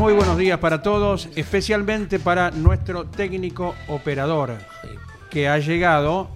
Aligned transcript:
Muy 0.00 0.14
buenos 0.14 0.38
días 0.38 0.58
para 0.58 0.80
todos, 0.80 1.28
especialmente 1.36 2.18
para 2.18 2.50
nuestro 2.52 3.04
técnico 3.04 3.74
operador, 3.86 4.54
que 5.28 5.46
ha 5.46 5.58
llegado 5.58 6.30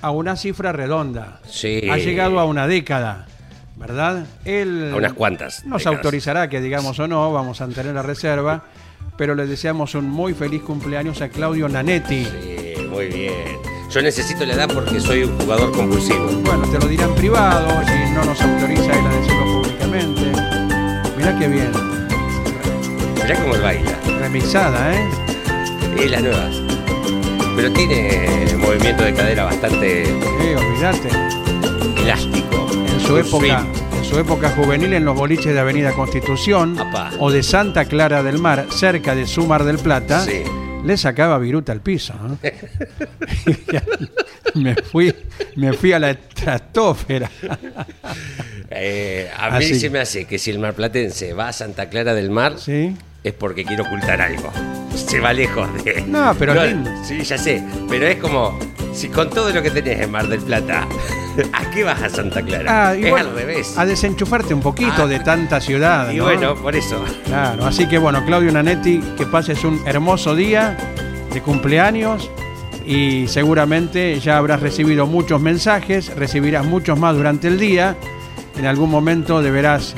a 0.00 0.12
una 0.12 0.36
cifra 0.36 0.70
redonda. 0.70 1.40
Sí. 1.44 1.88
Ha 1.90 1.96
llegado 1.96 2.38
a 2.38 2.44
una 2.44 2.68
década, 2.68 3.26
¿verdad? 3.74 4.26
Él 4.44 4.92
A 4.92 4.96
unas 4.96 5.12
cuantas 5.12 5.64
Nos 5.66 5.80
décadas. 5.82 5.96
autorizará 5.98 6.48
que 6.48 6.60
digamos 6.60 6.96
o 7.00 7.08
no, 7.08 7.32
vamos 7.32 7.60
a 7.60 7.66
tener 7.66 7.92
la 7.92 8.02
reserva, 8.02 8.62
pero 9.18 9.34
le 9.34 9.48
deseamos 9.48 9.96
un 9.96 10.08
muy 10.08 10.32
feliz 10.32 10.62
cumpleaños 10.62 11.20
a 11.20 11.28
Claudio 11.30 11.68
Nanetti. 11.68 12.24
Sí, 12.24 12.86
muy 12.88 13.06
bien. 13.06 13.58
Yo 13.90 14.02
necesito 14.02 14.46
la 14.46 14.54
edad 14.54 14.68
porque 14.72 15.00
soy 15.00 15.24
un 15.24 15.36
jugador 15.40 15.72
compulsivo. 15.72 16.26
Bueno, 16.44 16.62
te 16.70 16.78
lo 16.78 16.86
dirá 16.86 17.06
en 17.06 17.14
privado, 17.16 17.68
si 17.86 18.14
no 18.14 18.24
nos 18.24 18.40
autoriza 18.40 18.92
él 18.92 19.04
a 19.04 19.16
decirlo 19.16 19.62
públicamente. 19.62 20.32
Mirá 21.16 21.38
qué 21.40 21.48
bien, 21.48 21.72
Mirá 23.24 23.40
cómo 23.42 23.58
baila. 23.60 23.98
remixada, 24.20 24.94
¿eh? 24.94 25.08
Es 25.98 26.10
la 26.10 26.20
nueva. 26.20 26.50
Pero 27.56 27.72
tiene 27.72 28.28
movimiento 28.58 29.04
de 29.04 29.14
cadera 29.14 29.44
bastante 29.44 30.04
Sí, 30.06 30.54
olvídate. 30.56 31.08
elástico. 32.02 32.68
En 32.72 33.00
su 33.00 33.16
época, 33.18 33.60
swing. 33.60 33.98
en 33.98 34.04
su 34.04 34.18
época 34.18 34.50
juvenil 34.50 34.92
en 34.92 35.04
los 35.04 35.16
boliches 35.16 35.52
de 35.54 35.60
Avenida 35.60 35.92
Constitución 35.92 36.78
Apá. 36.78 37.12
o 37.18 37.30
de 37.30 37.42
Santa 37.42 37.84
Clara 37.86 38.22
del 38.22 38.38
Mar, 38.38 38.66
cerca 38.70 39.14
de 39.14 39.26
Sumar 39.26 39.64
del 39.64 39.78
Plata, 39.78 40.20
Sí. 40.24 40.42
le 40.84 40.96
sacaba 40.96 41.38
viruta 41.38 41.72
al 41.72 41.80
piso. 41.80 42.14
me 44.54 44.74
fui, 44.76 45.14
me 45.56 45.72
fui 45.72 45.92
a 45.92 45.98
la 45.98 46.10
estratosfera. 46.10 47.30
Eh, 48.70 49.30
a 49.36 49.50
mí 49.50 49.56
Así. 49.64 49.78
se 49.78 49.90
me 49.90 50.00
hace 50.00 50.24
que 50.26 50.38
si 50.38 50.50
el 50.50 50.58
marplatense 50.58 51.32
va 51.32 51.48
a 51.48 51.52
Santa 51.52 51.88
Clara 51.88 52.14
del 52.14 52.30
Mar 52.30 52.54
¿Sí? 52.58 52.96
Es 53.24 53.32
porque 53.32 53.64
quiere 53.64 53.82
ocultar 53.82 54.20
algo. 54.20 54.50
Se 54.94 55.18
va 55.18 55.32
lejos 55.32 55.66
de. 55.84 56.02
No, 56.06 56.34
pero 56.38 56.54
lindo. 56.54 56.90
Sí, 57.02 57.22
ya 57.22 57.36
sé. 57.38 57.64
Pero 57.88 58.06
es 58.06 58.16
como. 58.18 58.56
Si 58.92 59.08
con 59.08 59.28
todo 59.28 59.50
lo 59.52 59.60
que 59.60 59.72
tenés 59.72 60.00
en 60.02 60.12
Mar 60.12 60.28
del 60.28 60.38
Plata, 60.40 60.86
¿a 61.52 61.70
qué 61.72 61.82
vas 61.82 62.00
a 62.00 62.08
Santa 62.08 62.42
Clara? 62.42 62.90
Ah, 62.90 62.94
y 62.96 63.04
es 63.06 63.10
bueno, 63.10 63.30
al 63.30 63.34
revés. 63.34 63.76
a 63.76 63.84
desenchufarte 63.84 64.54
un 64.54 64.60
poquito 64.60 65.02
Ah. 65.02 65.06
de 65.08 65.18
tanta 65.18 65.60
ciudad. 65.60 66.12
Y 66.12 66.18
¿no? 66.18 66.24
bueno, 66.24 66.54
por 66.54 66.76
eso. 66.76 67.04
Claro, 67.24 67.66
así 67.66 67.88
que 67.88 67.98
bueno, 67.98 68.24
Claudio 68.24 68.52
Nanetti, 68.52 69.00
que 69.16 69.26
pases 69.26 69.64
un 69.64 69.80
hermoso 69.84 70.36
día 70.36 70.76
de 71.32 71.40
cumpleaños 71.40 72.30
y 72.86 73.26
seguramente 73.26 74.20
ya 74.20 74.36
habrás 74.36 74.60
recibido 74.60 75.06
muchos 75.08 75.40
mensajes, 75.40 76.14
recibirás 76.14 76.64
muchos 76.64 76.96
más 76.96 77.16
durante 77.16 77.48
el 77.48 77.58
día. 77.58 77.96
En 78.56 78.66
algún 78.66 78.90
momento 78.90 79.42
deberás 79.42 79.96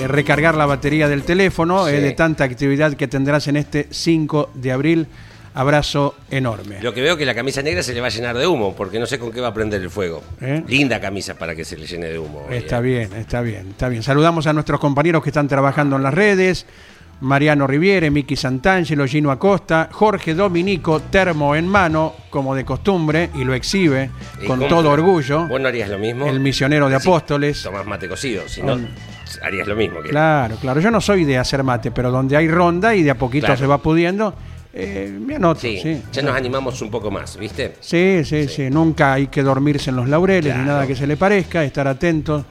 eh, 0.00 0.06
recargar 0.08 0.54
la 0.54 0.66
batería 0.66 1.08
del 1.08 1.22
teléfono 1.22 1.86
Sí. 1.86 1.94
eh, 1.94 2.00
de 2.00 2.12
tanta 2.12 2.44
actividad 2.44 2.94
que 2.94 3.08
tendrás 3.08 3.48
en 3.48 3.56
este 3.56 3.86
5 3.90 4.50
de 4.54 4.72
abril. 4.72 5.06
Abrazo 5.54 6.14
enorme. 6.30 6.80
Lo 6.80 6.94
que 6.94 7.02
veo 7.02 7.14
que 7.18 7.26
la 7.26 7.34
camisa 7.34 7.60
negra 7.60 7.82
se 7.82 7.92
le 7.92 8.00
va 8.00 8.06
a 8.06 8.10
llenar 8.10 8.38
de 8.38 8.46
humo, 8.46 8.74
porque 8.74 8.98
no 8.98 9.04
sé 9.04 9.18
con 9.18 9.30
qué 9.30 9.40
va 9.42 9.48
a 9.48 9.54
prender 9.54 9.82
el 9.82 9.90
fuego. 9.90 10.22
¿Eh? 10.40 10.62
Linda 10.66 10.98
camisa 10.98 11.34
para 11.34 11.54
que 11.54 11.62
se 11.66 11.76
le 11.76 11.86
llene 11.86 12.06
de 12.06 12.18
humo. 12.18 12.46
Está 12.50 12.80
bien, 12.80 13.12
está 13.12 13.42
bien, 13.42 13.68
está 13.68 13.90
bien. 13.90 14.02
Saludamos 14.02 14.46
a 14.46 14.54
nuestros 14.54 14.80
compañeros 14.80 15.22
que 15.22 15.28
están 15.28 15.48
trabajando 15.48 15.96
en 15.96 16.04
las 16.04 16.14
redes. 16.14 16.64
Mariano 17.20 17.66
Riviere, 17.66 18.10
Miki 18.10 18.34
Santangelo, 18.34 19.06
Gino 19.06 19.30
Acosta, 19.30 19.90
Jorge 19.92 20.34
Dominico, 20.34 21.00
termo 21.00 21.54
en 21.54 21.68
mano, 21.68 22.14
como 22.30 22.54
de 22.54 22.64
costumbre, 22.64 23.28
y 23.34 23.44
lo 23.44 23.52
exhibe 23.54 24.10
y 24.42 24.46
con 24.46 24.58
todo 24.66 24.90
orgullo. 24.90 25.46
¿Vos 25.46 25.60
no 25.60 25.68
harías 25.68 25.88
lo 25.90 25.98
mismo? 25.98 26.26
El 26.26 26.40
misionero 26.40 26.88
de 26.88 26.98
Sí, 26.98 27.06
Apóstoles. 27.06 27.62
Tomás 27.62 27.86
mate 27.86 28.08
cocido, 28.08 28.48
si 28.48 28.62
no. 28.62 28.80
Harías 29.42 29.66
lo 29.68 29.76
mismo. 29.76 30.00
Que 30.02 30.10
Claro, 30.10 30.56
claro. 30.60 30.80
Yo 30.80 30.90
no 30.90 31.00
soy 31.00 31.24
de 31.24 31.38
hacer 31.38 31.62
mate, 31.62 31.90
pero 31.90 32.10
donde 32.10 32.36
hay 32.36 32.48
ronda 32.48 32.94
y 32.94 33.02
de 33.02 33.10
a 33.10 33.14
poquito 33.16 33.46
Claro. 33.46 33.58
se 33.60 33.66
va 33.66 33.78
pudiendo, 33.78 34.34
eh, 34.74 35.16
me 35.20 35.36
anoto. 35.36 35.60
Sí, 35.60 35.78
Sí, 35.82 36.02
ya 36.12 36.22
nos 36.22 36.34
animamos 36.36 36.80
un 36.82 36.90
poco 36.90 37.10
más, 37.10 37.36
¿viste? 37.38 37.74
Sí, 37.80 38.22
sí, 38.24 38.48
sí, 38.48 38.70
Nunca 38.70 39.12
hay 39.14 39.26
que 39.28 39.42
dormirse 39.42 39.90
en 39.90 39.96
los 39.96 40.08
laureles 40.08 40.56
ni 40.56 40.64
nada 40.64 40.86
que 40.86 40.96
se 40.96 41.06
le 41.06 41.16
parezca, 41.16 41.62
estar 41.64 41.86
atentos 41.86 42.44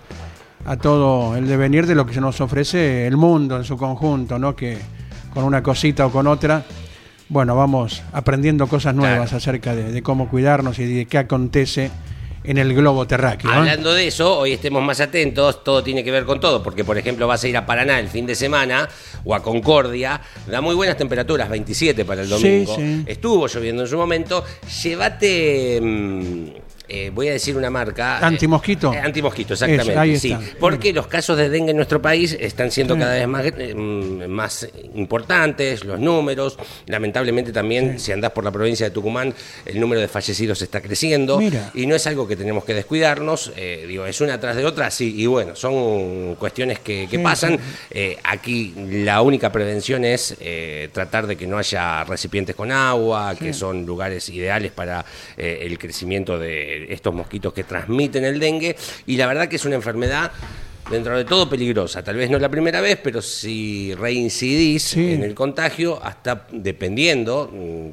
a 0.65 0.77
todo 0.77 1.35
el 1.35 1.47
devenir 1.47 1.87
de 1.87 1.95
lo 1.95 2.05
que 2.05 2.13
se 2.13 2.21
nos 2.21 2.39
ofrece 2.39 3.07
el 3.07 3.17
mundo 3.17 3.57
en 3.57 3.63
su 3.63 3.75
conjunto, 3.77 4.37
¿no? 4.37 4.55
Que 4.55 4.77
con 5.33 5.43
una 5.43 5.63
cosita 5.63 6.05
o 6.05 6.11
con 6.11 6.27
otra, 6.27 6.63
bueno, 7.29 7.55
vamos 7.55 8.03
aprendiendo 8.13 8.67
cosas 8.67 8.93
nuevas 8.93 9.29
Claro. 9.29 9.37
acerca 9.37 9.73
de, 9.75 9.91
de 9.91 10.01
cómo 10.03 10.27
cuidarnos 10.29 10.77
y 10.77 10.85
de 10.93 11.05
qué 11.07 11.17
acontece 11.17 11.89
en 12.43 12.57
el 12.57 12.73
globo 12.73 13.05
terráqueo. 13.05 13.51
Hablando 13.51 13.93
de 13.93 14.07
eso, 14.07 14.37
hoy 14.39 14.53
estemos 14.53 14.81
más 14.83 14.99
atentos, 14.99 15.63
todo 15.63 15.83
tiene 15.83 16.03
que 16.03 16.11
ver 16.11 16.25
con 16.25 16.39
todo, 16.39 16.63
porque 16.63 16.83
por 16.83 16.97
ejemplo 16.97 17.27
vas 17.27 17.43
a 17.43 17.47
ir 17.47 17.55
a 17.57 17.65
Paraná 17.65 17.99
el 17.99 18.07
fin 18.07 18.25
de 18.25 18.35
semana 18.35 18.89
o 19.23 19.35
a 19.35 19.43
Concordia, 19.43 20.19
da 20.47 20.59
muy 20.61 20.73
buenas 20.75 20.97
temperaturas, 20.97 21.49
27 21.49 22.03
para 22.05 22.21
el 22.21 22.27
Sí, 22.27 22.33
domingo. 22.33 22.75
sí. 22.75 23.03
Estuvo 23.05 23.47
lloviendo 23.47 23.83
en 23.83 23.87
su 23.87 23.97
momento, 23.97 24.43
llévate, 24.83 25.79
mm, 25.81 26.45
eh, 26.93 27.09
voy 27.13 27.29
a 27.29 27.31
decir 27.31 27.55
una 27.55 27.69
marca. 27.69 28.19
eh, 28.21 28.25
Antimosquito. 28.25 28.93
eh, 28.93 28.99
antimosquito, 28.99 29.53
exactamente. 29.53 30.19
Sí, 30.19 30.35
porque 30.59 30.91
los 30.91 31.07
casos 31.07 31.37
de 31.37 31.47
dengue 31.49 31.71
en 31.71 31.77
nuestro 31.77 32.01
país 32.01 32.35
están 32.37 32.69
siendo 32.69 32.95
Sí. 32.95 32.99
cada 32.99 33.13
vez 33.13 33.27
más, 33.27 33.45
eh, 33.45 33.73
mm, 33.73 34.25
más 34.27 34.67
importantes, 34.95 35.85
los 35.85 35.99
números. 35.99 36.57
Lamentablemente 36.87 37.53
también, 37.53 37.97
si 37.97 38.11
andás 38.11 38.31
por 38.31 38.43
la 38.43 38.51
provincia 38.51 38.85
de 38.87 38.91
Tucumán, 38.91 39.33
el 39.65 39.79
número 39.79 40.01
de 40.01 40.09
fallecidos 40.09 40.61
está 40.61 40.81
creciendo. 40.81 41.37
Mira. 41.37 41.71
Y 41.73 41.85
no 41.85 41.95
es 41.95 42.05
algo 42.07 42.27
que 42.27 42.35
tenemos 42.35 42.65
que 42.65 42.73
descuidarnos, 42.73 43.53
digo, 43.87 44.05
es 44.05 44.19
una 44.19 44.37
tras 44.39 44.55
de 44.57 44.65
otra, 44.65 44.91
sí, 44.91 45.13
y 45.17 45.25
bueno, 45.27 45.55
son 45.55 46.35
cuestiones 46.35 46.79
que, 46.79 47.07
pasan. 47.23 47.57
aquí 48.23 48.73
la 49.03 49.21
única 49.21 49.51
prevención 49.51 50.03
es 50.03 50.35
tratar 50.91 51.27
de 51.27 51.35
que 51.37 51.47
no 51.47 51.57
haya 51.57 52.03
recipientes 52.03 52.55
con 52.55 52.71
agua, 52.71 53.35
que 53.35 53.53
son 53.53 53.85
lugares 53.85 54.27
ideales 54.29 54.71
para 54.71 55.05
el 55.37 55.77
crecimiento 55.77 56.37
de 56.37 56.80
estos 56.89 57.13
mosquitos 57.13 57.53
que 57.53 57.63
transmiten 57.63 58.23
el 58.25 58.39
dengue, 58.39 58.75
y 59.07 59.17
la 59.17 59.27
verdad 59.27 59.47
que 59.47 59.55
es 59.57 59.65
una 59.65 59.75
enfermedad 59.75 60.31
dentro 60.89 61.15
de 61.17 61.23
todo 61.23 61.49
peligrosa. 61.49 62.03
Tal 62.03 62.15
vez 62.17 62.29
no 62.29 62.37
la 62.39 62.49
primera 62.49 62.81
vez, 62.81 62.97
pero 63.01 63.21
si 63.21 63.93
reincidís 63.95 64.83
Sí. 64.83 65.13
en 65.13 65.23
el 65.23 65.33
contagio, 65.33 66.03
hasta 66.03 66.47
dependiendo 66.51 67.49
mm, 67.53 67.89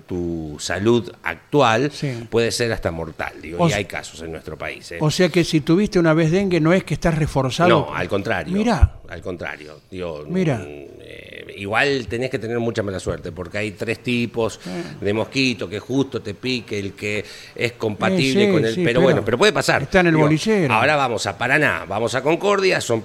tu 0.59 0.65
salud 0.65 1.11
actual, 1.23 1.91
Sí. 1.93 2.25
puede 2.29 2.51
ser 2.51 2.73
hasta 2.73 2.91
mortal. 2.91 3.33
Digo, 3.41 3.63
O 3.65 3.69
y 3.69 3.73
hay 3.73 3.85
casos 3.85 4.21
en 4.23 4.33
nuestro 4.33 4.57
país. 4.59 4.91
¿eh? 4.93 4.99
O 5.01 5.11
sea 5.11 5.29
que 5.29 5.45
si 5.45 5.61
tuviste 5.61 5.99
una 5.99 6.15
vez 6.15 6.31
dengue 6.31 6.61
no 6.61 6.73
es 6.73 6.85
que 6.85 6.95
estás 6.95 7.17
reforzado. 7.17 7.69
No, 7.69 7.95
al 7.95 8.09
contrario. 8.09 8.57
Mira. 8.57 8.95
Al 9.09 9.23
contrario. 9.23 9.81
Digo, 9.91 10.25
Mira. 10.29 10.59
mm, 10.59 10.63
eh, 11.01 11.55
igual 11.57 12.07
tenés 12.09 12.29
que 12.31 12.39
tener 12.39 12.59
mucha 12.59 12.83
mala 12.83 13.01
suerte, 13.01 13.33
porque 13.33 13.59
hay 13.59 13.71
tres 13.73 14.01
tipos 14.03 14.61
de 15.01 15.13
mosquito 15.15 15.69
que 15.69 15.79
justo 15.79 16.21
te 16.21 16.35
pique, 16.35 16.79
el 16.79 16.93
que 16.93 17.25
es 17.55 17.73
compatible 17.73 18.43
Eh, 18.45 18.47
sí, 18.47 18.53
con 18.53 18.65
el. 18.65 18.75
sí, 18.75 18.81
pero, 18.83 18.87
pero 18.87 19.01
bueno, 19.03 19.25
pero 19.25 19.39
puede 19.39 19.53
pasar. 19.53 19.83
está 19.83 20.01
en 20.01 20.09
el 20.09 20.17
bolillero. 20.17 20.75
Ahora 20.75 20.97
vamos 20.97 21.27
a 21.27 21.39
Paraná, 21.39 21.85
vamos 21.89 22.15
a 22.15 22.23
Concordia, 22.23 22.81
son 22.83 23.05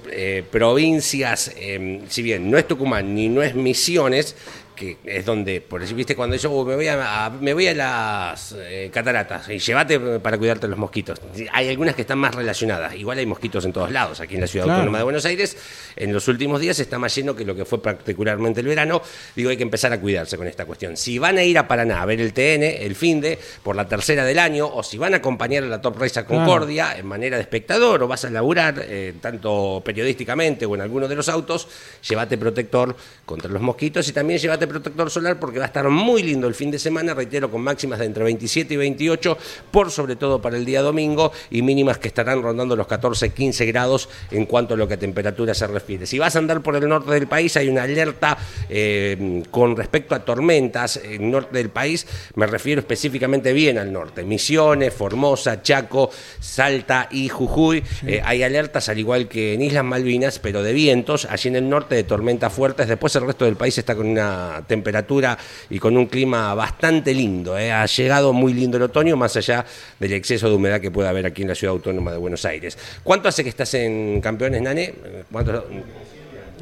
provincias, 0.52 1.52
eh, 1.58 2.02
si 2.10 2.22
bien 2.22 2.50
no 2.50 2.58
es 2.58 2.68
Tucumán 2.68 3.14
ni 3.16 3.30
no 3.30 3.42
es 3.42 3.56
Misiones, 3.56 4.36
que 4.84 5.18
es 5.18 5.26
donde, 5.26 5.62
por 5.62 5.82
decir, 5.82 5.96
viste, 5.96 6.16
cuando 6.16 6.36
yo 6.36 6.52
uh, 6.52 6.66
me 6.66 6.76
voy 6.76 6.88
a, 6.88 7.32
me 7.40 7.54
voy 7.54 7.68
a 7.68 7.74
las 7.74 8.56
eh, 8.58 8.90
cataratas 8.94 9.50
y 9.50 9.60
llévate 9.60 10.00
para 10.20 10.38
cuidarte 10.38 10.68
de 10.68 10.72
los 10.72 10.80
mosquitos. 10.80 11.20
Hay 11.52 11.70
algunas 11.70 11.96
que 11.96 12.02
están 12.02 12.20
más 12.20 12.36
relacionadas. 12.36 12.96
Igual 12.96 13.18
hay 13.18 13.26
mosquitos 13.26 13.66
en 13.66 13.74
todos 13.74 13.92
lados. 13.92 14.20
Aquí 14.20 14.36
en 14.36 14.42
la 14.42 14.48
Ciudad 14.48 14.70
Autónoma 14.70 14.98
de 14.98 15.04
Buenos 15.04 15.26
Aires, 15.26 15.58
en 15.96 16.14
los 16.14 16.28
últimos 16.28 16.60
días 16.60 16.80
está 16.80 17.00
más 17.00 17.16
lleno 17.16 17.36
que 17.36 17.46
lo 17.46 17.56
que 17.56 17.66
fue 17.66 17.82
particularmente 17.82 18.62
el 18.62 18.68
verano. 18.68 19.02
Digo, 19.36 19.50
hay 19.50 19.58
que 19.58 19.64
empezar 19.64 19.94
a 19.94 20.00
cuidarse 20.00 20.38
con 20.38 20.48
esta 20.48 20.66
cuestión. 20.66 20.98
Si 20.98 21.18
van 21.18 21.38
a 21.38 21.44
ir 21.44 21.58
a 21.58 21.68
Paraná 21.68 22.02
a 22.02 22.06
ver 22.06 22.20
el 22.20 22.34
TN, 22.34 22.64
el 22.64 22.96
fin 22.96 23.22
de, 23.22 23.40
por 23.62 23.76
la 23.76 23.88
tercera 23.88 24.26
del 24.26 24.40
año, 24.40 24.68
o 24.68 24.84
si 24.84 24.98
van 24.98 25.14
a 25.14 25.18
acompañar 25.18 25.64
a 25.64 25.68
la 25.68 25.82
Top 25.82 26.00
Race 26.00 26.20
a 26.20 26.26
Concordia 26.26 26.98
en 26.98 27.06
manera 27.06 27.38
de 27.38 27.44
espectador, 27.44 28.04
o 28.04 28.08
vas 28.08 28.26
a 28.26 28.30
laburar 28.30 28.76
eh, 28.80 29.14
tanto 29.22 29.82
periodísticamente 29.84 30.66
o 30.66 30.76
en 30.76 30.82
alguno 30.82 31.08
de 31.08 31.16
los 31.16 31.30
autos, 31.30 31.68
llévate 32.08 32.38
protector 32.38 32.96
contra 33.26 33.50
los 33.50 33.62
mosquitos 33.62 34.08
y 34.08 34.14
también 34.14 34.40
llévate 34.40 34.68
protector 34.74 35.10
solar 35.10 35.40
porque 35.40 35.60
va 35.60 35.66
a 35.66 35.68
estar 35.68 35.88
muy 35.90 36.24
lindo 36.24 36.48
el 36.48 36.56
fin 36.56 36.72
de 36.72 36.80
semana, 36.80 37.14
reitero, 37.14 37.52
con 37.52 37.62
máximas 37.62 38.00
de 38.00 38.06
entre 38.06 38.24
27 38.24 38.74
y 38.74 38.78
28, 38.78 39.38
por 39.72 39.92
sobre 39.92 40.16
todo 40.16 40.42
para 40.42 40.58
el 40.58 40.66
día 40.66 40.82
domingo, 40.82 41.32
y 41.52 41.62
mínimas 41.62 42.00
que 42.00 42.08
estarán 42.08 42.42
rondando 42.42 42.76
los 42.76 42.88
14, 42.88 43.30
15 43.30 43.66
grados 43.68 44.10
en 44.32 44.46
cuanto 44.46 44.74
a 44.74 44.78
lo 44.78 44.88
que 44.88 44.96
a 44.96 44.98
temperatura 44.98 45.54
se 45.54 45.68
refiere. 45.68 46.06
Si 46.06 46.18
vas 46.18 46.36
a 46.36 46.40
andar 46.40 46.62
por 46.62 46.76
el 46.76 46.88
norte 46.88 47.12
del 47.12 47.28
país, 47.28 47.56
hay 47.58 47.70
una 47.70 47.84
alerta 47.84 48.38
eh, 48.70 49.44
con 49.52 49.76
respecto 49.76 50.16
a 50.16 50.26
tormentas 50.26 50.98
en 50.98 51.24
el 51.24 51.32
norte 51.32 51.58
del 51.58 51.70
país, 51.70 52.08
me 52.36 52.48
refiero 52.48 52.82
específicamente 52.82 53.54
bien 53.54 53.78
al 53.78 53.92
norte, 53.92 54.24
Misiones, 54.24 54.94
Formosa, 54.94 55.62
Chaco, 55.62 56.10
Salta 56.40 57.08
y 57.12 57.30
Jujuy, 57.30 57.84
eh, 58.08 58.22
hay 58.24 58.44
alertas 58.44 58.90
al 58.90 58.98
igual 58.98 59.28
que 59.28 59.54
en 59.54 59.62
Islas 59.62 59.84
Malvinas, 59.84 60.40
pero 60.40 60.64
de 60.64 60.74
vientos, 60.74 61.26
allí 61.26 61.50
en 61.50 61.58
el 61.58 61.70
norte 61.70 61.96
de 61.96 62.04
tormentas 62.04 62.52
fuertes, 62.52 62.88
después 62.88 63.16
el 63.16 63.26
resto 63.26 63.46
del 63.46 63.56
país 63.56 63.78
está 63.78 63.96
con 63.96 64.08
una 64.08 64.53
temperatura 64.62 65.38
y 65.70 65.80
con 65.80 65.98
un 65.98 66.06
clima 66.06 66.54
bastante 66.54 67.14
lindo. 67.14 67.58
¿eh? 67.58 67.72
Ha 67.72 67.86
llegado 67.86 68.34
muy 68.34 68.54
lindo 68.54 68.78
el 68.78 68.84
otoño, 68.84 69.18
más 69.18 69.36
allá 69.36 69.66
del 70.00 70.14
exceso 70.14 70.48
de 70.48 70.56
humedad 70.56 70.80
que 70.80 70.92
puede 70.92 71.10
haber 71.10 71.26
aquí 71.26 71.42
en 71.42 71.50
la 71.50 71.56
ciudad 71.56 71.74
autónoma 71.74 72.12
de 72.12 72.18
Buenos 72.18 72.46
Aires. 72.46 72.78
¿Cuánto 73.04 73.30
hace 73.30 73.44
que 73.44 73.50
estás 73.50 73.74
en 73.74 74.22
Campeones, 74.22 74.62
Nane? 74.62 74.94
¿Cuánto? 75.32 75.66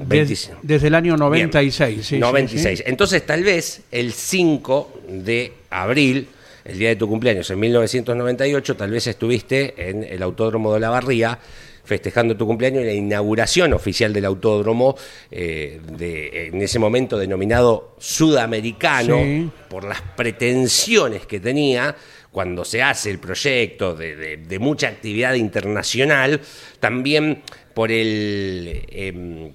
Desde, 0.07 0.87
el 0.87 0.95
año 0.95 1.17
96. 1.17 2.05
Sí, 2.05 2.17
96. 2.17 2.83
Entonces, 2.85 3.25
tal 3.25 3.43
vez 3.43 3.81
el 3.91 4.13
5 4.13 5.01
de 5.07 5.53
abril, 5.69 6.27
el 6.65 6.79
día 6.79 6.89
de 6.89 6.95
tu 6.95 7.07
cumpleaños, 7.07 7.49
en 7.51 7.59
1998, 7.59 8.75
tal 8.75 8.91
vez 8.91 9.07
estuviste 9.07 9.89
en 9.89 10.03
el 10.03 10.23
Autódromo 10.23 10.73
de 10.73 10.79
la 10.79 10.89
Barría 10.89 11.37
festejando 11.83 12.35
tu 12.37 12.45
cumpleaños 12.45 12.83
y 12.83 12.85
la 12.85 12.93
inauguración 12.93 13.73
oficial 13.73 14.13
del 14.13 14.25
autódromo, 14.25 14.95
eh, 15.29 15.79
de, 15.97 16.47
en 16.47 16.61
ese 16.61 16.79
momento 16.79 17.17
denominado 17.17 17.95
sudamericano, 17.99 19.51
por 19.69 19.83
las 19.83 20.01
pretensiones 20.01 21.25
que 21.25 21.39
tenía 21.39 21.95
cuando 22.31 22.63
se 22.63 22.81
hace 22.81 23.11
el 23.11 23.19
proyecto 23.19 23.95
de, 23.95 24.57
mucha 24.59 24.87
actividad 24.87 25.33
internacional, 25.33 26.39
también 26.79 27.41
por 27.73 27.91
el, 27.91 28.85
eh, 28.89 29.51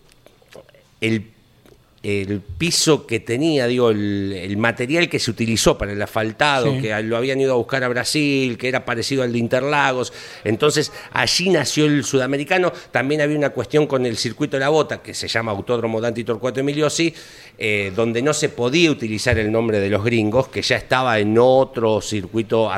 el 1.00 1.35
el 2.06 2.40
piso 2.40 3.04
que 3.04 3.18
tenía, 3.18 3.66
digo, 3.66 3.90
el, 3.90 4.56
material 4.58 5.08
que 5.08 5.18
se 5.18 5.28
utilizó 5.28 5.76
para 5.76 5.90
el 5.90 6.00
asfaltado, 6.00 6.80
que 6.80 6.94
lo 7.02 7.16
habían 7.16 7.40
ido 7.40 7.52
a 7.52 7.56
buscar 7.56 7.82
a 7.82 7.88
Brasil, 7.88 8.56
que 8.56 8.68
era 8.68 8.84
parecido 8.84 9.24
al 9.24 9.32
de 9.32 9.38
Interlagos. 9.38 10.12
Entonces, 10.44 10.92
allí 11.12 11.50
nació 11.50 11.86
el 11.86 12.04
sudamericano. 12.04 12.72
También 12.92 13.22
había 13.22 13.36
una 13.36 13.50
cuestión 13.50 13.88
con 13.88 14.06
el 14.06 14.16
circuito 14.16 14.56
de 14.56 14.60
la 14.60 14.68
bota, 14.68 15.02
que 15.02 15.14
se 15.14 15.26
llama 15.26 15.50
Autódromo 15.50 16.00
Dante 16.00 16.22
Torcuato 16.22 16.60
Emiliosi, 16.60 17.12
eh, 17.58 17.92
donde 17.96 18.22
no 18.22 18.32
se 18.32 18.50
podía 18.50 18.88
utilizar 18.88 19.36
el 19.38 19.50
nombre 19.50 19.80
de 19.80 19.88
los 19.88 20.04
gringos, 20.04 20.46
que 20.46 20.62
ya 20.62 20.76
estaba 20.76 21.18
en 21.18 21.36
otro 21.36 22.00
circuito 22.00 22.70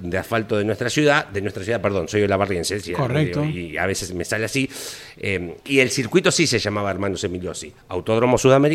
de 0.00 0.18
asfalto 0.18 0.58
de 0.58 0.64
nuestra 0.64 0.90
ciudad, 0.90 1.26
de 1.28 1.40
nuestra 1.40 1.64
ciudad, 1.64 1.80
perdón, 1.80 2.06
soy 2.06 2.28
la 2.28 2.36
barriense, 2.36 2.92
Correcto. 2.92 3.46
Y, 3.46 3.78
a 3.78 3.86
veces 3.86 4.12
me 4.12 4.26
sale 4.26 4.44
así. 4.44 4.68
Eh, 5.16 5.56
y 5.64 5.78
el 5.78 5.90
circuito 5.90 6.30
sí 6.30 6.46
se 6.46 6.58
llamaba 6.58 6.90
Hermanos 6.90 7.24
Emiliosi, 7.24 7.72
Autódromo 7.88 8.36
Sudamericano, 8.36 8.73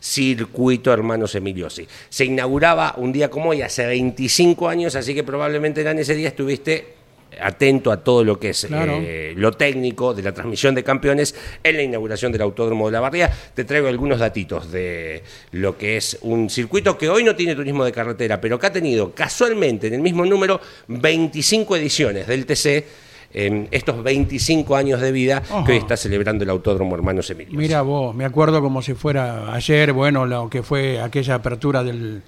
Circuito 0.00 0.92
Hermanos 0.92 1.34
Emiliosi. 1.34 1.86
Se 2.08 2.24
inauguraba 2.24 2.94
un 2.96 3.12
día 3.12 3.30
como 3.30 3.50
hoy, 3.50 3.62
hace 3.62 3.86
25 3.86 4.68
años, 4.68 4.96
así 4.96 5.14
que 5.14 5.24
probablemente 5.24 5.82
en 5.82 5.98
ese 5.98 6.14
día 6.14 6.28
estuviste 6.28 6.96
atento 7.40 7.90
a 7.92 8.02
todo 8.02 8.24
lo 8.24 8.38
que 8.38 8.50
es 8.50 8.66
eh, 8.70 9.34
lo 9.36 9.52
técnico 9.52 10.14
de 10.14 10.22
la 10.22 10.32
transmisión 10.32 10.74
de 10.74 10.82
campeones 10.82 11.34
en 11.62 11.76
la 11.76 11.82
inauguración 11.82 12.32
del 12.32 12.42
Autódromo 12.42 12.86
de 12.86 12.92
la 12.92 13.00
Barría. 13.00 13.30
Te 13.54 13.64
traigo 13.64 13.88
algunos 13.88 14.18
datitos 14.18 14.70
de 14.70 15.22
lo 15.52 15.76
que 15.76 15.96
es 15.96 16.18
un 16.22 16.48
circuito 16.48 16.96
que 16.96 17.08
hoy 17.08 17.24
no 17.24 17.36
tiene 17.36 17.54
turismo 17.54 17.84
de 17.84 17.92
carretera, 17.92 18.40
pero 18.40 18.58
que 18.58 18.66
ha 18.66 18.72
tenido 18.72 19.12
casualmente 19.12 19.88
en 19.88 19.94
el 19.94 20.00
mismo 20.00 20.24
número 20.24 20.60
25 20.88 21.76
ediciones 21.76 22.26
del 22.26 22.46
TC 22.46 23.05
en 23.32 23.68
estos 23.70 24.02
25 24.02 24.76
años 24.76 25.00
de 25.00 25.12
vida 25.12 25.42
que 25.64 25.72
hoy 25.72 25.78
está 25.78 25.96
celebrando 25.96 26.44
el 26.44 26.50
Autódromo 26.50 26.94
Hermanos 26.94 27.28
Emilio. 27.30 27.58
Mira 27.58 27.82
vos, 27.82 28.14
me 28.14 28.24
acuerdo 28.24 28.60
como 28.62 28.82
si 28.82 28.94
fuera 28.94 29.52
ayer, 29.54 29.92
bueno, 29.92 30.26
lo 30.26 30.48
que 30.48 30.62
fue 30.62 31.00
aquella 31.00 31.34
apertura 31.34 31.82
del 31.82 32.22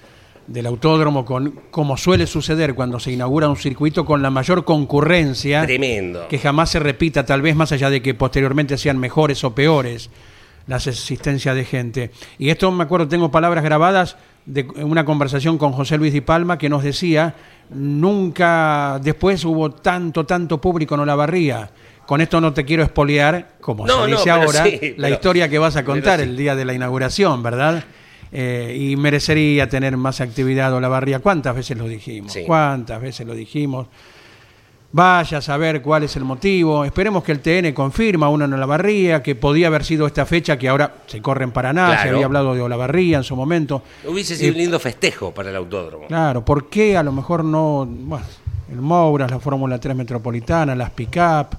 del 0.49 0.67
autódromo, 0.67 1.25
con, 1.25 1.61
como 1.71 1.97
suele 1.97 2.27
suceder 2.27 2.75
cuando 2.75 2.99
se 2.99 3.13
inaugura 3.13 3.49
un 3.49 3.57
circuito 3.57 4.05
con 4.05 4.23
la 4.23 4.31
mayor 4.31 4.65
concurrencia. 4.65 5.63
Tremendo. 5.65 6.27
Que 6.27 6.39
jamás 6.39 6.71
se 6.71 6.79
repita, 6.79 7.25
tal 7.25 7.43
vez 7.43 7.55
más 7.55 7.71
allá 7.71 7.91
de 7.91 8.03
que 8.03 8.15
posteriormente 8.15 8.79
sean 8.79 8.99
mejores 8.99 9.45
o 9.45 9.55
peores 9.55 10.11
las 10.67 10.87
existencias 10.87 11.55
de 11.55 11.65
gente. 11.65 12.11
Y 12.39 12.51
esto 12.51 12.71
me 12.73 12.85
acuerdo, 12.85 13.09
tengo 13.09 13.31
palabras 13.31 13.65
grabadas 13.65 14.17
de 14.49 14.63
una 14.83 15.05
conversación 15.05 15.59
con 15.59 15.73
José 15.73 15.99
Luis 15.99 16.13
Di 16.13 16.23
Palma 16.23 16.57
que 16.57 16.71
nos 16.71 16.83
decía, 16.83 17.35
nunca 17.69 18.99
después 19.03 19.45
hubo 19.45 19.71
tanto, 19.71 20.25
tanto 20.25 20.59
público 20.59 20.95
en 20.95 21.03
Olavarría. 21.03 21.71
Con 22.07 22.23
esto 22.23 22.41
no 22.41 22.55
te 22.55 22.65
quiero 22.65 22.83
espolear, 22.83 23.57
como 23.61 23.87
se 23.87 24.07
dice 24.07 24.31
ahora, 24.31 24.65
la 24.97 25.11
historia 25.11 25.51
que 25.51 25.59
vas 25.59 25.77
a 25.77 25.85
contar 25.85 26.21
el 26.21 26.35
día 26.35 26.57
de 26.57 26.65
la 26.65 26.73
inauguración, 26.73 27.43
¿verdad? 27.43 27.85
Eh, 28.33 28.75
y 28.79 28.97
merecería 28.97 29.69
tener 29.69 29.99
más 29.99 30.23
actividad 30.23 30.73
Olavarría. 30.73 31.19
¿Cuántas 31.19 31.55
veces 31.55 31.77
lo 31.77 31.87
dijimos? 31.87 32.35
¿Cuántas 32.47 33.03
veces 33.03 33.27
lo 33.27 33.35
dijimos? 33.35 33.89
Vaya 34.91 35.39
a 35.39 35.43
saber 35.43 35.83
cuál 35.83 36.05
es 36.05 36.17
el 36.17 36.25
motivo. 36.25 36.83
Esperemos 36.83 37.23
que 37.23 37.33
el 37.33 37.41
TN 37.41 37.73
confirma 37.75 38.31
uno 38.31 38.47
en 38.47 38.55
Olavarría, 38.55 39.23
que 39.23 39.35
podía 39.35 39.67
haber 39.67 39.85
sido 39.85 40.07
esta 40.07 40.25
fecha 40.25 40.59
que 40.59 40.67
ahora 40.67 41.03
se 41.07 41.21
corre 41.21 41.45
en 41.45 41.51
Paraná, 41.51 42.03
se 42.03 42.09
había 42.09 42.25
hablado 42.25 42.55
de 42.55 42.63
Olavarría 42.63 43.19
en 43.19 43.25
su 43.25 43.37
momento. 43.37 43.83
Hubiese 44.07 44.35
sido 44.35 44.53
un 44.53 44.57
eh, 44.57 44.63
lindo 44.63 44.81
festejo 44.81 45.33
para 45.35 45.51
el 45.51 45.57
autódromo. 45.57 46.07
Claro, 46.07 46.43
¿por 46.43 46.71
qué 46.71 46.97
a 46.97 47.03
lo 47.03 47.13
mejor 47.13 47.45
no, 47.45 47.87
bueno, 47.87 48.25
el 48.73 48.81
Mouras, 48.81 49.31
la 49.31 49.39
Fórmula 49.39 49.79
3 49.79 49.95
Metropolitana, 49.95 50.75
las 50.75 50.91
pick-up? 50.91 51.59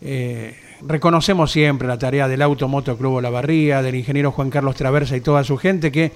Eh, 0.00 0.56
reconocemos 0.86 1.50
siempre 1.50 1.88
la 1.88 1.98
tarea 1.98 2.28
del 2.28 2.40
Automoto 2.40 2.96
Club 2.96 3.14
Olavarría, 3.14 3.82
del 3.82 3.96
ingeniero 3.96 4.30
Juan 4.30 4.50
Carlos 4.50 4.76
Traversa 4.76 5.16
y 5.16 5.20
toda 5.20 5.42
su 5.42 5.56
gente 5.56 5.90
que 5.90 6.12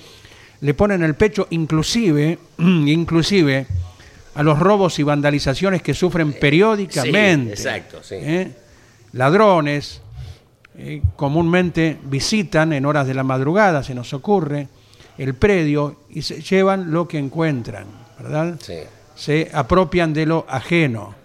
le 0.60 0.74
ponen 0.74 1.02
el 1.02 1.16
pecho 1.16 1.48
inclusive, 1.50 2.38
inclusive 2.58 3.66
a 4.38 4.42
los 4.44 4.56
robos 4.56 5.00
y 5.00 5.02
vandalizaciones 5.02 5.82
que 5.82 5.94
sufren 5.94 6.32
periódicamente. 6.32 7.54
exacto, 7.54 7.98
sí. 8.04 8.14
¿Eh? 8.20 8.52
Ladrones 9.14 10.00
eh, 10.76 11.02
comúnmente 11.16 11.98
visitan 12.04 12.72
en 12.72 12.86
horas 12.86 13.08
de 13.08 13.14
la 13.14 13.24
madrugada, 13.24 13.82
se 13.82 13.96
nos 13.96 14.14
ocurre, 14.14 14.68
el 15.18 15.34
predio 15.34 16.02
y 16.10 16.22
se 16.22 16.40
llevan 16.40 16.92
lo 16.92 17.08
que 17.08 17.18
encuentran, 17.18 17.86
¿verdad? 18.16 18.60
Sí. 18.60 18.76
Se 19.16 19.50
apropian 19.52 20.14
de 20.14 20.26
lo 20.26 20.46
ajeno. 20.48 21.16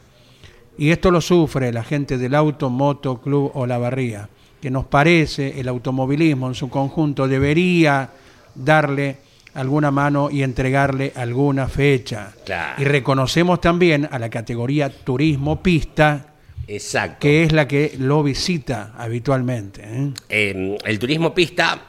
Y 0.79 0.89
esto 0.89 1.11
lo 1.11 1.21
sufre 1.21 1.71
la 1.71 1.83
gente 1.83 2.17
del 2.17 2.33
Auto 2.33 2.71
Moto 2.71 3.21
Club 3.21 3.51
Olavarría, 3.53 4.27
que 4.59 4.71
nos 4.71 4.85
parece 4.85 5.59
el 5.59 5.67
automovilismo 5.67 6.47
en 6.47 6.55
su 6.55 6.67
conjunto 6.67 7.27
debería 7.27 8.09
darle 8.55 9.17
alguna 9.53 9.91
mano 9.91 10.29
y 10.31 10.43
entregarle 10.43 11.13
alguna 11.15 11.67
fecha. 11.67 12.33
Y 12.77 12.83
reconocemos 12.83 13.61
también 13.61 14.07
a 14.11 14.19
la 14.19 14.29
categoría 14.29 14.89
turismo 14.89 15.61
pista, 15.61 16.33
Exacto. 16.67 17.17
que 17.19 17.43
es 17.43 17.51
la 17.51 17.67
que 17.67 17.95
lo 17.97 18.23
visita 18.23 18.93
habitualmente. 18.97 19.81
¿eh? 19.83 20.11
Em, 20.29 20.77
el 20.83 20.99
turismo 20.99 21.33
pista 21.33 21.79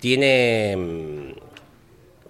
tiene 0.00 0.72
em, 0.72 1.34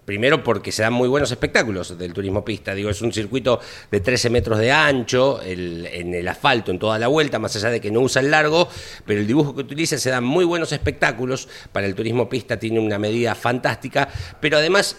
Primero 0.05 0.43
porque 0.43 0.73
se 0.73 0.83
dan 0.83 0.93
muy 0.93 1.09
buenos 1.09 1.31
espectáculos 1.31 1.97
del 1.97 2.13
turismo 2.13 2.45
pista. 2.45 2.75
Digo, 2.75 2.91
es 2.91 3.01
un 3.03 3.13
circuito 3.13 3.61
de 3.89 4.01
13 4.01 4.31
metros 4.31 4.59
de 4.59 4.73
ancho 4.73 5.41
en 5.41 6.13
el 6.13 6.27
asfalto 6.27 6.73
en 6.73 6.81
toda 6.81 6.99
la 6.99 7.07
vuelta, 7.07 7.39
más 7.39 7.55
allá 7.55 7.71
de 7.71 7.81
que 7.81 7.93
no 7.93 8.01
usa 8.01 8.21
el 8.21 8.31
largo, 8.31 8.69
pero 9.07 9.21
el 9.21 9.29
dibujo 9.29 9.55
que 9.55 9.61
utiliza 9.61 9.97
se 9.99 10.11
dan 10.11 10.25
muy 10.25 10.45
buenos 10.45 10.73
espectáculos. 10.73 11.49
Para 11.71 11.87
el 11.87 11.95
turismo 11.95 12.29
pista 12.29 12.59
tiene 12.59 12.81
una 12.81 12.99
medida 12.99 13.37
fantástica, 13.37 14.09
pero 14.41 14.57
además 14.57 14.97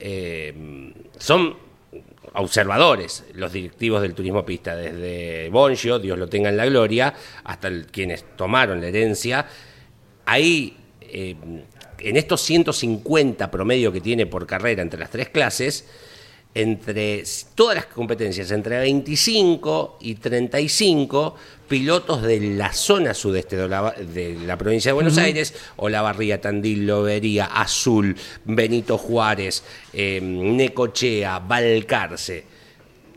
eh, 0.00 0.54
son 1.18 1.56
observadores 2.32 3.24
los 3.34 3.52
directivos 3.52 4.00
del 4.00 4.14
turismo 4.14 4.46
pista, 4.46 4.74
desde 4.74 5.50
Bonjo, 5.50 5.98
Dios 5.98 6.18
lo 6.18 6.28
tenga 6.28 6.48
en 6.48 6.56
la 6.56 6.64
gloria, 6.64 7.12
hasta 7.44 7.70
quienes 7.82 8.24
tomaron 8.36 8.80
la 8.80 8.86
herencia. 8.86 9.46
Ahí. 10.24 10.76
Eh, 11.02 11.36
en 12.00 12.16
estos 12.16 12.40
150 12.42 13.50
promedio 13.50 13.92
que 13.92 14.00
tiene 14.00 14.26
por 14.26 14.46
carrera 14.46 14.82
entre 14.82 15.00
las 15.00 15.10
tres 15.10 15.28
clases, 15.28 15.84
entre 16.54 17.22
todas 17.54 17.76
las 17.76 17.86
competencias, 17.86 18.50
entre 18.50 18.78
25 18.78 19.98
y 20.00 20.14
35 20.16 21.36
pilotos 21.68 22.22
de 22.22 22.40
la 22.40 22.72
zona 22.72 23.14
sudeste 23.14 23.56
de 23.56 23.68
la, 23.68 23.92
de 23.92 24.34
la 24.34 24.56
provincia 24.56 24.90
de 24.90 24.94
Buenos 24.94 25.18
Aires, 25.18 25.54
Olavarría, 25.76 26.40
Tandil, 26.40 26.86
Lobería, 26.86 27.46
Azul, 27.46 28.16
Benito 28.44 28.98
Juárez, 28.98 29.62
eh, 29.92 30.20
Necochea, 30.20 31.38
Balcarce. 31.40 32.44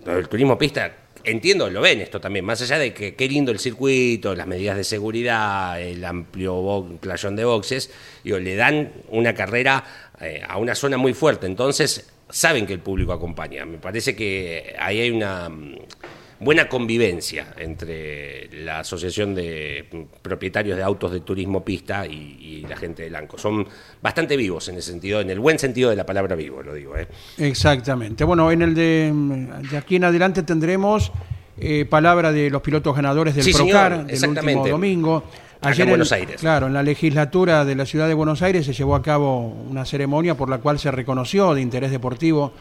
El 0.06 0.28
turismo 0.28 0.58
pista 0.58 1.01
entiendo, 1.24 1.70
lo 1.70 1.82
ven 1.82 2.02
esto 2.02 2.20
también, 2.20 2.46
más 2.46 2.62
allá 2.62 2.78
de 2.78 2.94
que 2.94 3.16
qué 3.16 3.28
lindo 3.28 3.52
el 3.52 3.60
circuito, 3.60 4.36
las 4.36 4.48
medidas 4.48 4.78
de 4.78 4.84
seguridad, 4.84 5.82
el 5.82 6.04
amplio 6.04 6.88
playón 7.00 7.36
de 7.36 7.46
boxes, 7.46 7.92
digo, 8.24 8.40
le 8.40 8.56
dan 8.56 8.92
una 9.10 9.34
carrera 9.34 9.84
eh, 10.20 10.42
a 10.48 10.58
una 10.58 10.76
zona 10.76 10.98
muy 10.98 11.14
fuerte, 11.14 11.46
entonces 11.48 12.12
saben 12.30 12.66
que 12.66 12.74
el 12.74 12.80
público 12.80 13.14
acompaña. 13.14 13.66
Me 13.66 13.78
parece 13.78 14.16
que 14.16 14.76
ahí 14.80 15.00
hay 15.02 15.12
una 15.12 15.50
buena 16.42 16.68
convivencia 16.68 17.54
entre 17.58 18.50
la 18.52 18.80
Asociación 18.80 19.36
de 19.36 20.08
Propietarios 20.24 20.76
de 20.76 20.84
Autos 20.84 21.12
de 21.12 21.20
Turismo 21.20 21.64
Pista 21.64 22.06
y, 22.08 22.66
la 22.68 22.76
gente 22.78 23.04
de 23.04 23.10
Lanco. 23.10 23.38
Son 23.38 23.68
bastante 24.02 24.38
vivos 24.38 24.68
en 24.70 24.78
ese 24.78 24.92
sentido, 24.92 25.20
en 25.20 25.30
el 25.30 25.40
buen 25.40 25.60
sentido 25.60 25.90
de 25.90 25.96
la 25.96 26.06
palabra 26.06 26.36
vivo, 26.36 26.64
lo 26.64 26.74
digo. 26.74 26.96
¿eh? 26.96 27.08
Exactamente. 27.38 28.24
Bueno, 28.24 28.52
en 28.52 28.62
el 28.62 28.74
de, 28.74 29.12
de 29.70 29.78
aquí 29.78 29.98
en 29.98 30.06
adelante 30.06 30.44
tendremos 30.44 31.12
eh, 31.58 31.86
palabra 31.86 32.32
de 32.32 32.50
los 32.50 32.62
pilotos 32.62 32.96
ganadores 32.96 33.36
del 33.36 33.54
Procar 33.54 34.06
del 34.06 34.30
último 34.30 34.68
domingo. 34.68 35.24
Ayer 35.62 35.82
en 35.82 35.90
Buenos 35.90 36.12
Aires. 36.12 36.42
Claro, 36.42 36.68
en 36.68 36.74
la 36.74 36.82
legislatura 36.82 37.66
de 37.66 37.76
la 37.76 37.86
ciudad 37.86 38.08
de 38.08 38.16
Buenos 38.16 38.42
Aires 38.42 38.66
se 38.66 38.74
llevó 38.74 38.96
a 38.96 39.04
cabo 39.04 39.48
una 39.70 39.86
ceremonia 39.86 40.36
por 40.36 40.50
la 40.50 40.58
cual 40.58 40.80
se 40.80 40.90
reconoció 40.90 41.54
de 41.54 41.62
interés 41.62 41.92
deportivo 41.92 42.54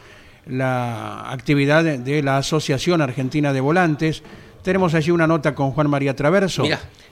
la 0.47 1.31
actividad 1.31 1.85
de 1.85 2.23
la 2.23 2.39
Asociación 2.39 3.01
Argentina 3.01 3.53
de 3.53 3.61
Volantes. 3.61 4.23
Tenemos 4.63 4.95
allí 4.95 5.11
una 5.11 5.27
nota 5.27 5.55
con 5.55 5.73
Juan 5.73 5.89
María 5.89 6.15
Traverso, 6.15 6.65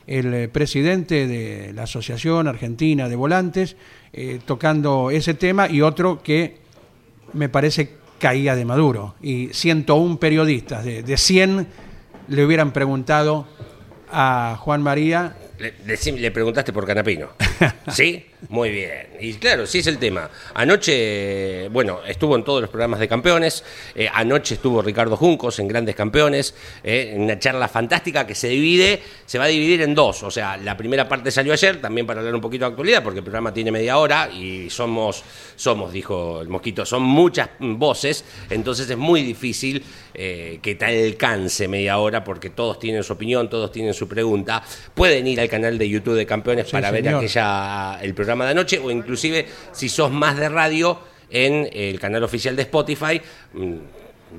el 0.06 0.34
eh, 0.34 0.48
presidente 0.48 1.26
de 1.26 1.72
la 1.72 1.84
Asociación 1.84 2.48
Argentina 2.48 3.08
de 3.08 3.16
Volantes, 3.16 3.76
eh, 4.12 4.40
tocando 4.44 5.10
ese 5.10 5.34
tema 5.34 5.68
y 5.68 5.82
otro 5.82 6.22
que 6.22 6.58
me 7.32 7.48
parece 7.48 7.94
caía 8.18 8.54
de 8.54 8.64
Maduro. 8.64 9.14
Y 9.22 9.48
101 9.52 10.18
periodistas 10.18 10.84
de, 10.84 11.02
de 11.02 11.16
100 11.16 11.66
le 12.28 12.44
hubieran 12.44 12.72
preguntado 12.72 13.46
a 14.10 14.56
Juan 14.58 14.82
María 14.82 15.36
le, 15.58 15.74
le, 16.18 16.30
preguntaste 16.30 16.72
por 16.72 16.86
Canapino. 16.86 17.30
¿Sí? 17.92 18.24
Muy 18.48 18.70
bien. 18.70 19.08
Y 19.20 19.34
claro, 19.34 19.66
sí 19.66 19.78
es 19.78 19.86
el 19.88 19.98
tema. 19.98 20.30
Anoche, 20.54 21.68
bueno, 21.68 22.00
estuvo 22.06 22.36
en 22.36 22.44
todos 22.44 22.60
los 22.60 22.70
programas 22.70 23.00
de 23.00 23.08
campeones. 23.08 23.64
Eh, 23.94 24.08
anoche 24.12 24.54
estuvo 24.54 24.80
Ricardo 24.80 25.16
Juncos 25.16 25.58
en 25.58 25.66
Grandes 25.66 25.96
Campeones. 25.96 26.54
Eh, 26.84 27.12
en 27.14 27.22
una 27.22 27.38
charla 27.38 27.66
fantástica 27.66 28.26
que 28.26 28.36
se 28.36 28.48
divide, 28.48 29.02
se 29.26 29.38
va 29.38 29.46
a 29.46 29.48
dividir 29.48 29.82
en 29.82 29.94
dos. 29.94 30.22
O 30.22 30.30
sea, 30.30 30.56
la 30.56 30.76
primera 30.76 31.08
parte 31.08 31.32
salió 31.32 31.52
ayer, 31.52 31.80
también 31.80 32.06
para 32.06 32.20
hablar 32.20 32.34
un 32.34 32.40
poquito 32.40 32.64
de 32.64 32.70
actualidad, 32.70 33.02
porque 33.02 33.18
el 33.18 33.24
programa 33.24 33.52
tiene 33.52 33.72
media 33.72 33.98
hora 33.98 34.30
y 34.30 34.70
somos, 34.70 35.24
somos, 35.56 35.92
dijo 35.92 36.40
el 36.40 36.48
mosquito, 36.48 36.86
son 36.86 37.02
muchas 37.02 37.48
voces. 37.58 38.24
Entonces 38.50 38.88
es 38.88 38.96
muy 38.96 39.22
difícil 39.22 39.82
eh, 40.14 40.60
que 40.62 40.76
te 40.76 40.84
alcance 40.84 41.66
media 41.66 41.98
hora, 41.98 42.22
porque 42.22 42.50
todos 42.50 42.78
tienen 42.78 43.02
su 43.02 43.14
opinión, 43.14 43.50
todos 43.50 43.72
tienen 43.72 43.94
su 43.94 44.06
pregunta. 44.06 44.62
Pueden 44.94 45.26
ir 45.26 45.40
al 45.40 45.48
canal 45.48 45.76
de 45.76 45.88
YouTube 45.88 46.14
de 46.14 46.24
Campeones 46.24 46.70
para 46.70 46.92
ver 46.92 47.08
aquella 47.08 47.98
el 48.00 48.14
programa 48.14 48.27
de 48.36 48.50
anoche 48.50 48.78
o 48.78 48.90
inclusive 48.90 49.46
si 49.72 49.88
sos 49.88 50.10
más 50.10 50.36
de 50.36 50.48
radio 50.48 50.98
en 51.30 51.68
el 51.72 51.98
canal 52.00 52.22
oficial 52.22 52.56
de 52.56 52.62
Spotify. 52.62 53.20
Mm, 53.54 53.76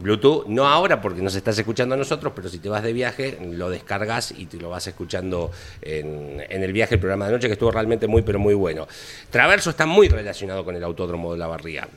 Bluetooth, 0.01 0.45
no 0.45 0.67
ahora 0.67 1.01
porque 1.01 1.21
nos 1.21 1.33
estás 1.33 1.57
escuchando 1.57 1.95
a 1.95 1.97
nosotros, 1.97 2.31
pero 2.35 2.47
si 2.47 2.59
te 2.59 2.69
vas 2.69 2.83
de 2.83 2.93
viaje, 2.93 3.39
lo 3.41 3.71
descargas 3.71 4.31
y 4.37 4.45
te 4.45 4.57
lo 4.57 4.69
vas 4.69 4.85
escuchando 4.85 5.49
en, 5.81 6.43
en, 6.47 6.63
el 6.63 6.71
viaje, 6.71 6.95
el 6.95 6.99
programa 6.99 7.25
de 7.25 7.33
anoche, 7.33 7.47
que 7.47 7.53
estuvo 7.53 7.71
realmente 7.71 8.07
muy, 8.07 8.21
pero 8.21 8.37
muy 8.37 8.53
bueno. 8.53 8.87
Traverso 9.31 9.71
está 9.71 9.87
muy 9.87 10.07
relacionado 10.07 10.63
con 10.63 10.75
el 10.75 10.83
Autódromo 10.83 11.31
de 11.31 11.39
la 11.39 11.47
Barría 11.47 11.87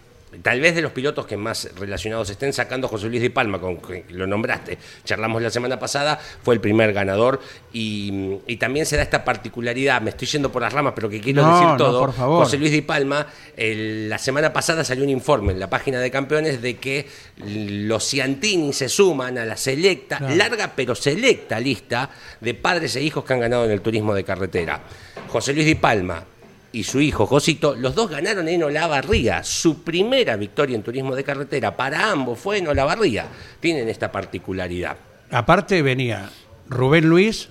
tal 0.41 0.61
vez 0.61 0.75
de 0.75 0.81
los 0.81 0.93
pilotos 0.93 1.27
que 1.27 1.37
más 1.37 1.69
relacionados 1.77 2.31
estén 2.31 2.53
sacando 2.53 2.89
José 2.89 3.09
Luis 3.09 3.21
de 3.21 3.31
Palma, 3.31 3.61
con 3.61 3.79
que 3.79 4.05
lo 4.11 4.27
nombraste, 4.27 4.79
charlamos 5.05 5.43
la 5.43 5.51
semana 5.51 5.79
pasada, 5.79 6.19
fue 6.43 6.55
el 6.55 6.61
primer 6.61 6.93
ganador 6.93 7.41
y, 7.73 8.41
también 8.63 8.87
se 8.87 8.97
da 8.97 9.03
esta 9.03 9.25
particularidad, 9.25 10.01
me 10.01 10.11
estoy 10.11 10.29
yendo 10.29 10.53
por 10.53 10.63
las 10.63 10.73
ramas, 10.73 10.93
pero 10.95 11.09
que 11.09 11.21
quiero 11.21 11.45
decir 11.45 11.77
todo. 11.77 12.13
José 12.13 12.57
Luis 12.59 12.71
de 12.71 12.83
Palma, 12.83 13.27
la 13.57 14.19
semana 14.19 14.53
pasada 14.53 14.85
salió 14.85 15.03
un 15.03 15.11
informe 15.11 15.53
en 15.53 15.59
la 15.59 15.69
página 15.69 15.99
de 15.99 16.11
campeones 16.11 16.63
de 16.63 16.77
que 16.77 17.09
los 17.45 18.09
Ciantini 18.09 18.73
se 18.73 18.89
suman 18.89 19.37
a 19.39 19.45
la 19.45 19.57
selecta, 19.57 20.21
larga 20.21 20.73
pero 20.77 20.95
selecta 20.95 21.59
lista 21.59 22.09
de 22.41 22.55
padres 22.55 22.95
e 22.95 23.03
hijos 23.03 23.25
que 23.25 23.33
han 23.33 23.41
ganado 23.41 23.65
en 23.65 23.73
el 23.73 23.81
turismo 23.81 24.15
de 24.15 24.23
carretera. 24.23 24.81
José 25.29 25.53
Luis 25.53 25.67
Di 25.67 25.75
Palma, 25.75 26.25
y 26.73 26.85
su 26.85 27.01
hijo 27.01 27.27
Josito, 27.27 27.75
los 27.75 27.95
dos 27.95 28.11
ganaron 28.11 28.49
en 28.49 28.63
Olavarría. 28.63 29.45
Su 29.45 29.83
primera 29.83 30.37
victoria 30.37 30.75
en 30.75 30.83
turismo 30.83 31.15
de 31.15 31.23
carretera 31.23 31.77
para 31.77 32.11
ambos 32.11 32.39
fue 32.39 32.59
en 32.59 32.69
Olavarría. 32.69 33.27
Tienen 33.61 33.89
esta 33.89 34.11
particularidad. 34.11 34.97
Aparte 35.31 35.83
venía 35.83 36.31
Rubén 36.69 37.09
Luis, 37.09 37.49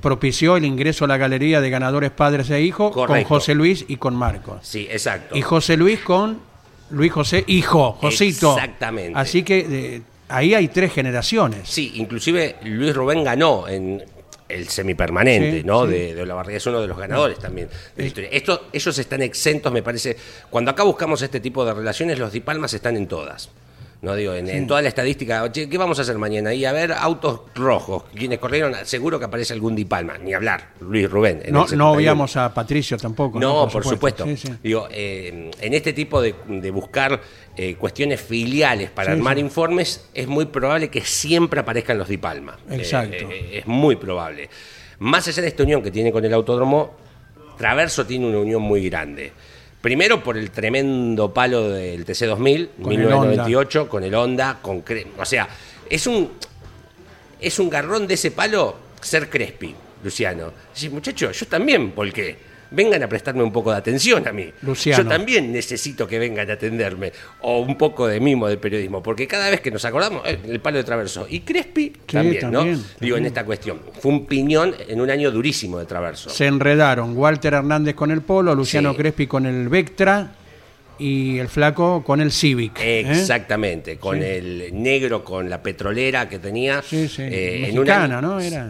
propició 0.00 0.56
el 0.56 0.64
ingreso 0.64 1.04
a 1.04 1.08
la 1.08 1.16
galería 1.16 1.60
de 1.60 1.70
ganadores 1.70 2.10
padres 2.10 2.50
e 2.50 2.60
hijos 2.60 2.92
con 2.92 3.24
José 3.24 3.54
Luis 3.54 3.84
y 3.88 3.96
con 3.96 4.14
Marcos. 4.14 4.60
Sí, 4.62 4.86
exacto. 4.90 5.36
Y 5.36 5.42
José 5.42 5.76
Luis 5.76 6.00
con 6.00 6.40
Luis 6.90 7.12
José, 7.12 7.44
hijo, 7.46 7.92
Josito. 7.92 8.54
Exactamente. 8.54 9.18
Así 9.18 9.42
que 9.42 9.58
eh, 9.58 10.02
ahí 10.28 10.54
hay 10.54 10.68
tres 10.68 10.92
generaciones. 10.92 11.68
Sí, 11.68 11.92
inclusive 11.94 12.56
Luis 12.64 12.94
Rubén 12.94 13.24
ganó 13.24 13.68
en 13.68 14.02
el 14.50 14.68
semipermanente, 14.68 15.62
¿no? 15.64 15.86
De, 15.86 16.14
de 16.14 16.22
Olavarría 16.22 16.56
es 16.56 16.66
uno 16.66 16.80
de 16.80 16.88
los 16.88 16.98
ganadores 16.98 17.38
también 17.38 17.68
de 17.96 18.02
la 18.02 18.06
historia. 18.06 18.30
Esto, 18.32 18.68
ellos 18.72 18.98
están 18.98 19.22
exentos, 19.22 19.72
me 19.72 19.82
parece. 19.82 20.16
Cuando 20.48 20.70
acá 20.70 20.82
buscamos 20.82 21.22
este 21.22 21.40
tipo 21.40 21.64
de 21.64 21.74
relaciones, 21.74 22.18
los 22.18 22.32
dipalmas 22.32 22.74
están 22.74 22.96
en 22.96 23.06
todas. 23.06 23.50
No 24.02 24.16
digo, 24.16 24.32
en, 24.32 24.66
toda 24.66 24.80
la 24.80 24.88
estadística, 24.88 25.52
¿qué 25.52 25.76
vamos 25.76 25.98
a 25.98 26.02
hacer 26.02 26.16
mañana? 26.16 26.54
Y 26.54 26.64
a 26.64 26.72
ver, 26.72 26.92
autos 26.92 27.42
rojos, 27.54 28.04
quienes 28.14 28.38
corrieron, 28.38 28.74
seguro 28.84 29.18
que 29.18 29.26
aparece 29.26 29.52
algún 29.52 29.76
Dipalma, 29.76 30.16
ni 30.16 30.32
hablar, 30.32 30.70
Luis 30.80 31.10
Rubén. 31.10 31.42
no, 31.50 31.66
no 31.66 31.94
veíamos 31.94 32.34
a 32.36 32.54
Patricio 32.54 32.96
tampoco. 32.96 33.38
No, 33.38 33.68
por, 33.68 33.84
supuesto. 33.84 34.24
Digo, 34.62 34.88
eh, 34.90 35.50
en 35.60 35.74
este 35.74 35.92
tipo 35.92 36.22
de, 36.22 36.32
buscar 36.70 37.20
eh, 37.54 37.74
cuestiones 37.74 38.22
filiales 38.22 38.90
para 38.90 39.12
armar 39.12 39.38
informes, 39.38 40.08
es 40.14 40.26
muy 40.26 40.46
probable 40.46 40.88
que 40.88 41.02
siempre 41.02 41.60
aparezcan 41.60 41.98
los 41.98 42.08
Dipalma. 42.08 42.58
Exacto. 42.70 43.26
Eh, 43.30 43.58
es 43.58 43.66
muy 43.66 43.96
probable. 43.96 44.48
Más 45.00 45.28
allá 45.28 45.42
de 45.42 45.48
esta 45.48 45.62
unión 45.62 45.82
que 45.82 45.90
tiene 45.90 46.10
con 46.10 46.24
el 46.24 46.32
autódromo, 46.32 46.96
Traverso 47.58 48.06
tiene 48.06 48.26
una 48.26 48.38
unión 48.38 48.62
muy 48.62 48.88
grande. 48.88 49.32
Primero 49.80 50.22
por 50.22 50.36
el 50.36 50.50
tremendo 50.50 51.32
palo 51.32 51.70
del 51.70 52.04
TC2000, 52.04 52.68
1998, 52.78 53.88
con 53.88 54.04
el 54.04 54.14
Honda, 54.14 54.58
con 54.60 54.84
o 55.18 55.24
sea, 55.24 55.48
es 55.88 56.06
un 56.06 56.32
es 57.40 57.58
un 57.58 57.70
garrón 57.70 58.06
de 58.06 58.14
ese 58.14 58.30
palo 58.30 58.76
ser 59.00 59.30
Crespi, 59.30 59.74
Luciano. 60.04 60.52
Dice, 60.74 60.90
muchacho, 60.90 61.30
yo 61.32 61.46
también, 61.46 61.92
¿por 61.92 62.12
qué? 62.12 62.49
Vengan 62.70 63.02
a 63.02 63.08
prestarme 63.08 63.42
un 63.42 63.52
poco 63.52 63.70
de 63.70 63.78
atención 63.78 64.26
a 64.26 64.32
mí. 64.32 64.52
Yo 64.84 65.06
también 65.06 65.52
necesito 65.52 66.06
que 66.06 66.18
vengan 66.18 66.48
a 66.50 66.54
atenderme, 66.54 67.12
o 67.40 67.60
un 67.60 67.76
poco 67.76 68.06
de 68.06 68.20
mimo 68.20 68.48
del 68.48 68.58
periodismo, 68.58 69.02
porque 69.02 69.26
cada 69.26 69.50
vez 69.50 69.60
que 69.60 69.70
nos 69.70 69.84
acordamos, 69.84 70.22
eh, 70.26 70.38
el 70.48 70.60
palo 70.60 70.78
de 70.78 70.84
Traverso. 70.84 71.26
Y 71.28 71.40
Crespi 71.40 71.92
también, 72.06 72.50
¿no? 72.50 72.64
Digo, 72.98 73.16
en 73.16 73.26
esta 73.26 73.44
cuestión. 73.44 73.80
Fue 74.00 74.12
un 74.12 74.26
piñón 74.26 74.74
en 74.88 75.00
un 75.00 75.10
año 75.10 75.30
durísimo 75.30 75.78
de 75.78 75.86
Traverso. 75.86 76.30
Se 76.30 76.46
enredaron 76.46 77.16
Walter 77.16 77.54
Hernández 77.54 77.94
con 77.94 78.10
el 78.10 78.22
Polo, 78.22 78.54
Luciano 78.54 78.94
Crespi 78.96 79.26
con 79.26 79.46
el 79.46 79.68
Vectra 79.68 80.32
y 80.98 81.38
el 81.38 81.48
flaco 81.48 82.04
con 82.04 82.20
el 82.20 82.30
Civic. 82.30 82.78
¿eh? 82.78 83.00
Exactamente, 83.00 83.96
con 83.96 84.22
el 84.22 84.70
negro, 84.72 85.24
con 85.24 85.48
la 85.48 85.62
petrolera 85.62 86.28
que 86.28 86.38
tenía. 86.38 86.82
Sí, 86.82 87.08
sí. 87.08 87.22
Eh, 87.24 87.72
Mexicana, 87.72 88.20
¿no? 88.20 88.38
Era. 88.38 88.68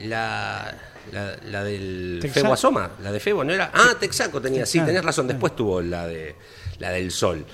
la 0.00 0.74
la, 1.12 1.64
del 1.64 2.20
Febo 2.32 2.52
Asoma, 2.52 2.90
la 3.02 3.12
de 3.12 3.20
Febo, 3.20 3.44
¿no 3.44 3.52
era? 3.52 3.70
Ah, 3.72 3.94
Texaco 3.98 4.40
tenía, 4.40 4.66
sí, 4.66 4.80
tenés 4.80 5.04
razón, 5.04 5.26
después 5.26 5.54
tuvo 5.54 5.80
la, 5.80 6.06
de, 6.06 6.34
la 6.78 6.90
del 6.90 7.10
Sol. 7.10 7.44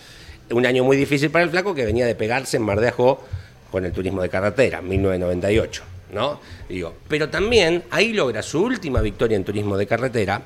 Un 0.50 0.66
año 0.66 0.84
muy 0.84 0.96
difícil 0.96 1.30
para 1.30 1.44
el 1.44 1.50
flaco 1.50 1.74
que 1.74 1.84
venía 1.84 2.06
de 2.06 2.14
pegarse 2.14 2.56
en 2.56 2.62
Mardeajo 2.64 3.24
con 3.70 3.84
el 3.84 3.92
turismo 3.92 4.20
de 4.22 4.28
carretera, 4.28 4.82
1998, 4.82 5.82
¿no? 6.12 6.40
Digo, 6.68 6.94
pero 7.08 7.28
también 7.28 7.84
ahí 7.90 8.12
logra 8.12 8.42
su 8.42 8.62
última 8.62 9.00
victoria 9.00 9.36
en 9.36 9.44
turismo 9.44 9.76
de 9.76 9.86
carretera 9.86 10.42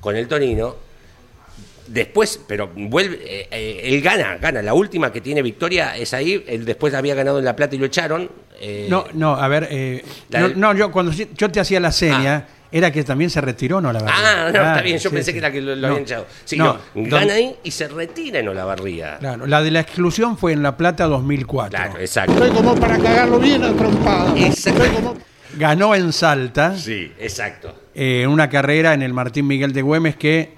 con 0.00 0.16
el 0.16 0.28
Torino. 0.28 0.76
Después, 1.86 2.40
pero 2.46 2.70
vuelve, 2.74 3.16
eh, 3.24 3.48
eh, 3.50 3.80
él 3.84 4.00
gana, 4.00 4.36
gana. 4.38 4.62
La 4.62 4.74
última 4.74 5.12
que 5.12 5.20
tiene 5.20 5.42
victoria 5.42 5.96
es 5.96 6.14
ahí. 6.14 6.42
Él 6.46 6.64
después 6.64 6.94
había 6.94 7.14
ganado 7.14 7.38
en 7.38 7.44
La 7.44 7.54
Plata 7.54 7.74
y 7.74 7.78
lo 7.78 7.86
echaron 7.86 8.30
eh, 8.60 8.86
no, 8.88 9.04
no, 9.14 9.34
a 9.34 9.48
ver, 9.48 9.66
eh, 9.70 10.04
no, 10.56 10.74
yo 10.74 10.90
cuando 10.92 11.12
yo 11.12 11.50
te 11.50 11.60
hacía 11.60 11.80
la 11.80 11.92
seña, 11.92 12.46
ah. 12.48 12.54
Era 12.72 12.90
que 12.90 13.04
también 13.04 13.30
se 13.30 13.40
retiró 13.40 13.78
en 13.78 13.86
Olavarría. 13.86 14.16
Ah, 14.16 14.50
no, 14.52 14.58
está 14.58 14.82
bien, 14.82 14.98
yo 14.98 15.08
sí, 15.08 15.14
pensé 15.14 15.30
sí. 15.30 15.32
que 15.34 15.38
era 15.38 15.52
que 15.52 15.60
lo, 15.60 15.76
lo 15.76 15.80
No, 15.82 15.86
habían 15.88 16.02
echado. 16.02 16.26
Sí, 16.44 16.56
no, 16.56 16.64
no, 16.64 16.80
don- 16.94 17.08
gana 17.08 17.34
ahí 17.34 17.54
y 17.62 17.70
se 17.70 17.86
retira 17.86 18.40
en 18.40 18.48
Olavarría. 18.48 19.18
Claro, 19.20 19.46
la 19.46 19.62
de 19.62 19.70
la 19.70 19.78
exclusión 19.78 20.36
fue 20.36 20.52
en 20.54 20.64
La 20.64 20.76
Plata 20.76 21.04
2004. 21.06 21.70
Claro, 21.70 22.00
exacto. 22.00 22.32
Estoy 22.32 22.50
como 22.50 22.74
para 22.74 22.98
cagarlo 22.98 23.38
bien 23.38 23.62
a 23.62 23.72
trompada. 23.74 24.34
Exacto. 24.36 24.82
Estoy 24.82 24.96
como... 25.02 25.16
Ganó 25.56 25.94
en 25.94 26.12
Salta. 26.12 26.76
Sí, 26.76 27.12
exacto. 27.20 27.72
eh, 27.94 28.22
en 28.24 28.30
una 28.30 28.48
carrera 28.50 28.92
en 28.92 29.02
el 29.02 29.12
Martín 29.12 29.46
Miguel 29.46 29.72
de 29.72 29.82
Güemes 29.82 30.16
que 30.16 30.54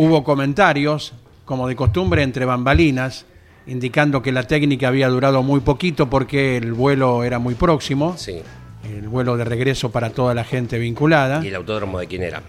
hubo 0.00 0.24
comentarios, 0.24 1.12
como 1.44 1.68
de 1.68 1.76
costumbre, 1.76 2.22
entre 2.22 2.46
bambalinas, 2.46 3.26
indicando 3.66 4.22
que 4.22 4.32
la 4.32 4.44
técnica 4.44 4.88
había 4.88 5.10
durado 5.10 5.42
muy 5.42 5.60
poquito 5.60 6.08
porque 6.08 6.56
el 6.56 6.72
vuelo 6.72 7.22
era 7.22 7.38
muy 7.38 7.54
próximo, 7.54 8.14
Sí. 8.16 8.40
el 8.82 9.08
vuelo 9.08 9.36
de 9.36 9.44
regreso 9.44 9.90
para 9.92 10.08
toda 10.08 10.32
la 10.32 10.42
gente 10.44 10.78
vinculada 10.78 11.44
¿Y 11.44 11.48
el 11.48 11.54
autódromo 11.56 11.98
de 11.98 12.06
quién 12.06 12.22
era? 12.22 12.40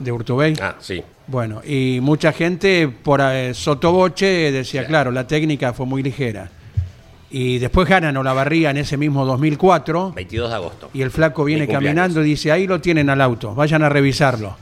de 0.00 0.10
Urtubey. 0.10 0.54
Ah, 0.60 0.74
sí. 0.80 1.04
Bueno, 1.28 1.62
y 1.64 2.00
mucha 2.02 2.32
gente 2.32 2.88
por 2.88 3.20
eh, 3.22 3.54
sotoboche 3.54 4.50
decía, 4.50 4.80
Claro. 4.80 4.88
claro, 4.90 5.10
la 5.12 5.26
técnica 5.28 5.72
fue 5.72 5.86
muy 5.86 6.02
ligera. 6.02 6.50
Y 7.30 7.58
después 7.58 7.88
ganan 7.88 8.16
Olavarría 8.16 8.70
en 8.70 8.78
ese 8.78 8.96
mismo 8.96 9.24
2004 9.24 10.12
22 10.16 10.48
de 10.50 10.54
agosto. 10.56 10.90
y 10.92 11.02
el 11.02 11.12
flaco 11.12 11.44
viene 11.44 11.68
caminando 11.68 12.22
y 12.22 12.24
dice, 12.24 12.50
ahí 12.50 12.66
lo 12.66 12.80
tienen 12.80 13.08
al 13.08 13.20
auto, 13.20 13.54
vayan 13.54 13.84
a 13.84 13.88
revisarlo. 13.88 14.56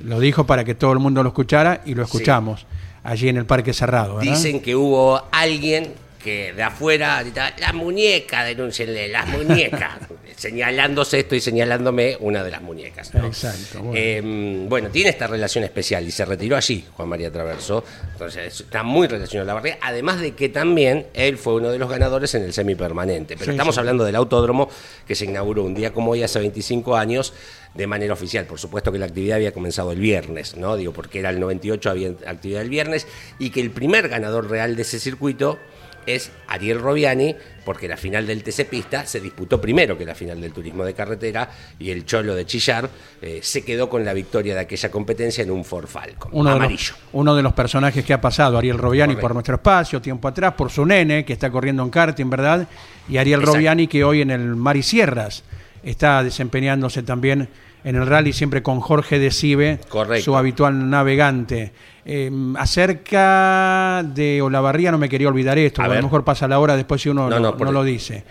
Lo 0.00 0.20
dijo 0.20 0.46
para 0.46 0.64
que 0.64 0.74
todo 0.74 0.92
el 0.92 0.98
mundo 0.98 1.22
lo 1.22 1.30
escuchara 1.30 1.82
y 1.84 1.94
lo 1.94 2.02
escuchamos 2.02 2.66
allí 3.02 3.28
en 3.28 3.36
el 3.36 3.46
Parque 3.46 3.72
Cerrado. 3.72 4.16
¿verdad? 4.16 4.32
Dicen 4.32 4.60
que 4.60 4.76
hubo 4.76 5.22
alguien 5.32 5.92
que 6.26 6.52
de 6.52 6.62
afuera 6.64 7.22
la 7.60 7.72
muñeca, 7.72 8.42
denúncienle, 8.42 9.06
las 9.06 9.28
muñecas. 9.28 9.92
Señalándose 10.36 11.20
esto 11.20 11.34
y 11.34 11.40
señalándome 11.40 12.16
una 12.20 12.42
de 12.44 12.50
las 12.50 12.60
muñecas. 12.60 13.14
¿no? 13.14 13.26
Exacto, 13.26 13.80
bueno. 13.80 13.92
Eh, 13.96 14.20
bueno, 14.68 14.90
tiene 14.90 15.10
esta 15.10 15.26
relación 15.28 15.64
especial 15.64 16.06
y 16.06 16.10
se 16.10 16.24
retiró 16.26 16.56
allí, 16.56 16.84
Juan 16.94 17.08
María 17.08 17.30
Traverso. 17.32 17.82
Entonces 18.12 18.60
está 18.60 18.82
muy 18.82 19.06
relacionado 19.06 19.44
a 19.44 19.46
la 19.46 19.54
barriga. 19.54 19.78
Además 19.80 20.20
de 20.20 20.34
que 20.34 20.48
también 20.50 21.06
él 21.14 21.38
fue 21.38 21.54
uno 21.54 21.70
de 21.70 21.78
los 21.78 21.88
ganadores 21.88 22.34
en 22.34 22.42
el 22.42 22.52
semipermanente. 22.52 23.34
Pero 23.36 23.46
Sí, 23.46 23.50
estamos 23.52 23.76
sí. 23.76 23.78
hablando 23.78 24.04
del 24.04 24.16
autódromo 24.16 24.68
que 25.06 25.14
se 25.14 25.24
inauguró 25.24 25.62
un 25.64 25.74
día 25.74 25.92
como 25.94 26.10
hoy, 26.10 26.22
hace 26.22 26.38
25 26.40 26.96
años, 26.96 27.32
de 27.74 27.86
manera 27.86 28.12
oficial. 28.12 28.44
Por 28.44 28.58
supuesto 28.58 28.92
que 28.92 28.98
la 28.98 29.06
actividad 29.06 29.36
había 29.36 29.52
comenzado 29.52 29.92
el 29.92 30.00
viernes, 30.00 30.56
¿no? 30.56 30.76
Digo, 30.76 30.92
porque 30.92 31.20
era 31.20 31.30
el 31.30 31.40
98, 31.40 31.88
había 31.88 32.08
actividad 32.26 32.60
el 32.62 32.68
viernes, 32.70 33.06
y 33.38 33.50
que 33.50 33.60
el 33.62 33.70
primer 33.70 34.08
ganador 34.08 34.50
real 34.50 34.76
de 34.76 34.82
ese 34.82 34.98
circuito 35.00 35.58
es 36.06 36.30
Ariel 36.48 36.80
Robiani, 36.80 37.34
porque 37.64 37.88
la 37.88 37.96
final 37.96 38.26
del 38.26 38.42
TC 38.44 38.64
Pista 38.68 39.04
se 39.06 39.20
disputó 39.20 39.60
primero 39.60 39.98
que 39.98 40.04
la 40.04 40.14
final 40.14 40.40
del 40.40 40.52
turismo 40.52 40.84
de 40.84 40.94
carretera, 40.94 41.50
y 41.78 41.90
el 41.90 42.06
Cholo 42.06 42.34
de 42.34 42.46
Chillar 42.46 42.88
eh, 43.20 43.40
se 43.42 43.64
quedó 43.64 43.88
con 43.88 44.04
la 44.04 44.12
victoria 44.14 44.54
de 44.54 44.60
aquella 44.60 44.90
competencia 44.90 45.42
en 45.42 45.50
un 45.50 45.64
Ford 45.64 45.86
Falcon, 45.88 46.30
Uno 46.32 46.50
de, 46.50 46.56
amarillo. 46.56 46.92
los, 46.94 47.08
uno 47.12 47.34
de 47.34 47.42
los 47.42 47.52
personajes 47.54 48.04
que 48.04 48.12
ha 48.12 48.20
pasado, 48.20 48.56
Ariel 48.56 48.78
Robiani, 48.78 49.14
Correcto. 49.14 49.20
por 49.28 49.34
nuestro 49.34 49.54
espacio, 49.56 50.00
tiempo 50.00 50.28
atrás, 50.28 50.54
por 50.54 50.70
su 50.70 50.86
nene, 50.86 51.24
que 51.24 51.32
está 51.32 51.50
corriendo 51.50 51.82
en 51.82 51.90
karting, 51.90 52.30
¿verdad? 52.30 52.68
Y 53.08 53.16
Ariel 53.16 53.40
Exacto. 53.40 53.56
Robiani, 53.56 53.86
que 53.88 54.04
hoy 54.04 54.22
en 54.22 54.30
el 54.30 54.54
Mar 54.56 54.76
y 54.76 54.82
Sierras 54.82 55.42
está 55.82 56.22
desempeñándose 56.22 57.02
también 57.02 57.48
en 57.84 57.94
el 57.96 58.06
rally, 58.06 58.32
siempre 58.32 58.62
con 58.62 58.80
Jorge 58.80 59.18
de 59.20 59.30
Cibe, 59.30 59.78
Correcto. 59.88 60.24
su 60.24 60.36
habitual 60.36 60.90
navegante. 60.90 61.72
Eh, 62.08 62.30
acerca 62.56 64.04
de 64.14 64.40
Olavarría, 64.40 64.92
no 64.92 64.98
me 64.98 65.08
quería 65.08 65.26
olvidar 65.26 65.58
esto, 65.58 65.82
A 65.82 65.88
lo 65.88 65.94
mejor 66.02 66.22
pasa 66.22 66.46
la 66.46 66.60
hora 66.60 66.76
después 66.76 67.02
si 67.02 67.08
uno 67.08 67.28
No, 67.28 67.40
no, 67.40 67.52
no, 67.52 67.72
lo 67.72 67.82
dice. 67.82 68.22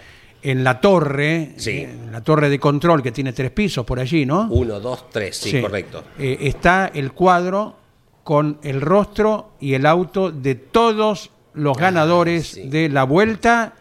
En 0.41 0.63
la 0.63 0.79
torre, 0.79 1.53
Sí. 1.57 1.71
eh, 1.71 1.83
en 2.05 2.11
la 2.11 2.21
torre 2.21 2.49
de 2.49 2.57
control 2.59 3.03
que 3.03 3.11
tiene 3.11 3.33
tres 3.33 3.51
pisos 3.51 3.85
por 3.85 3.99
allí, 3.99 4.25
¿no? 4.25 4.47
Uno, 4.49 4.79
dos, 4.79 5.09
tres, 5.09 5.35
sí, 5.35 5.51
Sí. 5.51 5.61
correcto. 5.61 6.03
Eh, 6.17 6.37
está 6.41 6.89
el 6.93 7.11
cuadro 7.11 7.75
con 8.23 8.59
el 8.63 8.79
rostro 8.79 9.51
y 9.59 9.73
el 9.73 9.85
auto 9.85 10.31
de 10.31 10.55
todos 10.55 11.31
los 11.53 11.75
ganadores 11.77 12.47
sí. 12.47 12.69
de 12.69 12.87
la 12.89 13.03
vuelta 13.03 13.73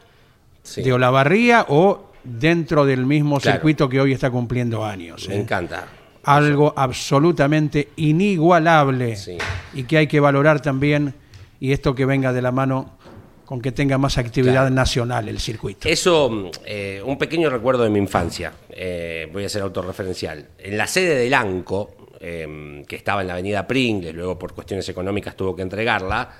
de 0.76 0.92
Olavarría 0.92 1.66
o 1.68 2.10
dentro 2.24 2.84
del 2.84 3.06
mismo 3.06 3.38
Claro. 3.38 3.58
circuito 3.58 3.88
que 3.88 4.00
hoy 4.00 4.12
está 4.12 4.30
cumpliendo 4.30 4.84
años. 4.84 5.28
Me 5.28 5.36
¿eh? 5.36 5.40
encanta. 5.40 5.86
Algo 6.24 6.72
absolutamente 6.76 7.88
inigualable 7.96 9.16
Sí. 9.16 9.38
y 9.74 9.84
que 9.84 9.98
hay 9.98 10.06
que 10.06 10.20
valorar 10.20 10.60
también 10.60 11.14
y 11.60 11.72
esto 11.72 11.94
que 11.94 12.04
venga 12.06 12.32
de 12.32 12.42
la 12.42 12.52
mano 12.52 12.98
con 13.44 13.60
que 13.60 13.72
tenga 13.72 13.98
más 13.98 14.16
actividad 14.16 14.52
Claro. 14.62 14.70
nacional 14.74 15.28
el 15.28 15.38
circuito. 15.38 15.86
Eso, 15.88 16.50
eh, 16.64 17.02
un 17.04 17.18
pequeño 17.18 17.50
recuerdo 17.50 17.84
de 17.84 17.90
mi 17.90 17.98
infancia, 17.98 18.52
eh, 18.70 19.28
voy 19.32 19.44
a 19.44 19.48
ser 19.48 19.62
autorreferencial. 19.62 20.48
En 20.58 20.78
la 20.78 20.86
sede 20.86 21.14
del 21.16 21.34
ANCO, 21.34 21.94
eh, 22.20 22.82
que 22.88 22.96
estaba 22.96 23.20
en 23.20 23.26
la 23.28 23.34
avenida 23.34 23.66
Pringles, 23.66 24.14
luego 24.14 24.38
por 24.38 24.54
cuestiones 24.54 24.88
económicas 24.88 25.36
tuvo 25.36 25.54
que 25.54 25.60
entregarla, 25.62 26.30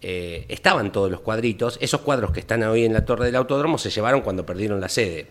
eh, 0.00 0.46
estaban 0.48 0.92
todos 0.92 1.10
los 1.10 1.20
cuadritos. 1.20 1.78
Esos 1.80 2.00
cuadros 2.00 2.30
que 2.30 2.40
están 2.40 2.62
hoy 2.62 2.84
en 2.84 2.92
la 2.94 3.04
torre 3.04 3.26
del 3.26 3.36
autódromo 3.36 3.76
se 3.78 3.90
llevaron 3.90 4.22
cuando 4.22 4.44
perdieron 4.46 4.80
la 4.80 4.88
sede. 4.88 5.26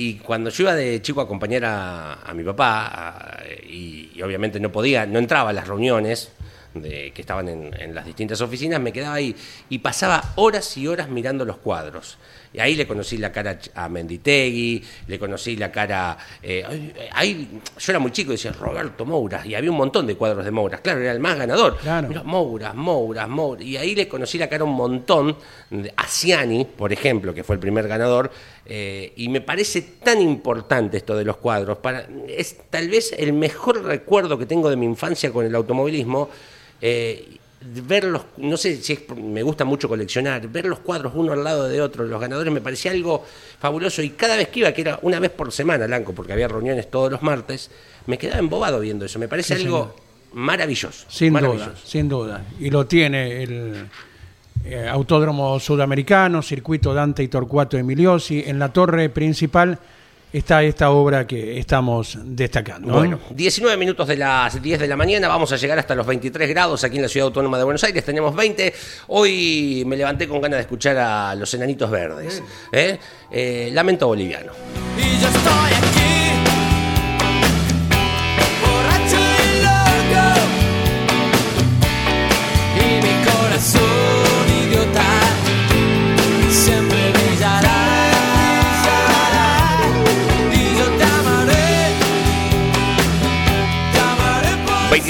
Y 0.00 0.14
cuando 0.14 0.48
yo 0.50 0.62
iba 0.62 0.76
de 0.76 1.02
chico 1.02 1.20
a 1.20 1.24
acompañar 1.24 1.64
a, 1.64 2.12
a 2.22 2.32
mi 2.32 2.44
papá, 2.44 3.40
y, 3.68 4.12
y 4.14 4.22
obviamente 4.22 4.60
no 4.60 4.70
podía, 4.70 5.04
no 5.06 5.18
entraba 5.18 5.50
a 5.50 5.52
las 5.52 5.66
reuniones 5.66 6.30
de, 6.72 7.10
que 7.12 7.20
estaban 7.20 7.48
en, 7.48 7.74
en 7.80 7.94
las 7.96 8.06
distintas 8.06 8.40
oficinas, 8.40 8.80
me 8.80 8.92
quedaba 8.92 9.14
ahí 9.14 9.34
y 9.68 9.78
pasaba 9.78 10.34
horas 10.36 10.76
y 10.76 10.86
horas 10.86 11.08
mirando 11.08 11.44
los 11.44 11.56
cuadros. 11.56 12.16
Y 12.52 12.60
ahí 12.60 12.74
le 12.74 12.86
conocí 12.86 13.18
la 13.18 13.30
cara 13.30 13.58
a 13.74 13.88
Menditegui, 13.88 14.82
le 15.06 15.18
conocí 15.18 15.56
la 15.56 15.70
cara. 15.70 16.16
eh, 16.42 17.08
ahí, 17.12 17.60
yo 17.78 17.92
era 17.92 17.98
muy 17.98 18.10
chico 18.10 18.32
y 18.32 18.36
decía 18.36 18.52
Roberto 18.52 19.04
Mouras, 19.04 19.44
y 19.46 19.54
había 19.54 19.70
un 19.70 19.76
montón 19.76 20.06
de 20.06 20.14
cuadros 20.16 20.44
de 20.44 20.50
Mouras. 20.50 20.80
Claro, 20.80 21.00
era 21.00 21.12
el 21.12 21.20
más 21.20 21.36
ganador. 21.36 21.76
Claro. 21.78 22.08
Mirá, 22.08 22.22
Mouras, 22.22 22.74
Mouras, 22.74 23.28
Mouras. 23.28 23.64
Y 23.64 23.76
ahí 23.76 23.94
le 23.94 24.08
conocí 24.08 24.38
la 24.38 24.48
cara 24.48 24.62
a 24.62 24.66
un 24.66 24.74
montón. 24.74 25.36
A 25.96 26.06
Ciani, 26.06 26.64
por 26.64 26.92
ejemplo, 26.92 27.34
que 27.34 27.44
fue 27.44 27.54
el 27.56 27.60
primer 27.60 27.86
ganador. 27.86 28.30
eh, 28.70 29.12
y 29.16 29.28
me 29.28 29.40
parece 29.40 29.80
tan 30.02 30.20
importante 30.20 30.98
esto 30.98 31.16
de 31.16 31.24
los 31.24 31.36
cuadros. 31.38 31.78
Para, 31.78 32.06
es 32.28 32.56
tal 32.70 32.88
vez 32.88 33.14
el 33.16 33.32
mejor 33.32 33.82
recuerdo 33.84 34.38
que 34.38 34.46
tengo 34.46 34.68
de 34.70 34.76
mi 34.76 34.84
infancia 34.86 35.30
con 35.32 35.44
el 35.46 35.54
automovilismo. 35.54 36.28
eh, 36.80 37.36
ver 37.60 38.04
los, 38.04 38.22
no 38.36 38.56
sé 38.56 38.76
si 38.76 38.92
es, 38.92 39.00
me 39.16 39.42
gusta 39.42 39.64
mucho 39.64 39.88
coleccionar, 39.88 40.46
ver 40.48 40.66
los 40.66 40.78
cuadros 40.78 41.12
uno 41.16 41.32
al 41.32 41.42
lado 41.42 41.68
de 41.68 41.80
otro, 41.80 42.04
los 42.04 42.20
ganadores, 42.20 42.52
me 42.52 42.60
parecía 42.60 42.92
algo 42.92 43.24
fabuloso. 43.58 44.02
Y 44.02 44.10
cada 44.10 44.36
vez 44.36 44.48
que 44.48 44.60
iba, 44.60 44.72
que 44.72 44.82
era 44.82 44.98
una 45.02 45.18
vez 45.18 45.30
por 45.30 45.50
semana, 45.52 45.86
Blanco, 45.86 46.12
porque 46.14 46.32
había 46.32 46.48
reuniones 46.48 46.90
todos 46.90 47.10
los 47.10 47.22
martes, 47.22 47.70
me 48.06 48.16
quedaba 48.18 48.38
embobado 48.38 48.80
viendo 48.80 49.04
eso. 49.04 49.18
Me 49.18 49.28
parece 49.28 49.56
Sí, 49.56 49.64
algo 49.64 49.94
maravilloso. 50.32 51.06
Sin 51.08 51.32
maravilloso. 51.32 51.70
duda, 51.70 51.80
sin 51.84 52.08
duda. 52.08 52.44
Y 52.60 52.70
lo 52.70 52.86
tiene 52.86 53.42
el 53.42 53.86
eh, 54.64 54.86
Autódromo 54.88 55.58
Sudamericano, 55.58 56.42
Circuito 56.42 56.94
Dante 56.94 57.22
y 57.22 57.28
Torcuato 57.28 57.76
Emiliosi. 57.76 58.44
En 58.46 58.58
la 58.58 58.72
torre 58.72 59.08
principal 59.08 59.78
está 60.32 60.62
esta 60.62 60.90
obra 60.90 61.26
que 61.26 61.58
estamos 61.58 62.18
destacando. 62.22 62.88
¿no? 62.88 62.98
Bueno, 62.98 63.20
19 63.30 63.76
minutos 63.76 64.06
de 64.08 64.16
las 64.16 64.60
10 64.60 64.80
de 64.80 64.88
la 64.88 64.96
mañana, 64.96 65.28
vamos 65.28 65.52
a 65.52 65.56
llegar 65.56 65.78
hasta 65.78 65.94
los 65.94 66.06
23 66.06 66.48
grados 66.48 66.84
aquí 66.84 66.96
en 66.96 67.02
la 67.02 67.08
Ciudad 67.08 67.26
Autónoma 67.26 67.58
de 67.58 67.64
Buenos 67.64 67.82
Aires, 67.84 68.04
tenemos 68.04 68.34
20. 68.34 68.74
Hoy 69.08 69.84
me 69.86 69.96
levanté 69.96 70.28
con 70.28 70.40
ganas 70.40 70.58
de 70.58 70.62
escuchar 70.62 70.96
a 70.98 71.34
los 71.34 71.52
Enanitos 71.54 71.90
Verdes. 71.90 72.42
¿eh? 72.72 72.98
Eh, 73.30 73.70
Lamento 73.72 74.06
Boliviano. 74.06 74.52
Y 74.96 75.20
yo 75.20 75.28
estoy 75.28 75.72
aquí, 75.76 75.87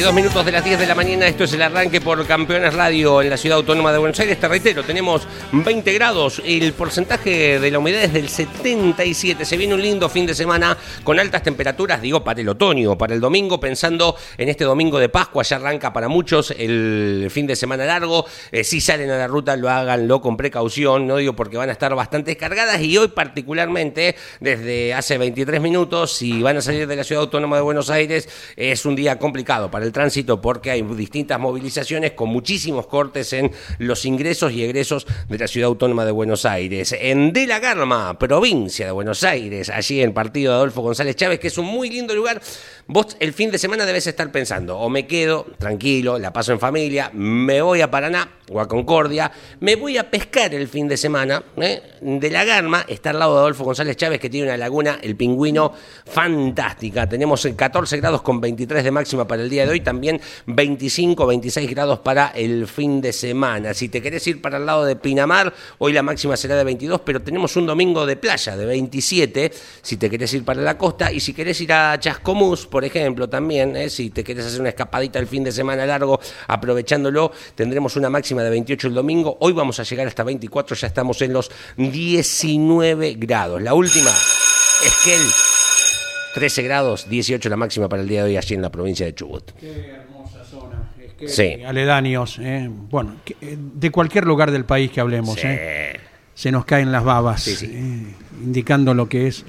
22 0.08 0.14
minutos 0.14 0.46
de 0.46 0.52
las 0.52 0.64
10 0.64 0.78
de 0.78 0.86
la 0.86 0.94
mañana, 0.94 1.26
esto 1.26 1.44
es 1.44 1.52
el 1.52 1.60
arranque 1.60 2.00
por 2.00 2.26
Campeones 2.26 2.72
Radio 2.72 3.20
en 3.20 3.28
la 3.28 3.36
Ciudad 3.36 3.58
Autónoma 3.58 3.92
de 3.92 3.98
Buenos 3.98 4.18
Aires. 4.18 4.40
Te 4.40 4.48
reitero, 4.48 4.82
tenemos 4.82 5.26
20 5.52 5.92
grados, 5.92 6.40
el 6.46 6.72
porcentaje 6.72 7.58
de 7.58 7.70
la 7.70 7.78
humedad 7.78 8.02
es 8.02 8.14
del 8.14 8.30
77. 8.30 9.44
Se 9.44 9.56
viene 9.58 9.74
un 9.74 9.82
lindo 9.82 10.08
fin 10.08 10.24
de 10.24 10.34
semana 10.34 10.78
con 11.04 11.20
altas 11.20 11.42
temperaturas, 11.42 12.00
digo, 12.00 12.24
para 12.24 12.40
el 12.40 12.48
otoño, 12.48 12.96
para 12.96 13.12
el 13.12 13.20
domingo, 13.20 13.60
pensando 13.60 14.16
en 14.38 14.48
este 14.48 14.64
domingo 14.64 14.98
de 14.98 15.10
Pascua, 15.10 15.42
ya 15.42 15.56
arranca 15.56 15.92
para 15.92 16.08
muchos 16.08 16.54
el 16.56 17.28
fin 17.30 17.46
de 17.46 17.54
semana 17.54 17.84
largo. 17.84 18.24
Eh, 18.50 18.64
si 18.64 18.80
salen 18.80 19.10
a 19.10 19.18
la 19.18 19.26
ruta, 19.26 19.56
lo 19.56 19.68
háganlo 19.68 20.22
con 20.22 20.38
precaución, 20.38 21.06
no 21.06 21.16
digo 21.16 21.34
porque 21.34 21.58
van 21.58 21.68
a 21.68 21.72
estar 21.72 21.94
bastante 21.94 22.34
cargadas 22.38 22.80
y 22.80 22.96
hoy 22.96 23.08
particularmente, 23.08 24.16
desde 24.40 24.94
hace 24.94 25.18
23 25.18 25.60
minutos, 25.60 26.14
si 26.14 26.40
van 26.40 26.56
a 26.56 26.62
salir 26.62 26.86
de 26.86 26.96
la 26.96 27.04
Ciudad 27.04 27.24
Autónoma 27.24 27.56
de 27.56 27.62
Buenos 27.62 27.90
Aires, 27.90 28.26
es 28.56 28.86
un 28.86 28.96
día 28.96 29.18
complicado 29.18 29.70
para 29.70 29.84
el 29.84 29.92
tránsito 29.98 30.40
porque 30.40 30.70
hay 30.70 30.82
distintas 30.82 31.40
movilizaciones 31.40 32.12
con 32.12 32.28
muchísimos 32.28 32.86
cortes 32.86 33.32
en 33.32 33.50
los 33.78 34.04
ingresos 34.04 34.52
y 34.52 34.62
egresos 34.62 35.08
de 35.28 35.38
la 35.38 35.48
ciudad 35.48 35.66
autónoma 35.66 36.04
de 36.04 36.12
Buenos 36.12 36.44
Aires. 36.44 36.94
En 36.96 37.32
De 37.32 37.48
la 37.48 37.58
Garma, 37.58 38.16
provincia 38.16 38.86
de 38.86 38.92
Buenos 38.92 39.24
Aires, 39.24 39.68
allí 39.70 40.00
en 40.00 40.14
partido 40.14 40.52
de 40.52 40.58
Adolfo 40.58 40.82
González 40.82 41.16
Chávez, 41.16 41.40
que 41.40 41.48
es 41.48 41.58
un 41.58 41.66
muy 41.66 41.90
lindo 41.90 42.14
lugar. 42.14 42.40
Vos 42.90 43.18
el 43.20 43.34
fin 43.34 43.50
de 43.50 43.58
semana 43.58 43.84
debes 43.84 44.06
estar 44.06 44.32
pensando, 44.32 44.78
o 44.78 44.88
me 44.88 45.06
quedo 45.06 45.44
tranquilo, 45.58 46.18
la 46.18 46.32
paso 46.32 46.52
en 46.52 46.58
familia, 46.58 47.10
me 47.12 47.60
voy 47.60 47.82
a 47.82 47.90
Paraná 47.90 48.38
o 48.50 48.60
a 48.60 48.66
Concordia, 48.66 49.30
me 49.60 49.76
voy 49.76 49.98
a 49.98 50.10
pescar 50.10 50.54
el 50.54 50.68
fin 50.68 50.88
de 50.88 50.96
semana. 50.96 51.42
¿eh? 51.60 51.82
De 52.00 52.30
la 52.30 52.46
Garma 52.46 52.86
está 52.88 53.10
al 53.10 53.18
lado 53.18 53.34
de 53.34 53.40
Adolfo 53.40 53.64
González 53.64 53.94
Chávez, 53.94 54.18
que 54.18 54.30
tiene 54.30 54.46
una 54.46 54.56
laguna, 54.56 55.00
el 55.02 55.16
pingüino, 55.16 55.70
fantástica. 56.06 57.06
Tenemos 57.06 57.46
14 57.54 57.98
grados 57.98 58.22
con 58.22 58.40
23 58.40 58.82
de 58.82 58.90
máxima 58.90 59.28
para 59.28 59.42
el 59.42 59.50
día 59.50 59.66
de 59.66 59.72
hoy, 59.72 59.80
también 59.80 60.18
25, 60.46 61.26
26 61.26 61.68
grados 61.68 61.98
para 61.98 62.28
el 62.28 62.66
fin 62.66 63.02
de 63.02 63.12
semana. 63.12 63.74
Si 63.74 63.90
te 63.90 64.00
querés 64.00 64.26
ir 64.28 64.40
para 64.40 64.56
el 64.56 64.64
lado 64.64 64.86
de 64.86 64.96
Pinamar, 64.96 65.52
hoy 65.76 65.92
la 65.92 66.02
máxima 66.02 66.38
será 66.38 66.56
de 66.56 66.64
22, 66.64 67.02
pero 67.02 67.20
tenemos 67.20 67.54
un 67.56 67.66
domingo 67.66 68.06
de 68.06 68.16
playa 68.16 68.56
de 68.56 68.64
27, 68.64 69.52
si 69.82 69.98
te 69.98 70.08
querés 70.08 70.32
ir 70.32 70.46
para 70.46 70.62
la 70.62 70.78
costa, 70.78 71.12
y 71.12 71.20
si 71.20 71.34
querés 71.34 71.60
ir 71.60 71.70
a 71.74 71.98
Chascomús, 72.00 72.66
por 72.77 72.77
ejemplo, 72.84 73.28
también, 73.28 73.76
¿eh? 73.76 73.90
si 73.90 74.10
te 74.10 74.22
querés 74.24 74.46
hacer 74.46 74.60
una 74.60 74.70
escapadita 74.70 75.18
el 75.18 75.26
fin 75.26 75.44
de 75.44 75.52
semana 75.52 75.84
largo, 75.86 76.20
aprovechándolo, 76.46 77.32
tendremos 77.54 77.96
una 77.96 78.10
máxima 78.10 78.42
de 78.42 78.50
28 78.50 78.88
el 78.88 78.94
domingo, 78.94 79.36
hoy 79.40 79.52
vamos 79.52 79.78
a 79.80 79.82
llegar 79.84 80.06
hasta 80.06 80.22
24, 80.24 80.76
ya 80.76 80.86
estamos 80.86 81.20
en 81.22 81.32
los 81.32 81.50
19 81.76 83.14
grados. 83.14 83.62
La 83.62 83.74
última, 83.74 84.10
Esquel, 84.84 85.20
13 86.34 86.62
grados, 86.62 87.08
18 87.08 87.48
la 87.48 87.56
máxima 87.56 87.88
para 87.88 88.02
el 88.02 88.08
día 88.08 88.22
de 88.24 88.30
hoy 88.30 88.36
allí 88.36 88.54
en 88.54 88.62
la 88.62 88.70
provincia 88.70 89.06
de 89.06 89.14
Chubut. 89.14 89.50
Qué 89.58 89.90
hermosa 89.90 90.44
zona. 90.44 90.92
Es 91.00 91.14
que 91.14 91.28
Sí. 91.28 91.62
Aledaños, 91.64 92.38
eh, 92.40 92.68
bueno, 92.70 93.16
eh, 93.40 93.56
de 93.58 93.90
cualquier 93.90 94.24
lugar 94.26 94.50
del 94.50 94.64
país 94.64 94.90
que 94.90 95.00
hablemos, 95.00 95.34
Sí. 95.40 95.46
eh, 95.48 95.96
se 96.34 96.52
nos 96.52 96.64
caen 96.64 96.92
las 96.92 97.02
babas, 97.02 97.42
Sí, 97.42 97.66
eh, 97.66 98.14
indicando 98.44 98.94
lo 98.94 99.08
que 99.08 99.26
es 99.26 99.44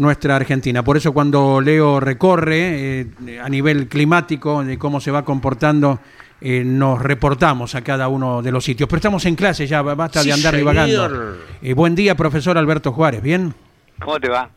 nuestra 0.00 0.36
Argentina. 0.36 0.82
Por 0.82 0.96
eso 0.96 1.12
cuando 1.12 1.60
Leo 1.60 2.00
recorre 2.00 3.00
eh, 3.00 3.40
a 3.42 3.48
nivel 3.48 3.86
climático 3.88 4.64
de 4.64 4.78
cómo 4.78 5.00
se 5.00 5.10
va 5.10 5.24
comportando, 5.24 6.00
eh, 6.40 6.62
nos 6.64 7.00
reportamos 7.02 7.74
a 7.74 7.82
cada 7.82 8.08
uno 8.08 8.42
de 8.42 8.50
los 8.50 8.64
sitios. 8.64 8.88
Pero 8.88 8.96
estamos 8.98 9.24
en 9.26 9.36
clase 9.36 9.66
ya, 9.66 9.82
basta 9.82 10.22
Sí, 10.22 10.28
de 10.28 10.34
andar 10.34 10.54
señor. 10.54 10.58
divagando. 10.74 11.36
Eh, 11.62 11.74
buen 11.74 11.94
día, 11.94 12.14
profesor 12.14 12.56
Alberto 12.58 12.92
Juárez, 12.92 13.22
¿bien? 13.22 13.54
¿Cómo 14.02 14.18
te 14.18 14.28
va? 14.30 14.50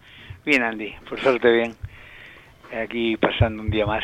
Bien, 0.46 0.64
Andy, 0.64 0.94
por 1.10 1.20
suerte 1.20 1.52
bien. 1.52 1.76
Aquí 2.84 3.18
pasando 3.18 3.62
un 3.62 3.70
día 3.70 3.86
más, 3.86 4.04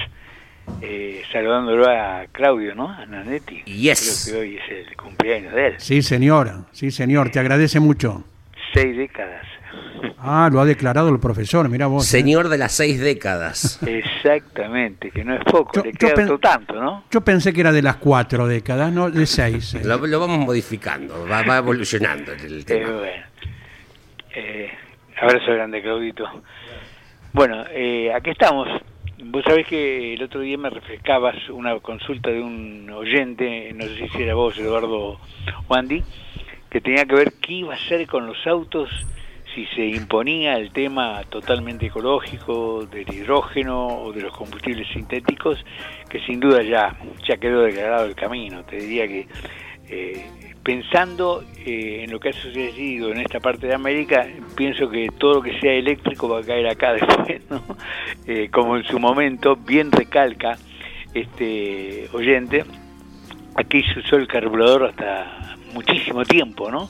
eh, 0.81 1.23
saludándolo 1.31 1.89
a 1.89 2.25
Claudio, 2.31 2.75
¿no? 2.75 2.89
A 2.89 3.05
Nanetti. 3.05 3.63
Yes. 3.63 4.27
Creo 4.29 4.41
que 4.41 4.47
hoy 4.47 4.57
es 4.57 4.87
el 4.89 4.95
cumpleaños 4.95 5.53
de 5.53 5.67
él. 5.67 5.73
Sí, 5.77 6.01
señora, 6.01 6.65
sí, 6.71 6.91
señor, 6.91 7.29
te 7.31 7.39
agradece 7.39 7.79
mucho. 7.79 8.23
Seis 8.73 8.95
décadas. 8.95 9.45
Ah, 10.17 10.49
lo 10.51 10.59
ha 10.61 10.65
declarado 10.65 11.09
el 11.09 11.19
profesor, 11.19 11.67
mira 11.69 11.87
vos. 11.87 12.05
¿eh? 12.05 12.07
Señor 12.19 12.49
de 12.49 12.57
las 12.57 12.71
seis 12.73 12.99
décadas. 12.99 13.79
Exactamente, 13.87 15.11
que 15.11 15.23
no 15.23 15.35
es 15.35 15.43
poco, 15.45 15.71
Yo- 15.75 15.83
le 15.83 15.93
queda 15.93 16.23
otro 16.23 16.39
tanto, 16.39 16.73
¿no? 16.73 17.03
Yo 17.11 17.21
pensé 17.21 17.53
que 17.53 17.61
era 17.61 17.71
de 17.71 17.81
las 17.81 17.97
cuatro 17.97 18.47
décadas, 18.47 18.91
no 18.91 19.09
de 19.09 19.25
seis. 19.25 19.75
eh. 19.75 19.81
Lo, 19.83 19.97
lo 20.05 20.19
vamos 20.19 20.39
modificando, 20.39 21.25
va, 21.29 21.43
va 21.43 21.57
evolucionando 21.57 22.31
el 22.33 22.59
Eh, 22.59 22.63
tema. 22.63 22.91
bueno. 22.91 23.23
Eh, 24.35 24.69
abrazo 25.21 25.53
grande, 25.53 25.81
Claudito. 25.81 26.25
Bueno, 27.33 27.63
eh, 27.71 28.11
aquí 28.13 28.29
estamos. 28.31 28.67
Vos 29.21 29.43
sabés 29.43 29.67
que 29.67 30.13
el 30.13 30.23
otro 30.23 30.39
día 30.41 30.57
me 30.57 30.69
refrescabas 30.69 31.35
una 31.49 31.77
consulta 31.79 32.29
de 32.29 32.41
un 32.41 32.89
oyente, 32.89 33.71
no 33.73 33.83
sé 33.85 34.07
si 34.15 34.23
era 34.23 34.33
vos, 34.33 34.57
Eduardo 34.57 35.19
Wandy, 35.67 36.03
que 36.69 36.79
tenía 36.79 37.05
que 37.05 37.15
ver 37.15 37.33
qué 37.41 37.53
iba 37.53 37.73
a 37.73 37.77
hacer 37.77 38.07
con 38.07 38.25
los 38.27 38.37
autos 38.47 38.89
si 39.53 39.65
se 39.67 39.85
imponía 39.85 40.53
el 40.55 40.71
tema 40.71 41.23
totalmente 41.29 41.87
ecológico 41.87 42.85
del 42.85 43.11
hidrógeno 43.13 43.87
o 43.87 44.11
de 44.11 44.21
los 44.21 44.35
combustibles 44.35 44.87
sintéticos, 44.93 45.63
que 46.09 46.19
sin 46.21 46.39
duda 46.39 46.61
ya, 46.63 46.97
ya 47.27 47.37
quedó 47.37 47.61
declarado 47.61 48.05
el 48.05 48.15
camino. 48.15 48.63
Te 48.63 48.77
diría 48.77 49.07
que 49.07 49.27
eh, 49.89 50.25
pensando 50.63 51.43
eh, 51.65 52.03
en 52.03 52.11
lo 52.11 52.19
que 52.19 52.29
ha 52.29 52.33
sucedido 52.33 53.11
en 53.11 53.19
esta 53.21 53.39
parte 53.39 53.67
de 53.67 53.73
América, 53.73 54.27
pienso 54.55 54.89
que 54.89 55.09
todo 55.17 55.35
lo 55.35 55.41
que 55.41 55.59
sea 55.59 55.73
eléctrico 55.73 56.29
va 56.29 56.39
a 56.39 56.43
caer 56.43 56.67
acá 56.67 56.93
después. 56.93 57.41
Eh, 58.27 58.49
como 58.51 58.77
en 58.77 58.83
su 58.83 58.99
momento 58.99 59.55
bien 59.55 59.91
recalca 59.91 60.57
este 61.13 62.07
oyente, 62.13 62.65
aquí 63.55 63.83
se 63.83 63.99
usó 63.99 64.17
el 64.17 64.27
carburador 64.27 64.85
hasta 64.85 65.57
muchísimo 65.73 66.23
tiempo, 66.23 66.69
¿no? 66.69 66.89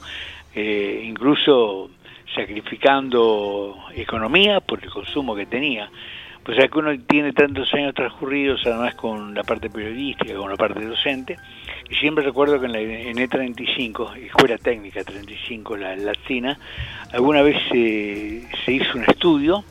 Eh, 0.54 1.04
incluso 1.06 1.90
sacrificando 2.36 3.78
economía 3.96 4.60
por 4.60 4.84
el 4.84 4.90
consumo 4.90 5.36
que 5.36 5.46
tenía. 5.46 5.90
Pues 6.44 6.58
ya 6.58 6.68
que 6.68 6.80
uno 6.80 6.98
tiene 7.06 7.34
tantos 7.34 7.72
años 7.74 7.94
transcurridos, 7.94 8.66
además 8.66 8.96
con 8.96 9.36
la 9.36 9.44
parte 9.44 9.70
periodística, 9.70 10.34
con 10.36 10.50
la 10.50 10.56
parte 10.56 10.84
docente, 10.86 11.38
y 11.90 11.96
siempre 11.96 12.24
recuerdo 12.24 12.60
que 12.60 12.66
en 12.66 12.72
la 12.72 12.80
en 12.80 13.18
E35, 13.18 14.16
Escuela 14.18 14.58
Técnica 14.58 15.04
35, 15.04 15.78
la 15.78 15.96
latina, 15.96 16.58
alguna 17.12 17.42
vez 17.42 17.58
eh, 17.74 18.48
se 18.66 18.72
hizo 18.72 18.98
un 18.98 19.04
estudio, 19.04 19.64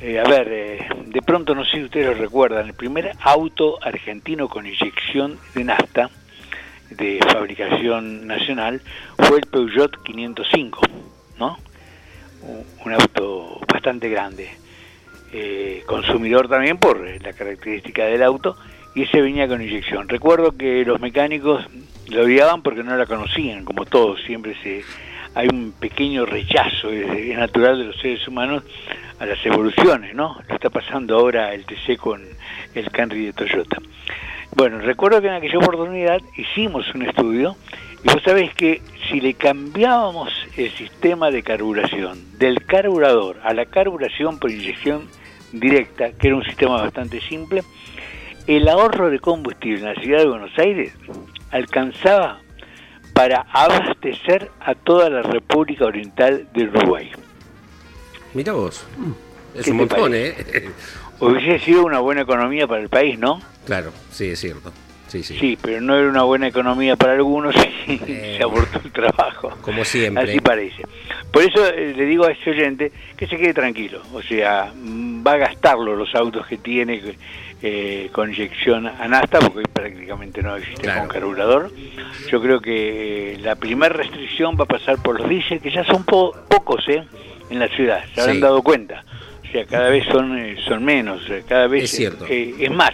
eh, 0.00 0.18
a 0.18 0.24
ver, 0.24 0.48
eh, 0.50 0.88
de 1.06 1.20
pronto 1.20 1.54
no 1.54 1.64
sé 1.64 1.78
si 1.78 1.84
ustedes 1.84 2.06
lo 2.06 2.14
recuerdan, 2.14 2.66
el 2.66 2.74
primer 2.74 3.12
auto 3.20 3.78
argentino 3.82 4.48
con 4.48 4.66
inyección 4.66 5.38
de 5.54 5.64
nafta, 5.64 6.08
de 6.90 7.18
fabricación 7.30 8.26
nacional, 8.26 8.80
fue 9.18 9.38
el 9.38 9.46
Peugeot 9.46 10.02
505, 10.02 10.80
¿no? 11.38 11.58
Un- 12.42 12.92
auto 12.92 13.60
bastante 13.72 14.08
grande 14.08 14.50
eh, 15.32 15.82
consumidor 15.86 16.48
también 16.48 16.76
por 16.78 17.06
eh, 17.06 17.18
la 17.22 17.32
característica 17.32 18.04
del 18.06 18.22
auto 18.22 18.56
y 18.94 19.02
ese 19.02 19.20
venía 19.20 19.46
con 19.46 19.62
inyección. 19.62 20.08
Recuerdo 20.08 20.56
que 20.56 20.84
los 20.84 21.00
mecánicos 21.00 21.64
lo 22.08 22.22
odiaban 22.22 22.62
porque 22.62 22.82
no 22.82 22.96
la 22.96 23.06
conocían, 23.06 23.64
como 23.64 23.84
todos, 23.84 24.20
siempre 24.26 24.56
se 24.62 24.82
hay 25.32 25.46
un 25.46 25.72
pequeño 25.78 26.26
rechazo, 26.26 26.90
es 26.90 27.38
natural 27.38 27.78
de 27.78 27.84
los 27.84 27.96
seres 28.00 28.26
humanos 28.26 28.64
a 29.20 29.26
las 29.26 29.38
evoluciones, 29.46 30.12
¿no? 30.12 30.36
Lo 30.48 30.54
está 30.56 30.70
pasando 30.70 31.16
ahora 31.16 31.54
el 31.54 31.64
TC 31.64 31.96
con 31.96 32.20
el 32.74 32.90
Camry 32.90 33.26
de 33.26 33.32
Toyota. 33.32 33.76
Bueno, 34.56 34.80
recuerdo 34.80 35.20
que 35.22 35.28
en 35.28 35.34
aquella 35.34 35.58
oportunidad 35.58 36.20
hicimos 36.36 36.92
un 36.96 37.02
estudio 37.02 37.54
y 38.02 38.08
vos 38.08 38.22
sabés 38.24 38.54
que 38.54 38.80
si 39.08 39.20
le 39.20 39.34
cambiábamos 39.34 40.32
el 40.56 40.70
sistema 40.70 41.30
de 41.30 41.42
carburación 41.42 42.38
del 42.38 42.64
carburador 42.64 43.38
a 43.42 43.52
la 43.52 43.66
carburación 43.66 44.38
por 44.38 44.50
inyección 44.50 45.08
directa, 45.52 46.12
que 46.12 46.28
era 46.28 46.36
un 46.36 46.44
sistema 46.44 46.80
bastante 46.80 47.20
simple, 47.20 47.62
el 48.46 48.68
ahorro 48.68 49.10
de 49.10 49.18
combustible 49.18 49.80
en 49.80 49.94
la 49.94 50.00
ciudad 50.00 50.20
de 50.20 50.28
Buenos 50.28 50.58
Aires 50.58 50.92
alcanzaba 51.50 52.40
para 53.12 53.46
abastecer 53.52 54.50
a 54.60 54.74
toda 54.74 55.10
la 55.10 55.22
República 55.22 55.84
Oriental 55.84 56.48
del 56.54 56.68
Uruguay. 56.68 57.10
Mira 58.32 58.52
vos. 58.52 58.86
Es 59.54 59.64
¿Qué 59.64 59.72
un 59.72 59.78
montón, 59.78 60.14
¿eh? 60.14 60.34
Hubiese 61.18 61.58
sido 61.64 61.84
una 61.84 61.98
buena 61.98 62.22
economía 62.22 62.66
para 62.66 62.80
el 62.80 62.88
país, 62.88 63.18
¿no? 63.18 63.42
Claro, 63.66 63.92
sí, 64.10 64.30
es 64.30 64.40
cierto. 64.40 64.72
Sí, 65.10 65.22
sí. 65.24 65.36
Sí, 65.38 65.58
pero 65.60 65.80
no 65.80 65.96
era 65.98 66.08
una 66.08 66.22
buena 66.22 66.46
economía 66.48 66.94
para 66.96 67.12
algunos 67.14 67.54
y 67.86 67.92
Eh, 68.06 68.34
se 68.38 68.42
abortó 68.44 68.80
el 68.84 68.92
trabajo. 68.92 69.50
Como 69.60 69.84
siempre. 69.84 70.22
Así 70.30 70.40
parece. 70.40 70.84
Por 71.32 71.42
eso 71.42 71.66
eh, 71.66 71.92
le 71.96 72.04
digo 72.06 72.24
a 72.26 72.30
ese 72.32 72.50
oyente 72.50 72.92
que 73.16 73.26
se 73.26 73.36
quede 73.36 73.52
tranquilo. 73.54 74.02
O 74.12 74.22
sea, 74.22 74.72
mm, 74.74 75.26
va 75.26 75.32
a 75.32 75.36
gastarlo 75.38 75.96
los 75.96 76.14
autos 76.14 76.46
que 76.46 76.58
tiene 76.58 77.02
eh, 77.62 78.08
con 78.12 78.30
inyección 78.32 78.86
a 78.86 79.06
nafta, 79.08 79.38
porque 79.40 79.58
hoy 79.58 79.64
prácticamente 79.72 80.42
no 80.42 80.56
existe 80.56 80.82
Claro. 80.82 81.00
con 81.00 81.08
carburador. 81.08 81.70
Yo 82.30 82.40
creo 82.40 82.60
que 82.60 83.32
eh, 83.34 83.38
la 83.40 83.56
primera 83.56 83.92
restricción 83.94 84.56
va 84.58 84.64
a 84.64 84.66
pasar 84.68 85.02
por 85.02 85.20
los 85.20 85.28
diésel, 85.28 85.60
que 85.60 85.70
ya 85.70 85.84
son 85.84 86.04
po- 86.04 86.34
pocos 86.48 86.88
¿eh? 86.88 87.02
en 87.50 87.58
la 87.58 87.68
ciudad, 87.68 88.04
se 88.14 88.20
habrán 88.20 88.36
Sí. 88.36 88.42
dado 88.42 88.62
cuenta. 88.62 89.04
O 89.48 89.52
sea, 89.52 89.66
cada 89.66 89.90
vez 89.90 90.06
son, 90.06 90.38
eh, 90.38 90.56
son 90.68 90.84
menos, 90.84 91.20
cada 91.48 91.66
vez 91.66 91.84
Es 91.84 91.90
cierto. 91.90 92.24
eh, 92.28 92.54
es 92.60 92.70
más. 92.70 92.92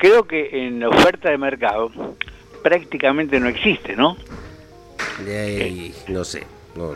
Creo 0.00 0.24
que 0.26 0.66
en 0.66 0.80
la 0.80 0.88
oferta 0.88 1.28
de 1.30 1.36
mercado 1.38 1.90
prácticamente 2.62 3.38
no 3.38 3.48
existe, 3.48 3.94
¿no? 3.96 4.16
Eh, 5.26 5.92
no 6.08 6.24
sé. 6.24 6.44
no, 6.76 6.92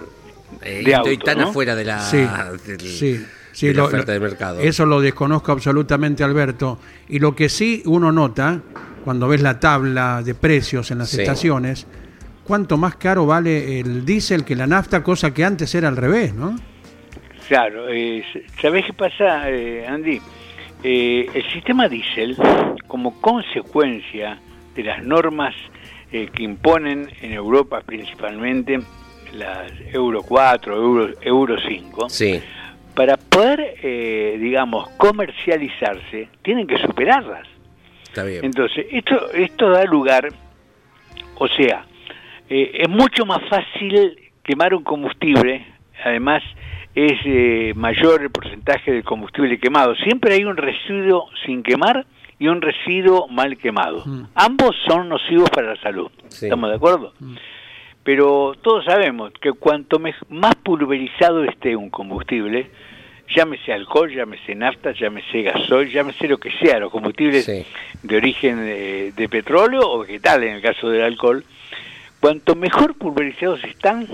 eh, 0.63 0.83
De 0.85 0.93
estoy 0.93 1.15
auto, 1.15 1.25
tan 1.25 1.39
¿no? 1.39 1.49
afuera 1.49 1.75
de 1.75 1.85
la, 1.85 2.01
Sí, 2.01 2.27
del- 2.67 2.81
sí, 2.81 3.25
sí, 3.53 3.67
de 3.69 3.75
la 3.75 3.83
lo- 3.83 3.89
oferta 3.89 4.13
de 4.13 4.21
mercado. 4.21 4.61
Eso 4.61 4.87
lo 4.87 5.01
desconozco 5.01 5.53
absolutamente, 5.53 6.25
Alberto. 6.25 6.79
Y 7.09 7.19
lo 7.19 7.35
que 7.35 7.49
sí 7.49 7.83
uno 7.87 8.11
nota, 8.13 8.61
cuando 9.05 9.29
ves 9.29 9.43
la 9.43 9.61
tabla 9.61 10.23
de 10.23 10.35
precios 10.35 10.91
en 10.91 10.99
las 10.99 11.11
Sí. 11.11 11.21
estaciones, 11.21 11.87
cuánto 12.45 12.77
más 12.79 12.97
caro 12.97 13.27
vale 13.27 13.81
el 13.81 14.05
diésel 14.07 14.45
que 14.45 14.55
la 14.57 14.67
nafta, 14.67 15.03
cosa 15.03 15.35
que 15.35 15.45
antes 15.45 15.75
era 15.75 15.89
al 15.89 15.97
revés, 15.97 16.33
¿no? 16.35 16.57
Claro, 17.49 17.89
eh, 17.91 18.25
¿sabés 18.63 18.87
qué 18.87 18.93
pasa, 18.95 19.51
eh, 19.51 19.87
Andy? 19.87 20.21
Eh, 20.85 21.27
el 21.35 21.53
sistema 21.53 21.89
diésel, 21.89 22.37
como 22.87 23.21
consecuencia 23.21 24.39
de 24.75 24.83
las 24.85 25.03
normas 25.03 25.55
eh, 26.13 26.29
que 26.33 26.43
imponen 26.43 27.09
en 27.23 27.33
Europa 27.33 27.81
principalmente, 27.85 28.81
las 29.33 29.73
Euro 29.93 30.23
4, 30.23 30.77
Euro, 30.77 31.09
Euro 31.23 31.57
5, 31.61 32.09
Sí, 32.09 32.41
para 32.95 33.17
poder, 33.17 33.77
eh, 33.83 34.37
digamos, 34.41 34.89
comercializarse, 34.91 36.29
tienen 36.43 36.67
que 36.67 36.79
superarlas. 36.79 37.49
está 38.05 38.23
bien. 38.23 38.45
Entonces, 38.45 38.87
esto, 38.91 39.33
esto 39.33 39.71
da 39.71 39.85
lugar, 39.85 40.29
o 41.37 41.49
sea, 41.49 41.85
eh, 42.49 42.71
es 42.75 42.89
mucho 42.89 43.27
más 43.27 43.41
fácil 43.49 44.17
quemar 44.45 44.75
un 44.75 44.85
combustible, 44.85 45.67
además 46.05 46.43
es 46.95 47.19
eh, 47.25 47.73
mayor 47.75 48.23
el 48.23 48.31
porcentaje 48.31 48.93
del 48.93 49.05
combustible 49.05 49.59
quemado. 49.59 49.95
Siempre 49.97 50.35
hay 50.35 50.45
un 50.45 50.57
residuo 50.57 51.29
sin 51.45 51.63
quemar 51.63 52.07
y 52.39 52.49
un 52.49 52.61
residuo 52.63 53.27
mal 53.29 53.57
quemado. 53.57 54.05
Ambos 54.35 54.77
son 54.87 55.09
nocivos 55.09 55.51
para 55.51 55.75
la 55.75 55.81
salud. 55.81 56.11
Sí. 56.29 56.47
¿Estamos 56.47 56.71
de 56.71 56.77
acuerdo? 56.77 57.13
Pero 58.03 58.55
todos 58.63 58.85
sabemos 58.85 59.33
que 59.41 59.53
cuanto 59.53 59.99
más 59.99 60.55
pulverizado 60.57 61.43
esté 61.45 61.75
un 61.75 61.89
combustible, 61.91 62.71
llámese 63.35 63.73
alcohol, 63.73 64.11
llámese 64.15 64.55
nafta, 64.55 64.93
llámese 64.93 65.43
gasoil, 65.43 65.91
llámese 65.91 66.29
lo 66.29 66.37
que 66.39 66.51
sea, 66.59 66.79
los 66.81 66.91
combustibles 66.93 67.45
Sí. 67.47 67.65
de 68.03 68.17
origen 68.17 68.59
eh, 68.63 69.13
de 69.17 69.29
petróleo 69.29 69.81
o 69.91 70.01
vegetal 70.01 70.43
en 70.45 70.57
el 70.57 70.63
caso 70.63 70.91
del 70.91 71.03
alcohol, 71.03 71.45
cuanto 72.21 72.55
mejor 72.55 72.95
pulverizados 72.99 73.65
están, 73.65 74.07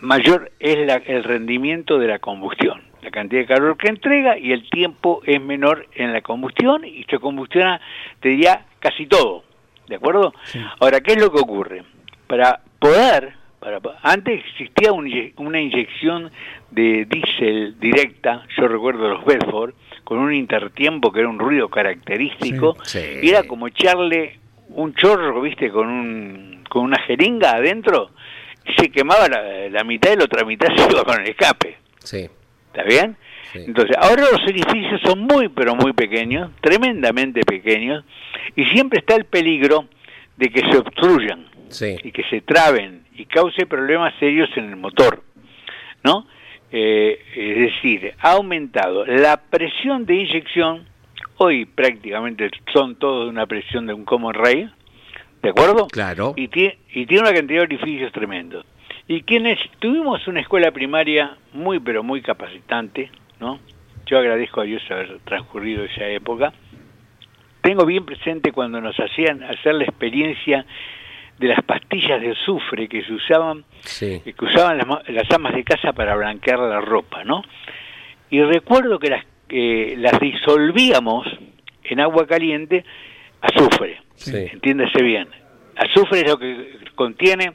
mayor 0.00 0.52
es 0.60 0.76
la- 0.86 0.96
el 1.06 1.24
rendimiento 1.24 1.98
de 1.98 2.08
la 2.08 2.18
combustión, 2.18 2.82
la 3.02 3.10
cantidad 3.10 3.42
de 3.42 3.46
calor 3.46 3.76
que 3.76 3.88
entrega 3.88 4.38
y 4.38 4.52
el 4.52 4.68
tiempo 4.70 5.22
es 5.26 5.40
menor 5.40 5.86
en 5.94 6.12
la 6.12 6.20
combustión 6.22 6.84
y 6.84 7.04
se 7.04 7.18
combustiona, 7.18 7.80
te 8.20 8.30
diría, 8.30 8.64
casi 8.78 9.06
todo. 9.06 9.44
¿De 9.88 9.96
acuerdo? 9.96 10.32
Ahora, 10.78 11.00
¿qué 11.00 11.12
es 11.12 11.20
lo 11.20 11.32
que 11.32 11.40
ocurre? 11.40 11.82
Para 12.28 12.60
poder, 12.78 13.32
para, 13.58 13.80
antes 14.02 14.40
existía 14.44 14.92
un 14.92 15.10
una 15.36 15.60
inyección 15.60 16.30
de 16.70 17.04
diésel 17.06 17.78
directa, 17.80 18.44
yo 18.56 18.68
recuerdo 18.68 19.08
los 19.08 19.24
Bedford, 19.24 19.74
con 20.04 20.18
un 20.18 20.32
intertiempo 20.32 21.10
que 21.12 21.20
era 21.20 21.28
un 21.28 21.38
ruido 21.40 21.68
característico, 21.68 22.76
Sí. 22.84 23.00
y 23.22 23.30
era 23.30 23.42
como 23.44 23.66
echarle 23.66 24.38
un 24.68 24.94
chorro, 24.94 25.40
viste, 25.40 25.70
con, 25.70 25.88
un, 25.88 26.64
con 26.68 26.84
una 26.84 26.98
jeringa 27.02 27.50
adentro, 27.56 28.10
se 28.76 28.90
quemaba 28.90 29.28
la, 29.28 29.68
la 29.68 29.84
mitad 29.84 30.12
y 30.12 30.16
la 30.16 30.24
otra 30.24 30.44
mitad 30.44 30.68
se 30.76 30.90
iba 30.90 31.04
con 31.04 31.20
el 31.20 31.28
escape. 31.28 31.76
Sí, 32.02 32.28
¿Está 32.72 32.84
bien? 32.84 33.16
Sí. 33.52 33.58
Entonces, 33.66 33.96
ahora 33.98 34.24
los 34.30 34.42
edificios 34.48 35.00
son 35.04 35.20
muy, 35.20 35.48
pero 35.48 35.74
muy 35.74 35.92
pequeños, 35.92 36.52
tremendamente 36.60 37.40
pequeños, 37.42 38.04
y 38.54 38.64
siempre 38.66 39.00
está 39.00 39.16
el 39.16 39.24
peligro 39.24 39.88
de 40.36 40.50
que 40.50 40.60
se 40.60 40.78
obstruyan 40.78 41.46
sí. 41.68 41.96
y 42.02 42.12
que 42.12 42.22
se 42.30 42.40
traben 42.42 43.04
y 43.14 43.26
cause 43.26 43.66
problemas 43.66 44.14
serios 44.20 44.48
en 44.56 44.70
el 44.70 44.76
motor, 44.76 45.22
¿no? 46.04 46.26
Eh, 46.72 47.18
es 47.34 47.72
decir, 47.72 48.14
ha 48.20 48.32
aumentado 48.32 49.04
la 49.04 49.36
presión 49.36 50.06
de 50.06 50.14
inyección, 50.14 50.86
hoy 51.38 51.64
prácticamente 51.64 52.48
son 52.72 52.94
todos 52.96 53.24
de 53.24 53.30
una 53.30 53.46
presión 53.46 53.86
de 53.86 53.92
un 53.92 54.04
common 54.04 54.34
rail, 54.34 54.72
¿de 55.42 55.48
acuerdo? 55.50 55.86
Claro. 55.88 56.34
Y 56.36 56.48
tiene, 56.48 56.78
y 56.92 57.06
tiene 57.06 57.22
una 57.22 57.32
cantidad 57.34 57.60
de 57.60 57.64
orificios 57.64 58.12
tremendos. 58.12 58.64
Y 59.08 59.22
quienes 59.22 59.58
tuvimos 59.78 60.26
una 60.28 60.40
escuela 60.40 60.70
primaria 60.70 61.36
muy, 61.52 61.80
pero 61.80 62.02
muy 62.02 62.22
capacitante, 62.22 63.10
¿no? 63.40 63.58
Yo 64.06 64.18
agradezco 64.18 64.60
a 64.60 64.64
Dios 64.64 64.82
haber 64.90 65.18
transcurrido 65.24 65.84
esa 65.84 66.06
época. 66.06 66.52
Tengo 67.62 67.84
bien 67.86 68.04
presente 68.06 68.52
cuando 68.52 68.80
nos 68.80 68.96
hacían 68.98 69.42
hacer 69.42 69.74
la 69.74 69.84
experiencia 69.84 70.64
de 71.38 71.48
las 71.48 71.62
pastillas 71.62 72.20
de 72.20 72.32
azufre 72.32 72.88
que 72.88 73.02
se 73.02 73.12
usaban, 73.12 73.64
Sí. 73.80 74.20
que 74.24 74.44
usaban 74.44 74.78
las, 74.78 74.86
las 75.08 75.30
amas 75.30 75.54
de 75.54 75.64
casa 75.64 75.92
para 75.92 76.14
blanquear 76.14 76.58
la 76.58 76.80
ropa, 76.80 77.24
¿no? 77.24 77.42
Y 78.30 78.42
recuerdo 78.42 78.98
que 78.98 79.10
las, 79.10 79.24
que 79.48 79.94
las 79.98 80.18
disolvíamos 80.20 81.26
en 81.84 82.00
agua 82.00 82.26
caliente 82.26 82.84
azufre, 83.40 84.00
Sí. 84.14 84.36
entiéndase 84.52 85.02
bien. 85.02 85.28
Azufre 85.76 86.20
es 86.20 86.28
lo 86.28 86.38
que 86.38 86.78
contiene 86.94 87.52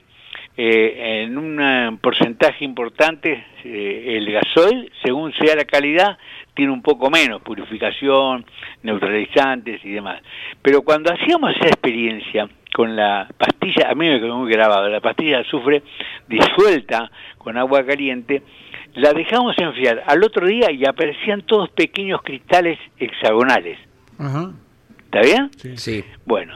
eh, 0.57 1.23
en 1.23 1.37
un 1.37 1.99
porcentaje 1.99 2.63
importante 2.65 3.45
eh, 3.63 4.15
el 4.17 4.31
gasoil, 4.31 4.91
según 5.03 5.33
sea 5.33 5.55
la 5.55 5.65
calidad, 5.65 6.17
tiene 6.53 6.71
un 6.71 6.81
poco 6.81 7.09
menos, 7.09 7.41
purificación, 7.41 8.45
neutralizantes 8.81 9.83
y 9.83 9.91
demás. 9.91 10.21
Pero 10.61 10.81
cuando 10.81 11.11
hacíamos 11.13 11.53
esa 11.57 11.67
experiencia 11.67 12.47
con 12.73 12.95
la 12.95 13.27
pastilla, 13.37 13.89
a 13.89 13.95
mí 13.95 14.07
me 14.09 14.19
quedó 14.19 14.37
muy 14.37 14.51
grabado, 14.51 14.87
la 14.89 15.01
pastilla 15.01 15.37
de 15.37 15.43
azufre 15.43 15.83
disuelta 16.27 17.11
con 17.37 17.57
agua 17.57 17.85
caliente, 17.85 18.41
la 18.95 19.11
dejamos 19.13 19.55
enfriar 19.57 20.03
al 20.07 20.23
otro 20.23 20.47
día 20.47 20.71
y 20.71 20.85
aparecían 20.85 21.41
todos 21.41 21.69
pequeños 21.69 22.21
cristales 22.23 22.79
hexagonales. 22.97 23.77
¿Está 25.15 25.25
bien? 25.25 25.77
Sí. 25.77 26.03
Bueno, 26.25 26.53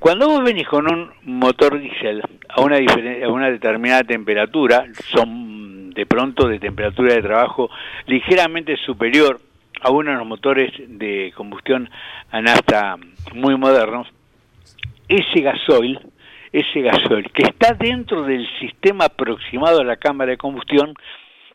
cuando 0.00 0.26
vos 0.26 0.42
venís 0.42 0.66
con 0.66 0.92
un 0.92 1.12
motor 1.22 1.78
diésel 1.78 2.20
a 2.48 2.60
una, 2.60 2.78
a 2.78 3.28
una 3.28 3.52
determinada 3.52 4.02
temperatura, 4.02 4.84
son 5.12 5.90
de 5.90 6.06
pronto 6.06 6.48
de 6.48 6.58
temperatura 6.58 7.14
de 7.14 7.22
trabajo 7.22 7.70
ligeramente 8.06 8.76
superior 8.78 9.40
a 9.80 9.92
uno 9.92 10.10
de 10.10 10.16
los 10.16 10.26
motores 10.26 10.72
de 10.88 11.32
combustión 11.36 11.88
a 12.32 12.40
nafta 12.40 12.96
muy 13.32 13.56
modernos, 13.56 14.08
ese 15.06 15.42
gasoil, 15.42 16.00
ese 16.50 16.80
gasoil 16.80 17.30
que 17.30 17.44
está 17.44 17.74
dentro 17.74 18.24
del 18.24 18.44
sistema 18.58 19.04
aproximado 19.04 19.82
a 19.82 19.84
la 19.84 19.98
cámara 19.98 20.32
de 20.32 20.36
combustión, 20.36 20.94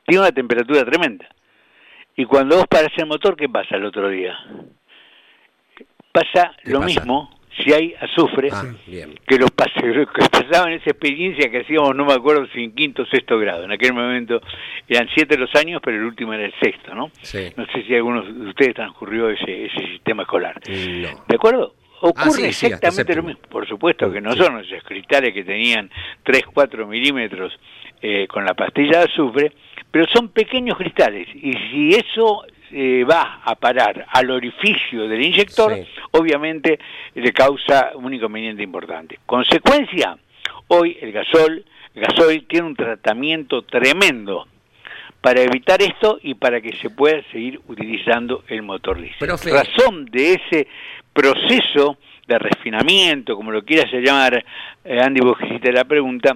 tiene 0.08 0.22
una 0.22 0.32
temperatura 0.32 0.86
tremenda. 0.86 1.28
Y 2.16 2.24
cuando 2.24 2.56
vos 2.56 2.68
paras 2.70 2.94
el 2.96 3.08
motor, 3.08 3.36
¿qué 3.36 3.50
pasa 3.50 3.76
el 3.76 3.84
otro 3.84 4.08
día? 4.08 4.38
Pasa 6.16 6.52
¿Qué 6.64 6.72
lo 6.72 6.80
pasa? 6.80 6.86
mismo 6.88 7.30
si 7.62 7.72
hay 7.74 7.94
azufre 8.02 8.50
Ah, 8.52 8.64
que 9.28 9.38
los 9.38 9.52
pasajeros 9.52 10.10
que 10.16 10.28
pasaban 10.30 10.74
esa 10.74 10.90
experiencia 10.90 11.50
que 11.50 11.60
hacíamos, 11.60 11.96
no 11.96 12.06
me 12.06 12.14
acuerdo 12.14 12.48
si 12.54 12.64
en 12.64 12.74
quinto 12.76 13.04
o 13.04 13.06
sexto 13.06 13.38
grado. 13.40 13.64
En 13.64 13.72
aquel 13.72 13.94
momento 13.94 14.42
eran 14.88 15.08
siete 15.16 15.38
los 15.38 15.54
años, 15.56 15.82
pero 15.84 15.98
el 15.98 16.04
último 16.04 16.34
era 16.34 16.46
el 16.46 16.54
sexto, 16.62 16.94
¿no? 16.96 17.12
Sí. 17.22 17.52
No 17.56 17.66
sé 17.68 17.84
si 17.84 17.96
alguno 17.96 18.24
de 18.24 18.50
ustedes 18.50 18.76
transcurrió 18.76 19.30
ese, 19.30 19.66
ese 19.66 19.88
sistema 19.88 20.24
escolar. 20.24 20.56
No. 20.68 21.24
¿De 21.28 21.36
acuerdo? 21.36 21.76
Ocurre 22.02 22.24
Ah, 22.26 22.30
sí, 22.30 22.42
sí, 22.54 22.66
hasta 22.66 22.88
exactamente 22.90 23.16
lo 23.16 23.24
mismo. 23.24 23.42
Por 23.50 23.68
supuesto 23.68 24.12
que 24.12 24.20
no 24.22 24.36
son 24.36 24.60
esos 24.60 24.84
cristales 24.84 25.34
que 25.34 25.44
tenían 25.46 25.90
3, 26.24 26.44
4 26.54 26.86
milímetros 26.88 27.58
eh, 28.02 28.28
con 28.28 28.44
la 28.44 28.54
pastilla 28.54 29.00
de 29.00 29.06
azufre, 29.06 29.54
pero 29.92 30.06
son 30.14 30.28
pequeños 30.30 30.78
cristales. 30.78 31.28
Y 31.34 31.54
si 31.54 31.90
eso 31.92 32.46
eh, 32.78 33.06
va 33.06 33.40
a 33.46 33.56
parar 33.56 34.06
al 34.10 34.30
orificio 34.32 35.08
del 35.08 35.22
inyector, 35.22 35.74
Sí. 35.76 35.88
obviamente 36.12 36.78
le 37.14 37.32
causa 37.32 37.92
un 37.96 38.14
inconveniente 38.14 38.62
importante. 38.64 39.18
Consecuencia, 39.26 40.18
hoy 40.68 40.98
el 41.00 41.14
gasol, 41.14 41.64
el 41.94 42.02
gasoil 42.02 42.46
tiene 42.48 42.68
un 42.68 42.76
tratamiento 42.76 43.62
tremendo 43.62 44.46
para 45.22 45.42
evitar 45.42 45.82
esto 45.82 46.20
y 46.22 46.34
para 46.34 46.60
que 46.60 46.76
se 46.76 46.90
pueda 46.90 47.24
seguir 47.32 47.62
utilizando 47.70 48.44
el 48.50 48.62
motor 48.62 49.00
diésel. 49.00 49.30
Razón 49.30 50.04
de 50.12 50.34
ese 50.34 50.68
proceso 51.14 51.98
de 52.28 52.38
refinamiento, 52.40 53.38
como 53.38 53.52
lo 53.52 53.64
quieras 53.64 53.90
llamar, 53.94 54.44
eh, 54.84 55.00
Andy, 55.00 55.22
vos 55.22 55.38
que 55.38 55.46
hiciste 55.46 55.72
la 55.72 55.86
pregunta, 55.86 56.36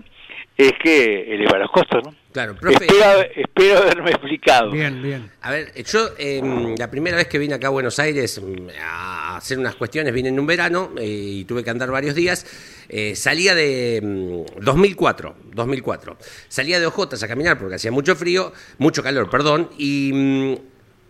es 0.59 0.73
que 0.83 1.33
eleva 1.33 1.57
los 1.57 1.71
costos, 1.71 2.03
¿no? 2.03 2.13
Claro, 2.33 2.53
profe. 2.53 2.85
Espero, 2.85 3.21
espero 3.33 3.77
haberme 3.77 4.11
explicado. 4.11 4.71
Bien, 4.71 5.01
bien. 5.01 5.31
A 5.41 5.51
ver, 5.51 5.71
yo 5.85 6.09
eh, 6.17 6.41
la 6.77 6.91
primera 6.91 7.15
vez 7.15 7.27
que 7.27 7.39
vine 7.39 7.53
acá 7.53 7.67
a 7.67 7.69
Buenos 7.69 7.97
Aires 7.97 8.41
mm, 8.43 8.67
a 8.83 9.37
hacer 9.37 9.57
unas 9.57 9.75
cuestiones, 9.75 10.13
vine 10.13 10.27
en 10.27 10.37
un 10.37 10.45
verano 10.45 10.91
eh, 10.97 11.05
y 11.07 11.45
tuve 11.45 11.63
que 11.63 11.69
andar 11.69 11.89
varios 11.89 12.13
días. 12.13 12.45
eh, 12.89 13.15
salía 13.15 13.55
de 13.55 14.01
mm, 14.03 14.61
2004, 14.61 15.35
2004. 15.53 16.17
Salía 16.49 16.79
de 16.79 16.85
Ojotas 16.87 17.23
a 17.23 17.27
caminar 17.29 17.57
porque 17.57 17.75
hacía 17.75 17.91
mucho 17.91 18.15
frío, 18.17 18.51
mucho 18.79 19.01
calor, 19.01 19.29
perdón, 19.29 19.69
y 19.77 20.11
mm, 20.13 20.55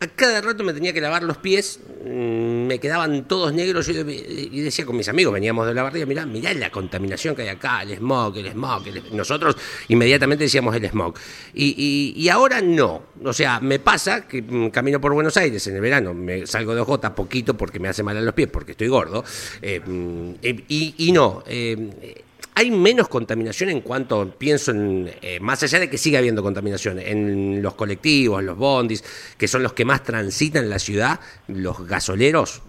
a 0.02 0.08
cada 0.08 0.40
rato 0.42 0.64
me 0.64 0.74
tenía 0.74 0.94
que 0.94 1.02
lavar 1.02 1.24
los 1.24 1.38
pies, 1.38 1.80
mm, 2.06 2.66
me 2.68 2.80
quedaban 2.80 3.28
todos 3.28 3.54
negros 3.54 3.88
yo- 3.88 4.02
y 4.10 4.62
decía 4.62 4.86
con 4.86 4.96
mis 4.96 5.10
amigos, 5.10 5.34
veníamos 5.34 5.68
de 5.68 5.74
la 5.74 5.84
barriga, 5.84 6.06
mirá, 6.06 6.26
mirá 6.26 6.54
la 6.54 6.70
contaminación 6.72 7.36
que 7.36 7.42
hay 7.42 7.48
acá, 7.50 7.82
el 7.84 7.96
smog, 7.98 8.38
el 8.38 8.48
smog, 8.52 8.88
el- 8.88 9.04
nosotros 9.16 9.58
inmediatamente 9.90 10.46
decíamos 10.46 10.76
el 10.76 10.86
smog. 10.90 11.16
Y, 11.54 12.14
y- 12.16 12.30
ahora 12.30 12.62
no, 12.62 13.02
o 13.24 13.34
sea, 13.34 13.60
me 13.60 13.80
pasa 13.80 14.28
que 14.28 14.42
mm, 14.42 14.70
camino 14.70 15.02
por 15.02 15.14
Buenos 15.14 15.36
Aires 15.36 15.66
en 15.68 15.76
el 15.76 15.82
verano, 15.82 16.14
me 16.14 16.48
salgo 16.48 16.74
de 16.74 16.82
Ojota 16.82 17.14
poquito 17.14 17.56
porque 17.56 17.80
me 17.80 17.90
hace 17.90 18.04
mal 18.04 18.16
a 18.16 18.22
los 18.22 18.34
pies, 18.34 18.48
porque 18.50 18.72
estoy 18.72 18.88
gordo, 18.88 19.24
eh, 19.62 19.82
mm, 19.86 20.32
y, 20.42 20.96
y 20.98 21.12
no. 21.12 21.44
eh, 21.46 22.24
¿Hay 22.60 22.72
menos 22.72 23.08
contaminación 23.08 23.70
en 23.70 23.80
cuanto, 23.80 24.36
pienso 24.38 24.72
en, 24.72 25.10
eh, 25.22 25.40
más 25.40 25.64
allá 25.64 25.80
de 25.80 25.90
que 25.90 25.98
siga 25.98 26.20
habiendo 26.20 26.44
contaminación, 26.44 27.00
en 27.00 27.62
los 27.62 27.74
colectivos, 27.76 28.44
los 28.44 28.58
bondis, 28.58 29.02
que 29.38 29.48
son 29.48 29.64
los 29.64 29.72
que 29.72 29.86
más 29.86 30.04
transitan 30.04 30.70
la 30.70 30.78
ciudad, 30.78 31.22
los 31.48 31.88
gasoleros? 31.88 32.62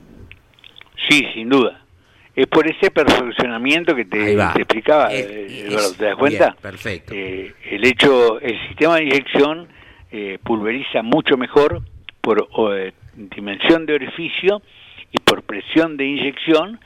Sí, 1.08 1.26
sin 1.34 1.48
duda. 1.48 1.84
Es 2.36 2.46
por 2.46 2.68
ese 2.68 2.92
perfeccionamiento 2.92 3.96
que 3.96 4.04
te, 4.04 4.32
explicaba, 4.34 5.12
Es- 5.12 5.26
eh, 5.28 5.66
es- 5.72 5.96
¿te 5.96 6.04
das 6.04 6.14
cuenta? 6.16 6.44
bien, 6.50 6.56
perfecto. 6.62 7.12
Eh, 7.12 7.52
el 7.72 7.84
hecho, 7.84 8.38
el 8.40 8.56
sistema 8.68 8.94
de 8.94 9.02
inyección 9.06 9.66
eh, 10.12 10.38
pulveriza 10.44 11.02
mucho 11.02 11.36
mejor 11.36 11.82
por 12.20 12.46
o, 12.52 12.72
eh, 12.74 12.92
dimensión 13.16 13.86
de 13.86 13.94
orificio 13.94 14.62
y 15.10 15.18
por 15.18 15.42
presión 15.42 15.96
de 15.96 16.04
inyección. 16.04 16.78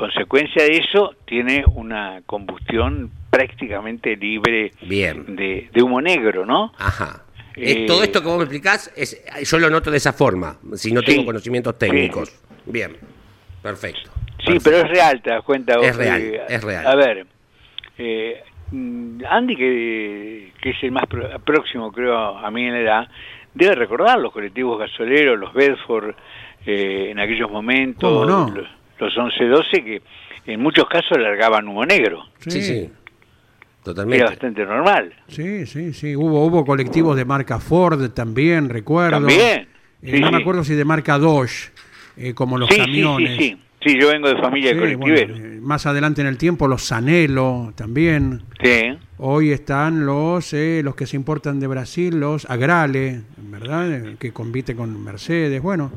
Consecuencia 0.00 0.64
de 0.64 0.78
eso, 0.78 1.14
tiene 1.26 1.62
una 1.74 2.22
combustión 2.24 3.10
prácticamente 3.28 4.16
libre 4.16 4.72
Bien. 4.80 5.36
de, 5.36 5.68
de 5.70 5.82
humo 5.82 6.00
negro, 6.00 6.46
¿no? 6.46 6.72
Ajá. 6.78 7.24
Eh, 7.54 7.84
todo 7.86 8.02
esto 8.02 8.22
que 8.22 8.26
vos 8.28 8.38
me 8.38 8.44
explicás, 8.44 8.90
es, 8.96 9.22
yo 9.44 9.58
lo 9.58 9.68
noto 9.68 9.90
de 9.90 9.98
esa 9.98 10.14
forma, 10.14 10.56
si 10.72 10.90
no 10.90 11.02
tengo 11.02 11.26
conocimientos 11.26 11.76
técnicos. 11.78 12.32
Bien, 12.64 12.96
perfecto. 13.62 14.10
Sí, 14.46 14.56
pero 14.64 14.78
es 14.78 14.88
real, 14.88 15.20
te 15.20 15.28
das 15.28 15.44
cuenta. 15.44 15.76
vos, 15.76 15.86
Es 15.86 15.94
real, 15.96 16.22
eh, 16.22 16.40
es 16.48 16.64
real. 16.64 16.86
A 16.86 16.94
ver, 16.96 17.26
eh, 17.98 18.42
mm, 18.70 19.22
Andy, 19.28 19.54
que, 19.54 20.52
que 20.62 20.70
es 20.70 20.82
el 20.82 20.92
más 20.92 21.04
pro- 21.08 21.28
próximo, 21.40 21.92
creo, 21.92 22.16
a 22.38 22.50
mí 22.50 22.64
en 22.64 22.72
la 22.72 22.80
edad, 22.80 23.08
debe 23.52 23.74
recordar 23.74 24.18
los 24.18 24.32
colectivos 24.32 24.78
gasoleros, 24.78 25.38
los 25.38 25.52
Bedford, 25.52 26.14
eh, 26.64 27.08
en 27.10 27.20
aquellos 27.20 27.50
momentos, 27.50 28.10
¿Cómo 28.10 28.24
no? 28.24 28.48
los, 28.54 28.66
los 29.00 29.14
11-12, 29.16 29.70
que 29.84 30.02
en 30.52 30.60
muchos 30.60 30.86
casos 30.88 31.18
largaban 31.18 31.66
humo 31.68 31.84
negro. 31.84 32.24
Sí, 32.46 32.62
sí. 32.62 32.72
Era 32.78 32.90
Totalmente. 33.82 34.24
bastante 34.24 34.64
normal. 34.66 35.12
Sí, 35.28 35.66
sí, 35.66 35.92
sí. 35.94 36.14
Hubo, 36.14 36.44
hubo 36.44 36.64
colectivos 36.64 37.16
de 37.16 37.24
marca 37.24 37.58
Ford 37.58 38.10
también, 38.10 38.68
recuerdo. 38.68 39.18
También. 39.18 39.40
Eh, 39.40 39.66
Sí, 40.02 40.18
no 40.18 40.30
me 40.32 40.38
acuerdo 40.38 40.64
si 40.64 40.74
de 40.74 40.84
marca 40.86 41.18
Dodge, 41.18 41.72
eh, 42.16 42.32
como 42.32 42.56
los 42.56 42.70
sí, 42.70 42.76
sí, 42.76 42.80
camiones. 42.80 43.36
sí, 43.36 43.38
sí. 43.38 43.60
Sí, 43.82 43.98
yo 44.00 44.08
vengo 44.08 44.28
de 44.28 44.36
familia 44.40 44.72
de 44.74 44.78
colectiveros. 44.78 45.38
bueno, 45.38 45.54
eh, 45.56 45.58
más 45.60 45.84
adelante 45.86 46.20
en 46.22 46.26
el 46.26 46.36
tiempo 46.38 46.68
los 46.68 46.82
Sanelo 46.84 47.72
también. 47.76 48.42
Sí. 48.62 48.96
Hoy 49.18 49.52
están 49.52 50.04
los 50.06 50.52
eh, 50.54 50.80
los 50.84 50.94
que 50.94 51.06
se 51.06 51.16
importan 51.16 51.60
de 51.60 51.66
Brasil, 51.66 52.18
los 52.20 52.48
Agrale, 52.48 53.22
¿verdad? 53.38 54.16
Que 54.18 54.32
compite 54.32 54.74
con 54.74 55.02
Mercedes. 55.04 55.60
Bueno, 55.62 55.90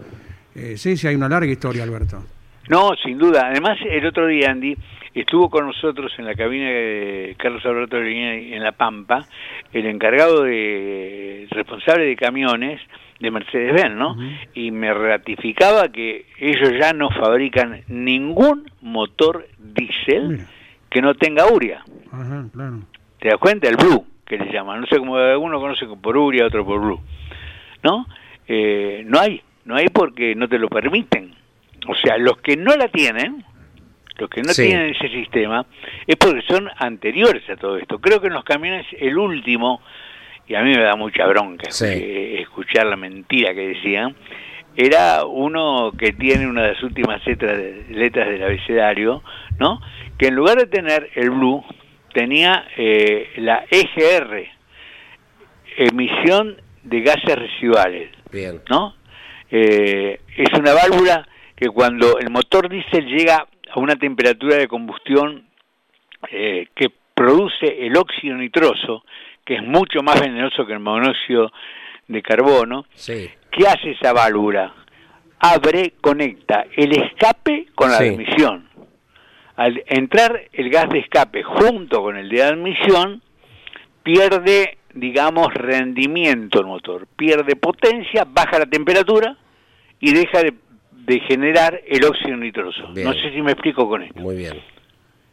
eh, 0.55 0.75
sí, 0.77 0.95
sí, 0.97 1.07
hay 1.07 1.15
una 1.15 1.27
larga 1.29 1.51
historia, 1.51 1.83
Alberto. 1.83 2.23
No, 2.69 2.91
sin 3.03 3.17
duda. 3.17 3.47
Además, 3.47 3.77
el 3.89 4.05
otro 4.05 4.27
día, 4.27 4.51
Andy, 4.51 4.75
estuvo 5.13 5.49
con 5.49 5.67
nosotros 5.67 6.11
en 6.17 6.25
la 6.25 6.35
cabina 6.35 6.69
de 6.69 7.35
Carlos 7.37 7.65
Alberto 7.65 7.97
en 7.97 8.63
La 8.63 8.71
Pampa, 8.71 9.25
el 9.71 9.85
encargado 9.85 10.43
de, 10.43 11.47
responsable 11.51 12.05
de 12.05 12.15
camiones 12.15 12.81
de 13.19 13.31
Mercedes-Benz, 13.31 13.95
¿no? 13.95 14.17
Y 14.53 14.71
me 14.71 14.93
ratificaba 14.93 15.89
que 15.89 16.25
ellos 16.39 16.73
ya 16.79 16.93
no 16.93 17.09
fabrican 17.09 17.81
ningún 17.87 18.69
motor 18.81 19.47
diésel 19.57 20.45
que 20.89 21.01
no 21.01 21.15
tenga 21.15 21.47
uria. 21.47 21.83
Claro. 22.53 22.79
¿Te 23.19 23.29
das 23.29 23.37
cuenta? 23.39 23.69
El 23.69 23.77
Blue, 23.77 24.05
que 24.25 24.37
le 24.37 24.51
llaman. 24.51 24.81
No 24.81 24.87
sé 24.87 24.97
cómo 24.97 25.15
alguno 25.15 25.59
conoce 25.59 25.85
por 26.01 26.17
Uria, 26.17 26.45
otro 26.45 26.65
por 26.65 26.81
Blue. 26.81 26.99
¿No? 27.81 28.05
Eh, 28.47 29.03
no 29.05 29.19
hay. 29.19 29.41
No 29.63 29.75
hay 29.75 29.87
porque 29.87 30.35
no 30.35 30.49
te 30.49 30.59
lo 30.59 30.67
permiten. 30.67 31.33
O 31.87 31.95
sea, 31.95 32.17
los 32.17 32.37
que 32.37 32.55
no 32.55 32.75
la 32.75 32.87
tienen, 32.87 33.43
los 34.17 34.29
que 34.29 34.41
no 34.41 34.53
Sí. 34.53 34.67
tienen 34.67 34.93
ese 34.95 35.09
sistema, 35.09 35.65
es 36.07 36.15
porque 36.15 36.41
son 36.47 36.69
anteriores 36.77 37.47
a 37.49 37.55
todo 37.57 37.77
esto. 37.77 37.99
Creo 37.99 38.21
que 38.21 38.27
en 38.27 38.33
los 38.33 38.43
camiones 38.43 38.85
el 38.99 39.17
último, 39.17 39.81
y 40.47 40.55
a 40.55 40.61
mí 40.61 40.71
me 40.75 40.81
da 40.83 40.95
mucha 40.95 41.25
bronca 41.27 41.71
Sí. 41.71 41.85
eh, 41.87 42.41
escuchar 42.41 42.85
la 42.85 42.95
mentira 42.95 43.53
que 43.53 43.69
decían, 43.69 44.15
era 44.75 45.25
uno 45.25 45.91
que 45.97 46.13
tiene 46.13 46.47
una 46.47 46.63
de 46.63 46.73
las 46.73 46.83
últimas 46.83 47.25
letras, 47.27 47.59
letras 47.89 48.27
del 48.29 48.43
abecedario, 48.43 49.23
¿no? 49.59 49.79
Que 50.17 50.27
en 50.27 50.35
lugar 50.35 50.57
de 50.57 50.65
tener 50.67 51.09
el 51.15 51.29
blue, 51.29 51.63
tenía 52.13 52.65
eh, 52.77 53.29
la 53.37 53.65
EGR, 53.69 54.47
emisión 55.77 56.61
de 56.83 57.01
gases 57.01 57.35
residuales, 57.35 58.09
Bien. 58.31 58.61
¿no? 58.69 58.95
Eh, 59.49 60.19
es 60.37 60.59
una 60.59 60.73
válvula 60.73 61.27
que 61.63 61.69
cuando 61.69 62.19
el 62.19 62.29
motor 62.29 62.67
diésel 62.67 63.05
llega 63.05 63.47
a 63.71 63.79
una 63.79 63.95
temperatura 63.95 64.57
de 64.57 64.67
combustión 64.67 65.47
eh, 66.29 66.67
que 66.75 66.87
produce 67.15 67.85
el 67.87 67.95
óxido 67.95 68.35
nitroso, 68.35 69.05
que 69.45 69.55
es 69.55 69.63
mucho 69.63 70.01
más 70.03 70.19
venenoso 70.19 70.65
que 70.65 70.73
el 70.73 70.79
monóxido 70.79 71.51
de 72.09 72.21
carbono, 72.21 72.85
Sí. 72.95 73.29
¿qué 73.49 73.65
hace 73.65 73.91
esa 73.91 74.11
válvula? 74.11 74.73
Abre, 75.39 75.93
conecta 76.01 76.65
el 76.75 76.91
escape 77.01 77.67
con 77.75 77.91
la 77.91 77.99
Sí. 77.99 78.09
admisión. 78.09 78.67
Al 79.55 79.81
entrar 79.87 80.41
el 80.51 80.69
gas 80.69 80.89
de 80.89 80.99
escape 80.99 81.43
junto 81.43 82.01
con 82.01 82.17
el 82.17 82.27
de 82.27 82.43
admisión, 82.43 83.21
pierde, 84.03 84.79
digamos, 84.93 85.47
rendimiento 85.53 86.59
el 86.59 86.65
motor, 86.65 87.07
pierde 87.15 87.55
potencia, 87.55 88.25
baja 88.27 88.59
la 88.59 88.65
temperatura 88.65 89.37
y 90.01 90.11
deja 90.13 90.39
de, 90.43 90.55
de 91.05 91.19
generar 91.21 91.81
el 91.87 92.03
óxido 92.05 92.37
nitroso. 92.37 92.91
Bien. 92.93 93.07
No 93.07 93.13
sé 93.13 93.31
si 93.31 93.41
me 93.41 93.51
explico 93.51 93.87
con 93.87 94.03
esto. 94.03 94.19
Muy 94.19 94.35
bien. 94.35 94.61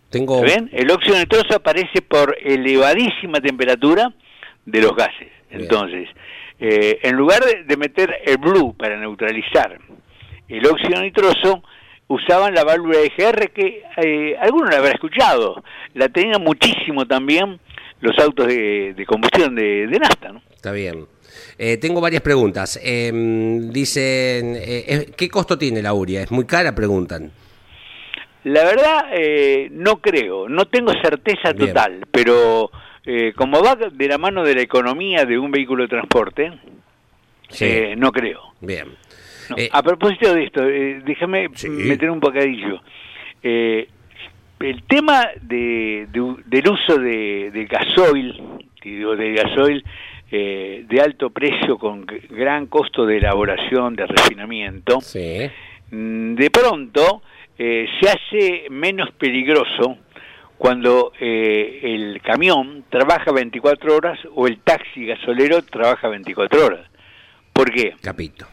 Tengo. 0.09 0.40
¿Ven? 0.40 0.68
El 0.72 0.90
óxido 0.90 1.16
nitroso 1.16 1.54
aparece 1.54 2.02
por 2.02 2.37
elevadísima 2.42 3.40
temperatura 3.40 4.12
de 4.64 4.80
los 4.80 4.94
gases. 4.96 5.28
Bien. 5.48 5.62
Entonces, 5.62 6.09
eh, 6.59 6.98
en 7.02 7.16
lugar 7.16 7.40
de, 7.66 7.76
meter 7.76 8.20
el 8.24 8.38
blue 8.38 8.74
para 8.76 8.98
neutralizar 8.98 9.78
el 10.48 10.66
óxido 10.66 11.00
nitroso, 11.00 11.62
usaban 12.09 12.54
la 12.54 12.64
válvula 12.64 12.98
de 12.98 13.12
GR 13.16 13.50
que 13.52 13.85
eh, 13.96 14.37
alguno 14.40 14.68
la 14.68 14.78
habrá 14.78 14.90
escuchado. 14.90 15.62
La 15.94 16.09
tenían 16.09 16.42
muchísimo 16.42 17.06
también 17.06 17.61
los 18.00 18.18
autos 18.18 18.46
de, 18.46 18.94
de 18.94 19.06
combustión 19.06 19.54
de, 19.54 19.86
de 19.86 19.98
nafta, 19.98 20.32
¿no? 20.32 20.42
Está 20.54 20.72
bien. 20.72 21.06
Eh, 21.58 21.76
tengo 21.76 22.00
varias 22.00 22.22
preguntas. 22.22 22.80
Eh, 22.82 23.10
dicen, 23.70 24.54
eh, 24.56 25.10
¿qué 25.16 25.28
costo 25.28 25.56
tiene 25.58 25.82
la 25.82 25.92
uria? 25.94 26.22
¿Es 26.22 26.30
muy 26.30 26.46
cara? 26.46 26.74
Preguntan. 26.74 27.30
La 28.44 28.64
verdad, 28.64 29.04
eh, 29.12 29.68
no 29.70 30.00
creo, 30.00 30.48
no 30.48 30.64
tengo 30.66 30.92
certeza 31.02 31.52
Bien. 31.52 31.68
total, 31.68 32.06
pero 32.10 32.70
eh, 33.04 33.32
como 33.36 33.62
va 33.62 33.76
de 33.76 34.08
la 34.08 34.16
mano 34.16 34.42
de 34.44 34.54
la 34.54 34.62
economía 34.62 35.26
de 35.26 35.38
un 35.38 35.50
vehículo 35.50 35.82
de 35.82 35.88
transporte, 35.90 36.50
Sí. 37.50 37.66
no 37.96 38.12
creo. 38.12 38.40
Bien. 38.60 38.86
No, 39.50 39.56
a 39.72 39.82
propósito 39.82 40.32
de 40.32 40.44
esto, 40.44 40.62
eh, 40.66 41.02
déjame 41.04 41.48
Sí. 41.54 41.68
meter 41.68 42.08
un 42.10 42.20
bocadillo. 42.20 42.80
Eh, 43.42 43.88
el 44.61 44.83
tema 44.85 45.27
de, 45.42 46.07
de- 46.12 46.37
del 46.46 46.68
uso 46.68 46.99
de, 46.99 47.51
de 47.51 47.64
gasoil, 47.66 48.40
digo 48.83 49.16
de 49.16 49.33
gasoil 49.35 49.85
eh, 50.31 50.85
de 50.88 51.01
alto 51.01 51.31
precio 51.31 51.77
con 51.79 52.07
gran 52.31 52.66
costo 52.66 53.05
de 53.07 53.16
elaboración, 53.18 53.96
de 53.96 54.07
refinamiento, 54.07 55.01
sí. 55.01 55.49
mm, 55.90 56.35
de 56.35 56.51
pronto 56.51 57.23
eh, 57.59 57.87
se 58.01 58.09
hace 58.09 58.66
menos 58.70 59.11
peligroso 59.12 59.99
cuando 60.57 61.12
eh, 61.18 61.81
el 61.83 62.20
camión 62.23 62.85
trabaja 62.90 63.33
24 63.33 63.96
horas 63.96 64.18
o 64.35 64.46
el 64.46 64.59
taxi 64.59 65.07
gasolero 65.07 65.62
trabaja 65.62 66.09
24 66.09 66.66
horas. 66.66 66.87
¿Por 67.53 67.70
qué? 67.73 67.94
Capito. 68.03 68.46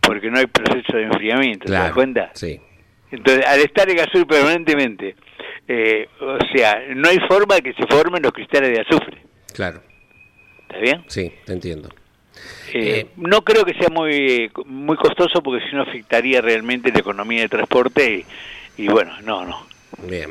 Porque 0.00 0.30
no 0.30 0.38
hay 0.38 0.46
proceso 0.46 0.96
de 0.96 1.04
enfriamiento, 1.04 1.66
¿te 1.66 1.72
das 1.72 1.92
cuenta? 1.92 2.30
Sí. 2.34 2.58
Entonces, 3.10 3.44
al 3.46 3.60
estar 3.60 3.88
el 3.88 3.96
gasoil 3.96 4.26
permanentemente, 4.26 5.14
eh, 5.68 6.08
o 6.20 6.38
sea, 6.54 6.82
no 6.94 7.08
hay 7.08 7.18
forma 7.28 7.56
de 7.56 7.62
que 7.62 7.72
se 7.74 7.86
formen 7.86 8.22
los 8.22 8.32
cristales 8.32 8.70
de 8.70 8.80
azufre. 8.80 9.18
Claro. 9.52 9.80
¿Está 10.62 10.78
bien? 10.78 11.04
Sí, 11.06 11.32
te 11.44 11.52
entiendo. 11.52 11.88
Eh, 12.72 13.00
Eh, 13.00 13.06
no 13.16 13.42
creo 13.44 13.64
que 13.64 13.74
sea 13.74 13.88
muy 13.88 14.50
muy 14.66 14.96
costoso 14.96 15.40
porque 15.42 15.64
si 15.68 15.76
no 15.76 15.82
afectaría 15.82 16.40
realmente 16.40 16.90
la 16.90 16.98
economía 16.98 17.42
de 17.42 17.48
transporte 17.48 18.24
y, 18.76 18.82
y 18.84 18.88
bueno, 18.88 19.12
no, 19.22 19.44
no. 19.44 19.66
Bien. 20.02 20.30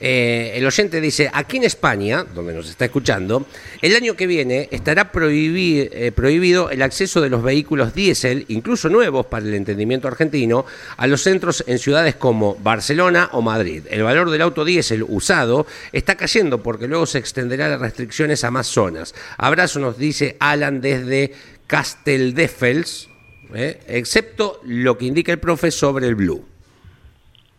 Eh, 0.00 0.52
el 0.54 0.66
oyente 0.66 1.00
dice, 1.00 1.30
aquí 1.32 1.56
en 1.56 1.64
España, 1.64 2.24
donde 2.24 2.52
nos 2.52 2.68
está 2.68 2.84
escuchando, 2.84 3.46
el 3.80 3.94
año 3.94 4.16
que 4.16 4.26
viene 4.26 4.68
estará 4.70 5.10
eh, 5.14 6.12
prohibido 6.14 6.70
el 6.70 6.82
acceso 6.82 7.20
de 7.20 7.30
los 7.30 7.42
vehículos 7.42 7.94
diésel, 7.94 8.44
incluso 8.48 8.88
nuevos 8.88 9.26
para 9.26 9.46
el 9.46 9.54
entendimiento 9.54 10.08
argentino, 10.08 10.66
a 10.96 11.06
los 11.06 11.22
centros 11.22 11.64
en 11.66 11.78
ciudades 11.78 12.16
como 12.16 12.56
Barcelona 12.56 13.30
o 13.32 13.42
Madrid. 13.42 13.84
El 13.88 14.02
valor 14.02 14.30
del 14.30 14.42
auto 14.42 14.64
diésel 14.64 15.04
usado 15.06 15.66
está 15.92 16.16
cayendo 16.16 16.62
porque 16.62 16.88
luego 16.88 17.06
se 17.06 17.18
extenderá 17.18 17.68
las 17.68 17.80
restricciones 17.80 18.44
a 18.44 18.50
más 18.50 18.66
zonas. 18.66 19.14
Abrazo 19.38 19.78
nos 19.80 19.96
dice 19.96 20.36
Alan 20.40 20.80
desde 20.80 21.32
Casteldefels, 21.66 23.08
eh, 23.54 23.80
excepto 23.86 24.60
lo 24.64 24.98
que 24.98 25.06
indica 25.06 25.32
el 25.32 25.38
profe 25.38 25.70
sobre 25.70 26.08
el 26.08 26.14
Blue. 26.14 26.53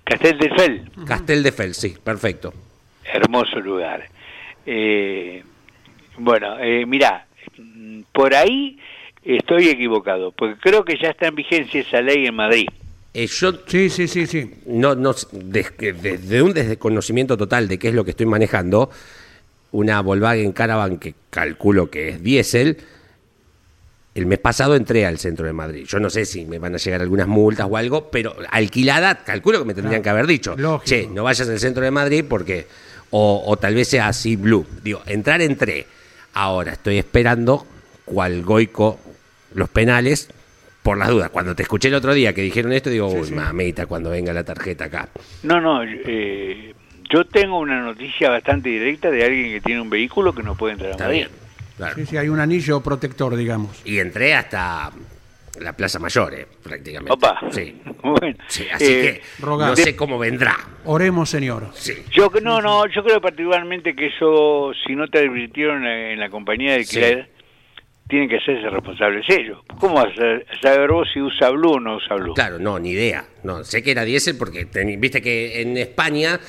Castel 0.06 0.38
del 0.38 0.56
Fel. 0.56 0.92
Casteldefels, 1.06 1.78
sí, 1.78 1.96
perfecto. 2.04 2.54
hermoso 3.04 3.60
lugar. 3.60 4.06
Eh, 4.66 5.44
bueno, 6.18 6.58
eh, 6.60 6.86
mirá, 6.86 7.26
por 8.14 8.34
ahí 8.34 8.80
estoy 9.24 9.68
equivocado, 9.70 10.32
porque 10.32 10.60
creo 10.60 10.86
que 10.86 10.98
ya 11.02 11.10
está 11.10 11.28
en 11.28 11.36
vigencia 11.36 11.82
esa 11.82 12.02
ley 12.02 12.26
en 12.28 12.36
Madrid. 12.36 12.68
Eh, 13.14 13.28
yo 13.28 13.54
Sí, 13.68 13.90
sí, 13.90 14.08
sí, 14.08 14.28
sí. 14.28 14.52
no, 14.68 14.94
no, 14.96 15.14
desde 15.32 16.42
un 16.42 16.54
desconocimiento 16.54 17.36
total 17.38 17.68
de 17.68 17.80
qué 17.80 17.90
es 17.90 17.94
lo 17.94 18.04
que 18.04 18.12
estoy 18.12 18.26
manejando, 18.26 18.90
una 19.72 20.02
Volkswagen 20.02 20.52
Caravan 20.52 20.98
que 21.00 21.16
calculo 21.30 21.90
que 21.90 22.10
es 22.10 22.24
diésel, 22.24 22.78
el 24.16 24.26
mes 24.26 24.40
pasado 24.40 24.76
entré 24.76 25.06
al 25.06 25.20
centro 25.20 25.46
de 25.46 25.54
Madrid. 25.54 25.86
Yo 25.86 26.00
no 26.00 26.10
sé 26.10 26.26
si 26.26 26.46
me 26.46 26.58
van 26.58 26.74
a 26.74 26.78
llegar 26.78 27.02
algunas 27.02 27.28
multas 27.28 27.68
o 27.70 27.78
algo, 27.78 28.10
pero 28.10 28.36
alquilada, 28.50 29.24
calculo 29.24 29.60
que 29.60 29.66
me 29.66 29.74
tendrían 29.74 30.02
que 30.02 30.10
haber 30.10 30.26
dicho, 30.26 30.56
Lógico. 30.58 30.86
che, 30.86 31.08
no 31.08 31.24
vayas 31.24 31.48
al 31.50 31.60
centro 31.60 31.84
de 31.84 31.92
Madrid 31.92 32.24
porque, 32.28 32.66
o, 33.12 33.44
o 33.46 33.58
tal 33.58 33.76
vez 33.76 33.90
sea 33.90 34.08
así 34.08 34.36
blue. 34.38 34.66
Digo, 34.84 35.02
entrar 35.06 35.42
entré. 35.42 35.86
Ahora 36.34 36.72
estoy 36.74 36.98
esperando 36.98 37.68
cual 38.06 38.42
goico 38.44 39.00
los 39.54 39.70
penales. 39.70 40.30
Por 40.82 41.00
las 41.00 41.10
dudas, 41.10 41.32
cuando 41.32 41.56
te 41.56 41.64
escuché 41.64 41.88
el 41.88 41.96
otro 41.96 42.14
día 42.14 42.32
que 42.34 42.44
dijeron 42.44 42.72
esto, 42.72 42.92
digo, 42.92 43.08
uy, 43.08 43.32
mamita, 43.32 43.88
cuando 43.88 44.12
venga 44.12 44.32
la 44.34 44.44
tarjeta 44.44 44.86
acá. 44.86 45.10
No, 45.42 45.60
no, 45.60 45.82
eh, 45.84 46.76
yo 47.12 47.26
tengo 47.26 47.58
una 47.58 47.82
noticia 47.82 48.30
bastante 48.30 48.70
directa 48.70 49.10
de 49.10 49.26
alguien 49.26 49.52
que 49.52 49.62
tiene 49.62 49.82
un 49.82 49.90
vehículo 49.90 50.36
que 50.36 50.44
no 50.44 50.54
puede 50.56 50.74
entrar 50.74 50.90
a 50.90 50.92
Está 50.92 51.06
Madrid. 51.06 51.18
bien. 51.22 51.45
Claro. 51.78 51.96
Sí, 51.96 52.06
sí, 52.06 52.18
hay 52.18 52.30
un 52.30 52.40
anillo 52.40 52.82
protector, 52.82 53.36
digamos. 53.36 53.82
Y 53.86 54.00
entré 54.00 54.34
hasta 54.34 54.92
la 55.60 55.74
Plaza 55.74 56.00
Mayor, 56.00 56.34
eh, 56.34 56.48
prácticamente. 56.64 57.14
Opa. 57.14 57.40
Sí. 57.52 57.82
Bueno, 58.06 58.38
Sí, 58.48 58.68
así 58.72 58.86
eh, 58.86 59.22
que 59.40 59.46
no 59.46 59.76
sé 59.76 59.96
cómo 59.96 60.20
vendrá. 60.20 60.56
Oremos, 60.84 61.28
Señor. 61.28 61.70
Sí. 61.74 61.94
Yo 62.12 62.30
no, 62.44 62.62
no, 62.62 62.86
yo 62.88 63.04
creo 63.04 63.20
particularmente 63.20 63.96
que 63.96 64.08
eso, 64.08 64.72
si 64.86 64.96
no 64.96 65.08
te 65.08 65.20
advirtieron 65.20 65.84
en 65.88 66.20
la 66.20 66.30
compañía 66.30 66.74
de 66.74 66.84
Sí. 66.84 67.00
alquiler, 67.00 67.30
tienen 68.08 68.30
que 68.30 68.38
hacerse 68.38 68.70
responsables 68.70 69.26
ellos. 69.30 69.58
¿Cómo 69.80 69.96
vas 69.96 70.14
a 70.20 70.62
saber 70.62 70.92
vos 70.92 71.08
si 71.12 71.20
usa 71.20 71.50
Blue 71.50 71.72
o 71.72 71.80
no 71.80 71.96
usa 71.96 72.16
Blue? 72.16 72.36
Claro, 72.36 72.60
no, 72.60 72.78
ni 72.78 72.92
idea. 72.92 73.26
No, 73.44 73.64
sé 73.64 73.82
que 73.82 73.90
era 73.90 74.04
diésel 74.06 74.38
porque 74.38 74.68
teni- 74.70 75.00
viste 75.00 75.20
que 75.20 75.62
en 75.64 75.76
España 75.78 76.40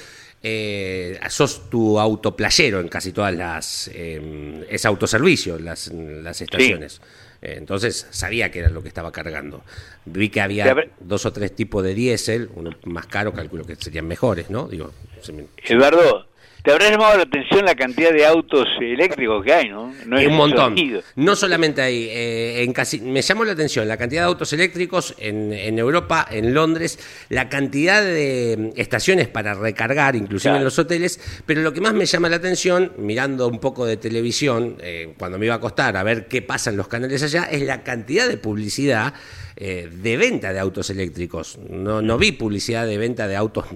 eh, 0.48 1.18
sos 1.28 1.68
tu 1.68 1.98
autoplayero 1.98 2.78
en 2.78 2.86
casi 2.86 3.10
todas 3.10 3.34
las 3.34 3.90
eh, 3.92 4.64
es 4.70 4.86
autoservicio 4.86 5.58
las, 5.58 5.88
las 5.88 6.40
estaciones. 6.40 7.00
Eh, 7.42 7.54
entonces 7.58 8.06
sabía 8.10 8.50
que 8.52 8.60
era 8.60 8.70
lo 8.70 8.80
que 8.80 8.86
estaba 8.88 9.10
cargando. 9.10 9.64
Vi 10.04 10.28
que 10.28 10.40
había 10.40 10.64
dos 11.00 11.26
o 11.26 11.32
tres 11.32 11.52
tipos 11.56 11.82
de 11.82 11.94
diésel, 11.94 12.48
uno 12.54 12.70
más 12.84 13.06
caro, 13.08 13.32
calculo 13.32 13.64
que 13.64 13.74
serían 13.74 14.06
mejores, 14.06 14.48
¿no? 14.48 14.68
Digo, 14.68 14.92
se 15.20 15.32
me- 15.32 15.46
Eduardo, 15.64 16.28
te 16.66 16.72
habrá 16.72 16.90
llamado 16.90 17.16
la 17.16 17.22
atención 17.22 17.64
la 17.64 17.76
cantidad 17.76 18.12
de 18.12 18.26
autos 18.26 18.66
eléctricos 18.80 19.44
que 19.44 19.52
hay, 19.52 19.68
¿no? 19.68 19.94
No 20.04 20.18
es 20.18 20.26
un 20.26 20.34
montón. 20.34 20.76
sonido. 20.76 21.00
No 21.14 21.36
solamente 21.36 21.80
ahí, 21.80 22.08
eh, 22.10 22.64
en 22.64 22.72
casi, 22.72 23.00
me 23.00 23.22
llamó 23.22 23.44
la 23.44 23.52
atención 23.52 23.86
la 23.86 23.96
cantidad 23.96 24.22
de 24.22 24.26
autos 24.26 24.52
eléctricos 24.52 25.14
en, 25.18 25.52
en 25.52 25.78
Europa, 25.78 26.26
en 26.28 26.54
Londres, 26.54 26.98
la 27.28 27.48
cantidad 27.48 28.02
de 28.02 28.72
mm, 28.74 28.80
estaciones 28.80 29.28
para 29.28 29.54
recargar, 29.54 30.16
inclusive 30.16 30.46
Claro. 30.50 30.58
en 30.58 30.64
los 30.64 30.76
hoteles, 30.80 31.20
pero 31.46 31.62
lo 31.62 31.72
que 31.72 31.80
más 31.80 31.94
me 31.94 32.04
llama 32.04 32.28
la 32.28 32.36
atención, 32.36 32.90
mirando 32.98 33.46
un 33.46 33.60
poco 33.60 33.86
de 33.86 33.96
televisión, 33.96 34.76
eh, 34.80 35.14
cuando 35.16 35.38
me 35.38 35.46
iba 35.46 35.54
a 35.54 35.58
acostar 35.58 35.96
a 35.96 36.02
ver 36.02 36.26
qué 36.26 36.42
pasa 36.42 36.70
en 36.70 36.78
los 36.78 36.88
canales 36.88 37.22
allá, 37.22 37.44
es 37.44 37.62
la 37.62 37.84
cantidad 37.84 38.26
de 38.26 38.38
publicidad 38.38 39.14
eh, 39.54 39.88
de 39.90 40.16
venta 40.16 40.52
de 40.52 40.58
autos 40.58 40.90
eléctricos. 40.90 41.58
No, 41.70 42.02
no 42.02 42.18
vi 42.18 42.32
publicidad 42.32 42.88
de 42.88 42.98
venta 42.98 43.28
de 43.28 43.36
autos 43.36 43.66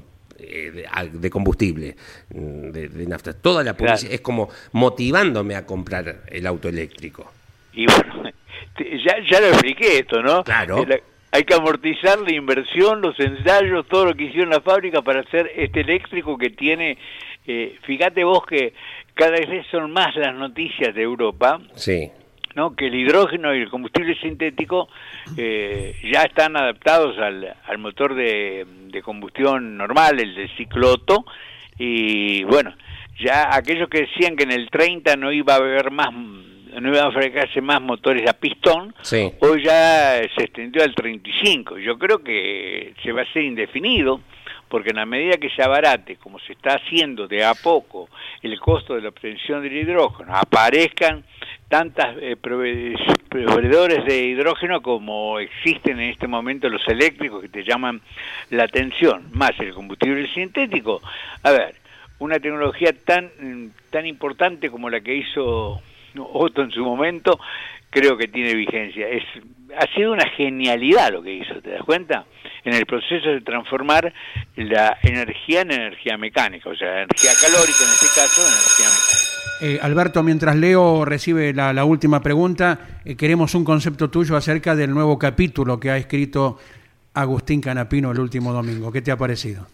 de, 0.50 1.30
combustible, 1.30 1.96
mm, 2.34 2.70
de, 2.70 2.88
de 2.88 3.06
nafta. 3.06 3.32
Toda 3.32 3.62
la 3.64 3.74
Claro. 3.74 3.92
publicidad 3.94 4.12
es 4.14 4.20
como 4.20 4.48
motivándome 4.72 5.54
a 5.56 5.64
comprar 5.66 6.22
el 6.28 6.46
auto 6.46 6.68
eléctrico. 6.68 7.30
Y 7.72 7.86
bueno, 7.86 8.30
ya, 9.04 9.16
ya 9.30 9.40
lo 9.40 9.46
expliqué 9.48 9.98
esto, 9.98 10.22
¿no? 10.22 10.42
Claro. 10.44 10.82
Eh, 10.82 10.86
la- 10.88 11.00
hay 11.32 11.44
que 11.44 11.54
amortizar 11.54 12.18
la 12.18 12.32
inversión, 12.32 13.00
los 13.00 13.18
ensayos, 13.20 13.86
todo 13.86 14.06
lo 14.06 14.14
que 14.14 14.24
hicieron 14.24 14.50
la 14.50 14.60
fábrica 14.60 15.00
para 15.02 15.20
hacer 15.20 15.48
este 15.54 15.80
eléctrico 15.82 16.36
que 16.36 16.50
tiene... 16.50 16.98
eh, 17.46 17.78
fíjate 17.84 18.24
vos 18.24 18.44
que 18.46 18.74
cada 19.14 19.30
vez 19.32 19.64
son 19.70 19.92
más 19.92 20.14
las 20.16 20.34
noticias 20.34 20.92
de 20.94 21.02
Europa, 21.02 21.60
Sí, 21.76 22.10
¿no? 22.54 22.74
que 22.74 22.86
el 22.86 22.94
hidrógeno 22.94 23.54
y 23.54 23.60
el 23.60 23.70
combustible 23.70 24.14
sintético 24.20 24.88
eh, 25.36 25.94
ya 26.12 26.22
están 26.22 26.56
adaptados 26.56 27.18
al, 27.18 27.54
al 27.66 27.78
motor 27.78 28.14
de, 28.14 28.66
de 28.88 29.02
combustión 29.02 29.76
normal, 29.76 30.20
el 30.20 30.34
del 30.34 30.56
cicloto, 30.56 31.24
y 31.78 32.44
bueno, 32.44 32.74
ya 33.18 33.54
aquellos 33.54 33.88
que 33.88 34.02
decían 34.02 34.36
que 34.36 34.44
en 34.44 34.52
el 34.52 34.68
30 34.70 35.16
no 35.16 35.32
iba 35.32 35.54
a 35.54 35.56
haber 35.56 35.90
más, 35.90 36.12
no 36.12 36.88
iban 36.88 37.06
a 37.06 37.12
fabricarse 37.12 37.60
más 37.60 37.80
motores 37.80 38.28
a 38.28 38.34
pistón, 38.34 38.94
sí. 39.02 39.32
hoy 39.40 39.64
ya 39.64 40.20
se 40.36 40.44
extendió 40.44 40.82
al 40.82 40.94
35. 40.94 41.78
Yo 41.78 41.98
creo 41.98 42.22
que 42.22 42.94
se 43.02 43.12
va 43.12 43.20
a 43.20 43.24
hacer 43.24 43.42
indefinido, 43.42 44.20
porque 44.68 44.90
en 44.90 44.96
la 44.96 45.06
medida 45.06 45.36
que 45.36 45.50
se 45.50 45.62
abarate, 45.62 46.16
como 46.16 46.38
se 46.38 46.52
está 46.52 46.74
haciendo 46.74 47.26
de 47.26 47.44
a 47.44 47.54
poco, 47.54 48.08
el 48.42 48.58
costo 48.60 48.94
de 48.94 49.02
la 49.02 49.08
obtención 49.08 49.62
del 49.62 49.76
hidrógeno, 49.76 50.34
aparezcan 50.34 51.24
tantas 51.70 52.16
eh, 52.20 52.36
prove- 52.36 52.96
proveedores 53.28 54.04
de 54.04 54.26
hidrógeno 54.26 54.82
como 54.82 55.38
existen 55.38 56.00
en 56.00 56.10
este 56.10 56.26
momento 56.26 56.68
los 56.68 56.86
eléctricos 56.88 57.40
que 57.40 57.48
te 57.48 57.62
llaman 57.62 58.00
la 58.50 58.64
atención, 58.64 59.28
más 59.32 59.52
el 59.60 59.72
combustible 59.72 60.26
sintético. 60.34 61.00
A 61.44 61.52
ver, 61.52 61.76
una 62.18 62.40
tecnología 62.40 62.92
tan 62.92 63.30
tan 63.90 64.04
importante 64.04 64.68
como 64.68 64.90
la 64.90 65.00
que 65.00 65.14
hizo 65.14 65.80
Otto 66.18 66.62
en 66.62 66.72
su 66.72 66.84
momento, 66.84 67.38
creo 67.88 68.16
que 68.16 68.26
tiene 68.26 68.52
vigencia. 68.54 69.08
Es 69.08 69.22
ha 69.78 69.94
sido 69.94 70.12
una 70.12 70.28
genialidad 70.30 71.12
lo 71.12 71.22
que 71.22 71.34
hizo, 71.34 71.60
¿te 71.62 71.70
das 71.70 71.82
cuenta? 71.82 72.24
En 72.64 72.74
el 72.74 72.86
proceso 72.86 73.28
de 73.28 73.40
transformar 73.40 74.12
la 74.56 74.98
energía 75.02 75.62
en 75.62 75.72
energía 75.72 76.16
mecánica, 76.16 76.68
o 76.68 76.76
sea, 76.76 77.02
energía 77.02 77.30
calórica 77.40 77.78
en 77.82 77.90
este 77.90 78.06
caso, 78.14 78.42
en 78.42 78.52
energía 78.52 78.86
mecánica. 78.86 79.30
Eh, 79.62 79.78
Alberto, 79.82 80.22
mientras 80.22 80.56
Leo 80.56 81.04
recibe 81.04 81.52
la, 81.52 81.72
la 81.72 81.84
última 81.84 82.20
pregunta, 82.22 83.00
eh, 83.04 83.16
queremos 83.16 83.54
un 83.54 83.64
concepto 83.64 84.08
tuyo 84.10 84.36
acerca 84.36 84.74
del 84.74 84.90
nuevo 84.90 85.18
capítulo 85.18 85.78
que 85.78 85.90
ha 85.90 85.96
escrito 85.96 86.58
Agustín 87.14 87.60
Canapino 87.60 88.10
el 88.10 88.20
último 88.20 88.52
domingo. 88.52 88.90
¿Qué 88.90 89.02
te 89.02 89.10
ha 89.10 89.16
parecido? 89.16 89.66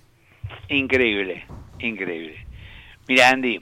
Increíble, 0.69 1.45
increíble. 1.79 2.47
Mira, 3.09 3.31
Andy, 3.31 3.61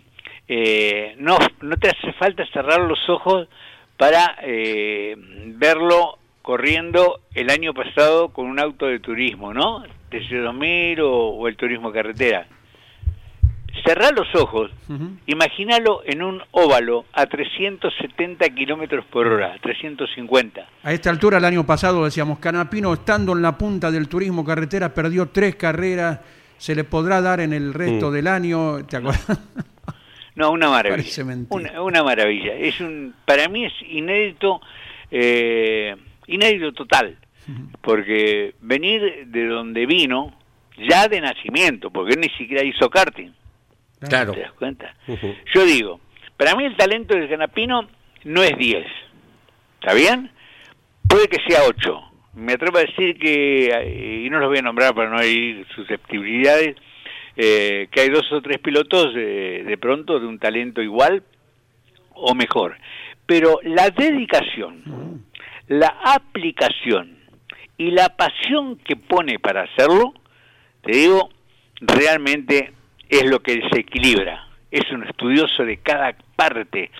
eh, 0.48 1.14
no, 1.18 1.36
no 1.60 1.76
te 1.76 1.88
hace 1.88 2.12
falta 2.14 2.44
cerrar 2.52 2.80
los 2.80 2.98
ojos 3.08 3.48
para 3.96 4.36
eh, 4.42 5.14
verlo 5.16 6.18
corriendo 6.44 7.20
el 7.34 7.48
año 7.48 7.72
pasado 7.72 8.28
con 8.28 8.44
un 8.44 8.60
auto 8.60 8.84
de 8.84 9.00
turismo, 9.00 9.54
¿no? 9.54 9.82
TC2000 10.10 11.00
o, 11.00 11.10
o 11.30 11.48
el 11.48 11.56
turismo 11.56 11.90
carretera. 11.90 12.46
Cerrá 13.82 14.10
los 14.12 14.32
ojos, 14.34 14.70
Ujú. 14.90 15.16
imagínalo 15.26 16.02
en 16.04 16.22
un 16.22 16.42
óvalo 16.50 17.06
a 17.14 17.24
370 17.24 18.46
kilómetros 18.50 19.06
por 19.06 19.26
hora, 19.26 19.56
350. 19.62 20.68
A 20.82 20.92
esta 20.92 21.08
altura, 21.08 21.38
el 21.38 21.46
año 21.46 21.64
pasado, 21.64 22.04
decíamos, 22.04 22.38
Canapino, 22.40 22.92
estando 22.92 23.32
en 23.32 23.40
la 23.40 23.56
punta 23.56 23.90
del 23.90 24.06
turismo 24.08 24.44
carretera, 24.44 24.92
perdió 24.92 25.30
tres 25.30 25.56
carreras. 25.56 26.20
¿Se 26.58 26.74
le 26.74 26.84
podrá 26.84 27.22
dar 27.22 27.40
en 27.40 27.54
el 27.54 27.72
resto 27.72 28.10
del 28.10 28.26
año? 28.28 28.84
¿Te 28.86 28.98
acuerdas? 28.98 29.40
No, 30.36 30.50
una 30.50 30.68
maravilla. 30.68 31.24
Una 31.80 32.02
maravilla. 32.02 32.54
Es 32.54 32.80
un, 32.80 33.14
para 33.24 33.48
mí 33.48 33.64
es 33.66 33.72
inédito, 33.88 34.60
eh, 35.10 35.94
inédito 36.26 36.72
total, 36.72 37.16
porque 37.80 38.54
venir 38.60 39.26
de 39.26 39.46
donde 39.46 39.86
vino, 39.86 40.34
ya 40.88 41.08
de 41.08 41.20
nacimiento, 41.20 41.90
porque 41.90 42.14
él 42.14 42.20
ni 42.20 42.30
siquiera 42.30 42.64
hizo 42.64 42.88
karting, 42.90 43.30
Claro. 44.00 44.32
¿te 44.32 44.40
das 44.40 44.52
cuenta? 44.52 44.94
Yo 45.54 45.64
digo, 45.64 46.00
para 46.36 46.54
mí 46.56 46.64
el 46.64 46.76
talento 46.76 47.14
del 47.14 47.28
Canapino 47.28 47.88
no 48.24 48.42
es 48.42 48.56
10, 48.58 48.84
¿está 49.80 49.94
bien? 49.94 50.30
Puede 51.08 51.28
que 51.28 51.38
sea 51.46 51.60
8. 51.66 52.00
Me 52.34 52.54
atrevo 52.54 52.78
a 52.78 52.82
decir 52.82 53.16
que, 53.18 53.66
eh, 53.66 54.22
y 54.26 54.30
no 54.30 54.40
los 54.40 54.48
voy 54.48 54.58
a 54.58 54.62
nombrar 54.62 54.94
para 54.94 55.08
no 55.10 55.18
hay 55.18 55.64
susceptibilidades, 55.74 56.76
eh, 57.36 57.88
que 57.90 58.00
hay 58.00 58.08
dos 58.10 58.30
o 58.32 58.40
tres 58.42 58.58
pilotos 58.58 59.12
eh, 59.16 59.62
de 59.66 59.78
pronto 59.78 60.18
de 60.18 60.26
un 60.26 60.38
talento 60.38 60.82
igual 60.82 61.22
o 62.14 62.34
mejor. 62.34 62.76
Pero 63.26 63.60
la 63.62 63.90
dedicación, 63.90 64.82
la 65.68 65.88
aplicación 66.04 67.16
y 67.76 67.90
la 67.90 68.10
pasión 68.16 68.76
que 68.76 68.96
pone 68.96 69.38
para 69.38 69.62
hacerlo, 69.62 70.14
te 70.82 70.96
digo, 70.96 71.30
realmente 71.80 72.72
es 73.08 73.24
lo 73.24 73.40
que 73.40 73.60
se 73.72 73.80
equilibra. 73.80 74.48
Es 74.70 74.90
un 74.90 75.04
estudioso 75.04 75.64
de 75.64 75.78
cada 75.78 76.14
parte. 76.36 76.90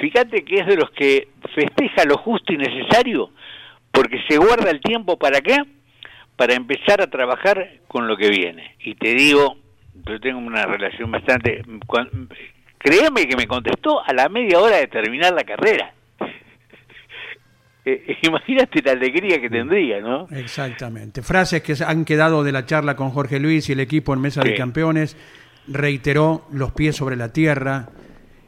Fíjate 0.00 0.44
que 0.44 0.56
es 0.60 0.66
de 0.66 0.76
los 0.76 0.90
que 0.90 1.28
festeja 1.54 2.04
lo 2.04 2.16
justo 2.18 2.52
y 2.52 2.56
necesario, 2.56 3.30
porque 3.90 4.22
se 4.28 4.36
guarda 4.38 4.70
el 4.70 4.80
tiempo 4.80 5.18
para 5.18 5.40
qué? 5.40 5.56
Para 6.36 6.54
empezar 6.54 7.00
a 7.02 7.08
trabajar 7.10 7.78
con 7.88 8.06
lo 8.06 8.16
que 8.16 8.28
viene. 8.28 8.76
Y 8.80 8.94
te 8.94 9.14
digo, 9.14 9.56
yo 10.06 10.20
tengo 10.20 10.38
una 10.38 10.64
relación 10.64 11.10
bastante... 11.10 11.62
cuan- 11.86 12.28
créeme 12.78 13.28
que 13.28 13.36
me 13.36 13.46
contestó 13.46 14.02
a 14.04 14.12
la 14.12 14.28
media 14.28 14.58
hora 14.58 14.76
de 14.78 14.86
terminar 14.88 15.32
la 15.34 15.44
carrera. 15.44 15.92
Eh, 17.84 18.16
imagínate 18.22 18.82
la 18.82 18.92
alegría 18.92 19.40
que 19.40 19.50
tendría, 19.50 20.00
¿no? 20.00 20.28
Exactamente. 20.30 21.22
Frases 21.22 21.62
que 21.62 21.74
han 21.84 22.04
quedado 22.04 22.44
de 22.44 22.52
la 22.52 22.64
charla 22.66 22.96
con 22.96 23.10
Jorge 23.10 23.40
Luis 23.40 23.68
y 23.68 23.72
el 23.72 23.80
equipo 23.80 24.14
en 24.14 24.20
Mesa 24.20 24.42
de. 24.42 24.54
Campeones. 24.54 25.16
Reiteró 25.68 26.46
los 26.52 26.72
pies 26.72 26.96
sobre 26.96 27.16
la 27.16 27.32
tierra. 27.32 27.88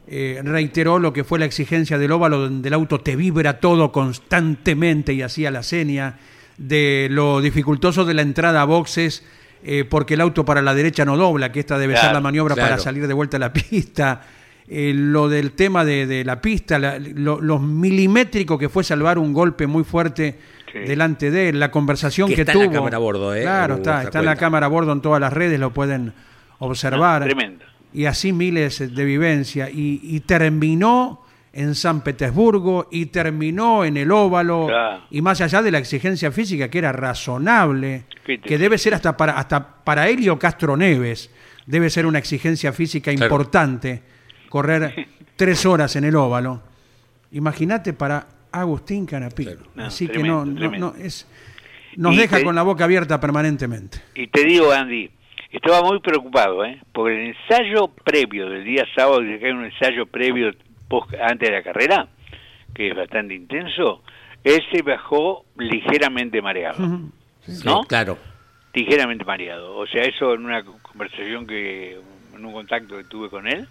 eh, 0.07 0.39
reiteró 0.43 0.99
lo 0.99 1.13
que 1.13 1.23
fue 1.23 1.39
la 1.39 1.45
exigencia 1.45 1.97
del 1.97 2.11
óvalo, 2.11 2.37
donde 2.39 2.67
el 2.67 2.73
auto 2.73 2.99
te 2.99 3.15
vibra 3.15 3.59
todo 3.59 3.91
constantemente 3.91 5.13
y 5.13 5.21
hacía 5.21 5.51
la 5.51 5.63
seña. 5.63 6.17
De 6.57 7.07
lo 7.11 7.41
dificultoso 7.41 8.05
de 8.05 8.13
la 8.13 8.21
entrada 8.21 8.61
a 8.61 8.65
boxes, 8.65 9.25
eh, 9.63 9.83
porque 9.83 10.13
el 10.13 10.21
auto 10.21 10.45
para 10.45 10.61
la 10.61 10.73
derecha 10.73 11.03
no 11.03 11.17
dobla, 11.17 11.51
que 11.51 11.59
esta 11.59 11.77
debe 11.77 11.97
ser 11.97 12.13
la 12.13 12.21
maniobra 12.21 12.55
para 12.55 12.77
salir 12.77 13.07
de 13.07 13.13
vuelta 13.13 13.35
a 13.37 13.39
la 13.41 13.51
pista. 13.53 14.21
Eh, 14.67 14.93
lo 14.95 15.29
del 15.29 15.51
tema 15.51 15.85
de, 15.85 16.07
de 16.07 16.25
la 16.25 16.41
pista, 16.41 16.79
la- 16.79 16.97
lo, 16.97 17.39
lo 17.39 17.59
milimétrico 17.59 18.57
que 18.57 18.67
fue 18.69 18.83
salvar 18.83 19.17
un 19.19 19.31
golpe 19.33 19.67
muy 19.67 19.83
fuerte 19.83 20.39
Sí. 20.73 20.79
delante 20.79 21.31
de 21.31 21.49
él, 21.49 21.59
la 21.59 21.71
conversación 21.71 22.27
Que 22.27 22.35
que, 22.35 22.41
está 22.41 22.51
en 22.51 22.57
tuvo. 22.59 22.65
la 22.67 22.73
cámara 22.73 22.97
a 22.97 22.99
bordo, 22.99 23.33
¿eh? 23.35 23.43
Claro, 23.43 23.75
está, 23.75 24.03
está 24.03 24.19
en 24.19 24.25
la 24.25 24.35
cámara 24.35 24.65
a 24.65 24.69
bordo 24.69 24.91
en 24.91 24.99
todas 25.01 25.21
las 25.21 25.31
redes, 25.31 25.57
lo 25.57 25.71
pueden 25.71 26.11
observar. 26.59 27.21
No, 27.21 27.27
tremendo. 27.27 27.63
Y 27.93 28.05
así 28.05 28.33
miles 28.33 28.79
de 28.93 29.05
vivencia. 29.05 29.69
Y, 29.69 30.01
y 30.03 30.19
terminó 30.21 31.21
en 31.53 31.75
San 31.75 32.01
Petersburgo 32.01 32.89
y 32.91 33.05
terminó 33.05 33.85
en 33.85 33.95
el 33.95 34.11
óvalo. 34.11 34.65
Claro. 34.67 35.03
Y 35.11 35.21
más 35.21 35.39
allá 35.39 35.61
de 35.61 35.71
la 35.71 35.77
exigencia 35.77 36.29
física 36.31 36.67
que 36.69 36.79
era 36.79 36.91
razonable, 36.91 38.03
¿Qué 38.25 38.37
te- 38.37 38.49
que 38.49 38.57
debe 38.57 38.77
ser 38.77 38.93
hasta 38.95 39.15
para, 39.15 39.37
hasta 39.37 39.83
para 39.83 40.09
Helio 40.09 40.37
Castro 40.37 40.75
Neves, 40.75 41.29
debe 41.65 41.89
ser 41.89 42.05
una 42.05 42.19
exigencia 42.19 42.73
física 42.73 43.11
Claro. 43.13 43.25
importante 43.33 44.01
correr 44.55 45.07
tres 45.35 45.65
horas 45.65 45.97
en 45.97 46.05
el 46.05 46.15
óvalo. 46.15 46.61
Imagínate 47.33 47.91
para 47.91 48.25
Agustín 48.53 49.05
Canapino. 49.05 49.51
No, 49.75 49.83
Así 49.85 50.07
que 50.07 50.13
tremendo, 50.13 50.45
no, 50.45 50.51
no, 50.53 50.57
tremendo. 50.59 50.93
no, 50.97 51.03
es, 51.03 51.27
nos 51.97 52.13
Y 52.13 52.19
deja 52.19 52.37
te- 52.37 52.43
con 52.45 52.55
la 52.55 52.63
boca 52.63 52.85
abierta 52.85 53.19
permanentemente. 53.19 53.97
Y 54.15 54.27
te 54.27 54.45
digo, 54.45 54.71
Andy, 54.71 55.09
estaba 55.51 55.81
muy 55.81 55.99
preocupado, 55.99 56.63
¿eh? 56.63 56.79
Porque 56.93 57.15
el 57.21 57.35
ensayo 57.35 57.89
previo 57.89 58.49
del 58.49 58.63
día 58.63 58.85
sábado, 58.95 59.19
que 59.19 59.45
hay 59.45 59.51
un 59.51 59.65
ensayo 59.65 60.05
previo 60.05 60.53
post- 60.87 61.13
antes 61.21 61.49
de 61.49 61.55
la 61.57 61.61
carrera, 61.63 62.07
que 62.73 62.87
es 62.91 62.95
bastante 62.95 63.33
intenso, 63.35 64.03
él 64.41 64.63
se 64.71 64.81
bajó 64.83 65.43
ligeramente 65.57 66.41
mareado, 66.41 66.79
¿no? 66.79 67.11
Sí, 67.45 67.61
claro. 67.89 68.17
Ligeramente 68.73 69.25
mareado. 69.25 69.75
O 69.75 69.85
sea, 69.87 70.03
eso 70.03 70.33
en 70.33 70.45
una 70.45 70.63
conversación 70.63 71.45
que, 71.45 71.99
en 72.33 72.45
un 72.45 72.53
contacto 72.53 72.95
que 72.97 73.03
tuve 73.03 73.29
con 73.29 73.47
él, 73.47 73.67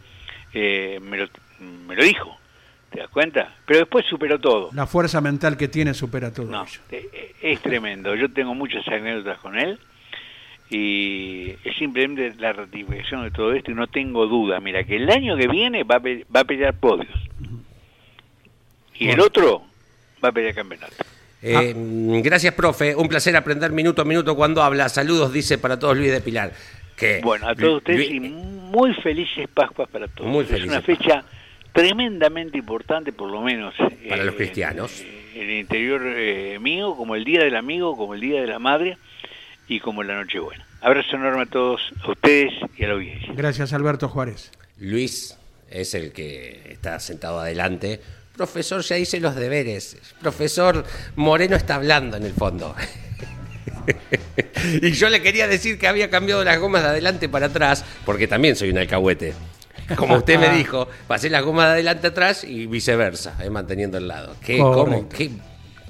eh, 0.55 0.99
me, 1.03 1.19
lo, 1.19 1.27
me 1.61 1.95
lo 1.97 2.03
dijo. 2.05 2.37
¿Te 2.91 3.01
das 3.01 3.09
cuenta? 3.11 3.53
Pero 3.67 3.81
después 3.81 4.05
superó 4.09 4.39
todo. 4.39 4.71
La 4.73 4.87
fuerza 4.87 5.21
mental 5.21 5.57
que 5.57 5.67
tiene 5.67 5.95
supera 5.95 6.33
todo 6.33 6.47
No, 6.47 6.65
eh, 6.93 7.35
es 7.43 7.61
tremendo. 7.61 8.15
Yo 8.15 8.33
tengo 8.33 8.55
muchas 8.55 8.87
anécdotas 8.87 9.39
con 9.41 9.59
él 9.59 9.81
y 10.71 11.51
es 11.65 11.77
simplemente 11.79 12.35
la 12.39 12.53
ratificación 12.53 13.25
de 13.25 13.31
todo 13.31 13.53
esto 13.53 13.71
y 13.73 13.75
no 13.75 13.87
tengo 13.89 14.27
duda. 14.27 14.61
Mira, 14.61 14.85
que 14.85 14.97
el 14.97 15.11
año 15.11 15.37
que 15.37 15.49
viene 15.49 15.83
va 15.85 15.97
a, 15.97 16.01
pe- 16.01 16.25
va 16.35 16.41
a 16.41 16.45
pelear 16.45 16.75
podios 16.75 17.09
y 18.97 19.09
el 19.09 19.21
otro 19.21 19.63
va 20.25 20.29
a 20.29 20.33
pelear 20.33 20.55
campeonato. 20.55 20.95
Eh, 21.43 21.75
Gracias, 22.23 22.55
profe. 22.55 22.95
Un 22.97 23.09
placer 23.09 23.37
aprender 23.37 23.71
minuto 23.73 24.01
a 24.03 24.05
minuto 24.05 24.35
cuando 24.35 24.63
habla. 24.63 24.89
Saludos, 24.89 25.33
dice 25.33 25.59
para 25.59 25.79
todos 25.79 25.97
Luis 25.97 26.11
de 26.13 26.21
Pilar. 26.21 26.53
Que, 26.97 27.21
Bueno, 27.23 27.49
a 27.49 27.55
todos 27.55 27.79
ustedes 27.79 28.11
y 28.11 28.21
muy 28.21 28.95
felices 28.95 29.49
Pascuas 29.53 29.89
para 29.89 30.09
todos. 30.09 30.31
Muy 30.31 30.47
es 30.49 30.65
una 30.65 30.81
fecha 30.81 31.25
tremendamente 31.73 32.57
importante, 32.57 33.13
por 33.13 33.31
lo 33.31 33.43
menos. 33.43 33.75
Para 34.09 34.23
eh, 34.23 34.25
los 34.25 34.35
cristianos. 34.37 35.03
En 35.35 35.43
el 35.43 35.59
interior 35.59 36.03
eh, 36.05 36.59
mío, 36.61 36.95
como 36.97 37.17
el 37.17 37.25
Día 37.25 37.43
del 37.43 37.57
Amigo, 37.57 37.97
como 37.97 38.15
el 38.15 38.21
Día 38.21 38.41
de 38.41 38.47
la 38.47 38.59
Madre 38.59 38.97
y 39.69 39.81
como 39.81 40.03
la 40.03 40.15
Nochebuena. 40.15 40.65
Abrazo 40.81 41.17
enorme 41.17 41.43
a 41.43 41.47
todos, 41.47 41.81
a 42.05 42.11
ustedes 42.11 42.53
y 42.77 42.85
a 42.85 42.89
la 42.89 42.95
audiencia. 42.95 43.33
Gracias, 43.35 43.73
Alberto 43.73 44.09
Juárez. 44.09 44.53
Luis 44.79 45.37
es 45.71 45.95
el 45.95 46.13
que 46.13 46.63
está 46.71 47.01
sentado 47.01 47.41
adelante. 47.41 48.01
Profesor, 48.37 48.83
ya 48.83 48.99
hice 48.99 49.21
los 49.21 49.35
deberes. 49.35 49.97
Profesor 50.21 50.85
Moreno 51.17 51.57
está 51.57 51.77
hablando 51.77 52.17
en 52.17 52.25
el 52.25 52.33
fondo. 52.33 52.75
y 54.83 54.91
yo 54.93 55.09
le 55.09 55.23
quería 55.23 55.47
decir 55.47 55.79
que 55.79 55.87
había 55.89 56.11
cambiado 56.11 56.45
las 56.45 56.59
gomas 56.59 56.83
de 56.83 56.89
adelante 56.89 57.29
para 57.29 57.47
atrás, 57.47 57.85
porque 58.05 58.27
también 58.27 58.57
soy 58.57 58.71
un 58.71 58.79
alcahuete. 58.79 59.35
Como 59.97 60.17
usted 60.17 60.39
me 60.39 60.49
dijo, 60.57 60.89
pasé 61.07 61.29
las 61.31 61.43
gomas 61.43 61.67
de 61.67 61.73
adelante 61.73 62.07
atrás 62.09 62.45
y 62.45 62.67
viceversa, 62.67 63.37
eh, 63.43 63.51
manteniendo 63.51 63.99
el 63.99 64.09
lado. 64.09 64.35
¿Qué. 64.45 64.59
¿Cómo? 64.59 65.09
¿Qué? 65.09 65.31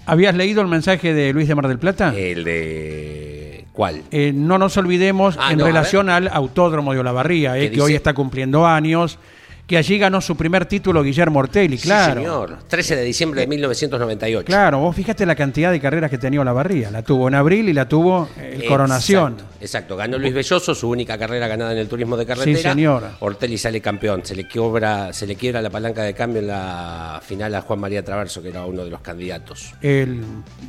¿Habías 0.07 0.35
leído 0.35 0.61
el 0.61 0.69
mensaje 0.69 1.15
de 1.15 1.33
Luis 1.33 1.49
de 1.49 1.55
Mar 1.55 1.69
del 1.69 1.79
Plata? 1.79 2.13
El 2.15 2.45
de... 2.45 3.65
¿Cuál? 3.73 4.03
Eh, 4.11 4.33
no 4.35 4.59
nos 4.59 4.77
olvidemos 4.77 5.37
Ah, 5.39 5.53
en 5.53 5.59
no, 5.59 5.65
relación 5.67 6.11
al 6.11 6.29
Autódromo 6.29 6.93
de 6.93 7.01
Olavarría, 7.01 7.57
eh, 7.59 7.71
¿Qué 7.71 7.77
que 7.77 7.81
hoy 7.81 7.95
está 7.95 8.13
cumpliendo 8.13 8.67
años, 8.67 9.19
que 9.67 9.79
allí 9.79 9.99
ganó 9.99 10.21
su 10.21 10.37
primer 10.37 10.67
título 10.67 11.03
Guillermo 11.03 11.39
Ortelli, 11.39 11.79
claro. 11.79 12.13
Sí, 12.13 12.19
señor. 12.19 12.59
13 12.69 12.97
de 12.97 13.03
diciembre 13.03 13.41
de 13.41 13.47
1998. 13.47 14.47
Claro, 14.47 14.79
vos 14.81 14.95
fíjate 14.95 15.25
la 15.25 15.35
cantidad 15.35 15.73
de 15.73 15.81
carreras 15.81 16.11
que 16.11 16.19
tenía 16.19 16.41
Olavarría. 16.43 16.91
La 16.91 17.03
tuvo 17.03 17.29
en 17.29 17.35
abril 17.35 17.69
y 17.69 17.73
la 17.73 17.89
tuvo 17.89 18.29
el 18.39 18.65
Coronación. 18.67 19.33
Exacto, 19.35 19.55
exacto. 19.61 19.97
ganó 19.97 20.19
Luis 20.19 20.35
Belloso, 20.35 20.75
su 20.75 20.91
única 20.91 21.17
carrera 21.17 21.49
ganada 21.49 21.73
en 21.73 21.79
el 21.79 21.89
turismo 21.89 22.17
de 22.17 22.27
carretera. 22.27 22.57
Sí, 22.57 22.63
señor. 22.63 23.05
Ortelli 23.21 23.57
sale 23.57 23.81
campeón. 23.81 24.21
Se 24.25 24.37
le 24.37 24.47
quiebra, 24.47 25.13
se 25.15 25.27
le 25.27 25.35
quiebra 25.35 25.63
la 25.63 25.71
palanca 25.71 26.03
de 26.03 26.13
cambio 26.13 26.41
en 26.41 26.49
la 26.49 27.21
final 27.25 27.55
a 27.55 27.63
Juan 27.63 27.79
María 27.81 28.05
Traverso, 28.05 28.43
que 28.43 28.51
era 28.51 28.67
uno 28.67 28.85
de 28.85 28.91
los 28.91 29.01
candidatos. 29.01 29.75
Él 29.81 30.21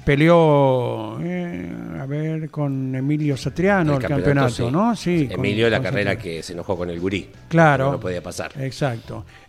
peleó, 0.06 1.20
eh, 1.22 1.70
a 2.00 2.06
ver, 2.06 2.50
con 2.50 2.96
Emilio 2.96 3.36
Satriano 3.36 3.96
el, 3.98 4.00
campeonato, 4.00 4.50
sí. 4.50 4.72
¿no? 4.72 4.96
Sí. 4.96 5.28
con- 5.28 5.40
Emilio, 5.40 5.70
la 5.70 5.78
con 5.78 5.84
carrera 5.86 6.12
Satriano. 6.14 6.38
que 6.38 6.44
se 6.44 6.54
enojó 6.54 6.78
con 6.78 6.90
el 6.90 7.00
gurí. 7.00 7.30
Claro. 7.50 7.92
No 7.92 8.00
podía 8.00 8.24
pasar. 8.24 8.52
Exacto. 8.60 8.85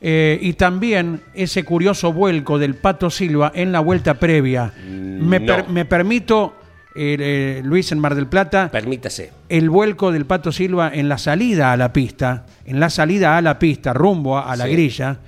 Eh, 0.01 0.39
y 0.41 0.53
también 0.55 1.21
ese 1.35 1.65
curioso 1.65 2.13
vuelco 2.13 2.59
del 2.59 2.75
Pato 2.75 3.11
Silva 3.11 3.53
en 3.55 3.73
la 3.73 3.81
vuelta 3.81 4.15
previa. 4.15 4.73
Me, 4.89 5.41
no. 5.41 5.47
per- 5.47 5.69
me 5.69 5.85
permito, 5.85 6.55
eh, 6.95 7.17
eh, 7.19 7.61
Luis 7.65 7.93
en 7.93 7.99
Mar 7.99 8.15
del 8.15 8.27
Plata, 8.27 8.71
Permítase. 8.71 9.33
el 9.49 9.69
vuelco 9.71 10.13
del 10.13 10.27
Pato 10.27 10.53
Silva 10.53 10.91
en 10.93 11.09
la 11.09 11.19
salida 11.19 11.73
a 11.73 11.77
la 11.77 11.93
pista, 11.93 12.47
en 12.65 12.81
la 12.81 12.91
salida 12.91 13.37
a 13.37 13.43
la 13.43 13.59
pista, 13.59 13.93
rumbo 13.93 14.39
a, 14.39 14.51
a 14.53 14.57
la 14.57 14.65
Sí. 14.67 14.73
grilla, 14.73 15.19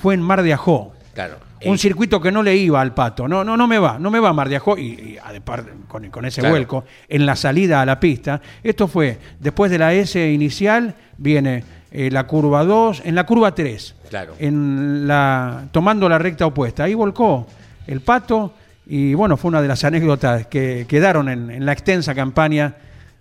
fue 0.00 0.14
en 0.14 0.20
Mar 0.22 0.42
de 0.42 0.52
Ajó. 0.52 0.92
Claro. 1.14 1.36
Un 1.64 1.78
circuito 1.78 2.20
que 2.20 2.32
no 2.32 2.42
le 2.42 2.56
iba 2.56 2.80
al 2.80 2.92
pato. 2.92 3.28
No, 3.28 3.44
no, 3.44 3.56
no 3.56 3.68
me 3.68 3.78
va, 3.78 3.96
no 3.96 4.10
me 4.10 4.18
va 4.18 4.32
Mar 4.32 4.48
de 4.48 4.56
Ajó. 4.56 4.76
Y, 4.76 4.82
y 4.82 5.18
a 5.22 5.32
de 5.32 5.40
par- 5.40 5.64
con, 5.86 6.10
con 6.10 6.24
ese 6.24 6.40
Claro. 6.40 6.54
vuelco, 6.54 6.84
en 7.08 7.24
la 7.24 7.36
salida 7.36 7.80
a 7.80 7.86
la 7.86 8.00
pista. 8.00 8.40
Esto 8.64 8.88
fue, 8.88 9.16
después 9.38 9.70
de 9.70 9.78
la 9.78 9.92
S 9.94 10.28
inicial, 10.32 10.96
viene 11.18 11.62
eh, 11.92 12.10
la 12.10 12.26
curva 12.26 12.64
2, 12.64 13.02
en 13.04 13.14
la 13.14 13.24
curva 13.24 13.54
3. 13.54 13.94
Claro. 14.08 14.34
En 14.38 15.06
la, 15.06 15.64
tomando 15.72 16.08
la 16.08 16.18
recta 16.18 16.46
opuesta. 16.46 16.84
Ahí 16.84 16.94
volcó 16.94 17.46
el 17.86 18.00
pato. 18.00 18.54
Y 18.86 19.14
bueno, 19.14 19.36
fue 19.36 19.50
una 19.50 19.62
de 19.62 19.68
las 19.68 19.84
anécdotas 19.84 20.46
que 20.46 20.86
quedaron 20.88 21.28
en, 21.28 21.50
en 21.50 21.64
la 21.64 21.72
extensa 21.72 22.14
campaña 22.14 22.74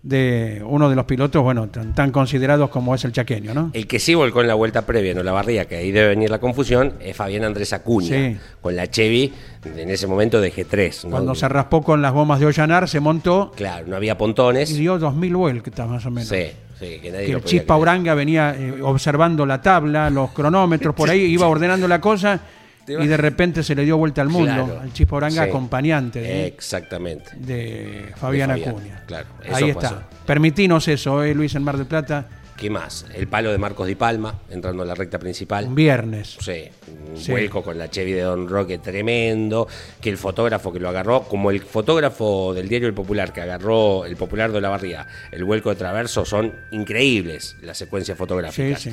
de 0.04 0.64
uno 0.66 0.89
de 0.89 0.95
los 0.95 1.06
pilotos, 1.06 1.43
bueno, 1.43 1.68
tan, 1.70 1.93
tan 1.93 2.12
considerados 2.12 2.70
como 2.72 2.95
es 2.95 3.06
el 3.06 3.12
chaqueño, 3.12 3.54
¿no? 3.54 3.70
El 3.74 3.86
que 3.86 3.99
sí 3.99 4.16
volcó 4.16 4.41
en 4.41 4.47
la 4.47 4.56
vuelta 4.56 4.86
previa, 4.86 5.14
no 5.14 5.22
la 5.22 5.32
barría, 5.32 5.66
que 5.66 5.76
ahí 5.76 5.91
debe 5.91 6.08
venir 6.10 6.32
la 6.32 6.39
confusión, 6.39 6.93
es 6.99 7.16
Fabián 7.16 7.43
Andrés 7.43 7.72
Acuña, 7.74 8.08
Sí. 8.10 8.38
con 8.62 8.76
la 8.76 8.89
Chevy 8.89 9.32
en 9.64 9.89
ese 9.91 10.08
momento 10.08 10.41
de 10.41 10.52
G3. 10.52 11.04
¿no? 11.06 11.12
Cuando 11.12 11.36
se 11.36 11.47
raspó 11.47 11.84
con 11.84 12.02
las 12.02 12.14
gomas 12.14 12.39
de 12.39 12.47
Ollanar, 12.47 12.89
se 12.89 12.99
montó 12.99 13.52
Claro, 13.56 13.86
no 13.88 13.95
había 13.95 14.18
pontones. 14.18 14.72
y 14.72 14.80
dio 14.80 14.97
2.000 14.99 15.36
vueltas 15.36 15.88
más 15.88 16.04
o 16.06 16.10
menos. 16.10 16.30
Sí, 16.30 16.47
sí, 16.80 16.97
que 16.99 17.12
nadie 17.12 17.26
que 17.28 17.32
el 17.34 17.43
Chispa 17.43 17.76
creer. 17.76 17.82
Uranga 17.82 18.14
venía 18.16 18.56
eh, 18.58 18.82
observando 18.82 19.45
la 19.45 19.62
tabla, 19.62 20.10
los 20.10 20.32
cronómetros 20.32 20.95
por 20.95 21.12
ahí, 21.12 21.22
iba 21.26 21.47
ordenando 21.47 21.88
la 21.88 22.02
cosa 22.02 22.39
y 22.88 23.08
de 23.08 23.18
repente 23.18 23.64
se 23.64 23.76
le 23.76 23.84
dio 23.86 23.98
vuelta 23.98 24.22
al 24.22 24.30
mundo 24.30 24.66
Claro. 24.66 24.80
al 24.82 24.94
Chispa 24.94 25.16
Uranga 25.18 25.44
Sí. 25.44 25.50
acompañante 25.50 26.22
de, 26.22 26.48
Exactamente. 26.48 27.32
de 27.38 28.12
Fabián 28.16 28.50
De 28.50 28.56
Fabián, 28.58 28.70
Acuña. 28.76 29.04
claro, 29.06 29.28
eso 29.44 29.56
ahí 29.56 29.74
pasó. 29.74 29.88
está. 29.88 30.10
Permitinos 30.26 30.88
eso, 30.88 31.24
eh, 31.24 31.34
Luis 31.36 31.54
en 31.56 31.64
Mar 31.64 31.78
del 31.78 31.88
Plata, 31.88 32.28
¿Qué 32.62 32.70
más? 32.70 33.07
El 33.16 33.28
palo 33.28 33.51
de 33.51 33.57
Marcos 33.57 33.88
Di 33.88 33.95
Palma, 33.95 34.36
entrando 34.51 34.84
a 34.84 34.86
la 34.86 34.93
recta 34.93 35.18
principal. 35.18 35.66
un 35.66 35.74
viernes. 35.74 36.38
Sí, 36.39 36.66
un 37.12 37.18
Sí. 37.18 37.32
vuelco 37.32 37.64
con 37.64 37.76
la 37.80 37.89
Chevy 37.89 38.12
de 38.12 38.22
Don 38.22 38.47
Roque 38.47 38.78
tremendo, 38.78 39.68
que 39.99 40.12
el 40.12 40.18
fotógrafo 40.20 40.72
que 40.72 40.80
lo 40.80 40.88
agarró, 40.88 41.24
como 41.24 41.49
el 41.49 41.62
fotógrafo 41.62 42.53
del 42.53 42.70
diario 42.70 42.88
El 42.88 42.93
Popular, 42.93 43.34
que 43.34 43.41
agarró 43.41 44.05
el 44.05 44.16
Popular 44.16 44.51
de 44.51 44.62
la 44.62 44.70
Barría, 44.70 45.07
el 45.32 45.43
vuelco 45.43 45.72
de 45.72 45.76
Traverso, 45.78 46.24
son 46.24 46.53
increíbles 46.72 47.55
las 47.64 47.80
secuencias 47.80 48.16
Sí, 48.16 48.20
fotográficas. 48.20 48.80
sí. 48.80 48.91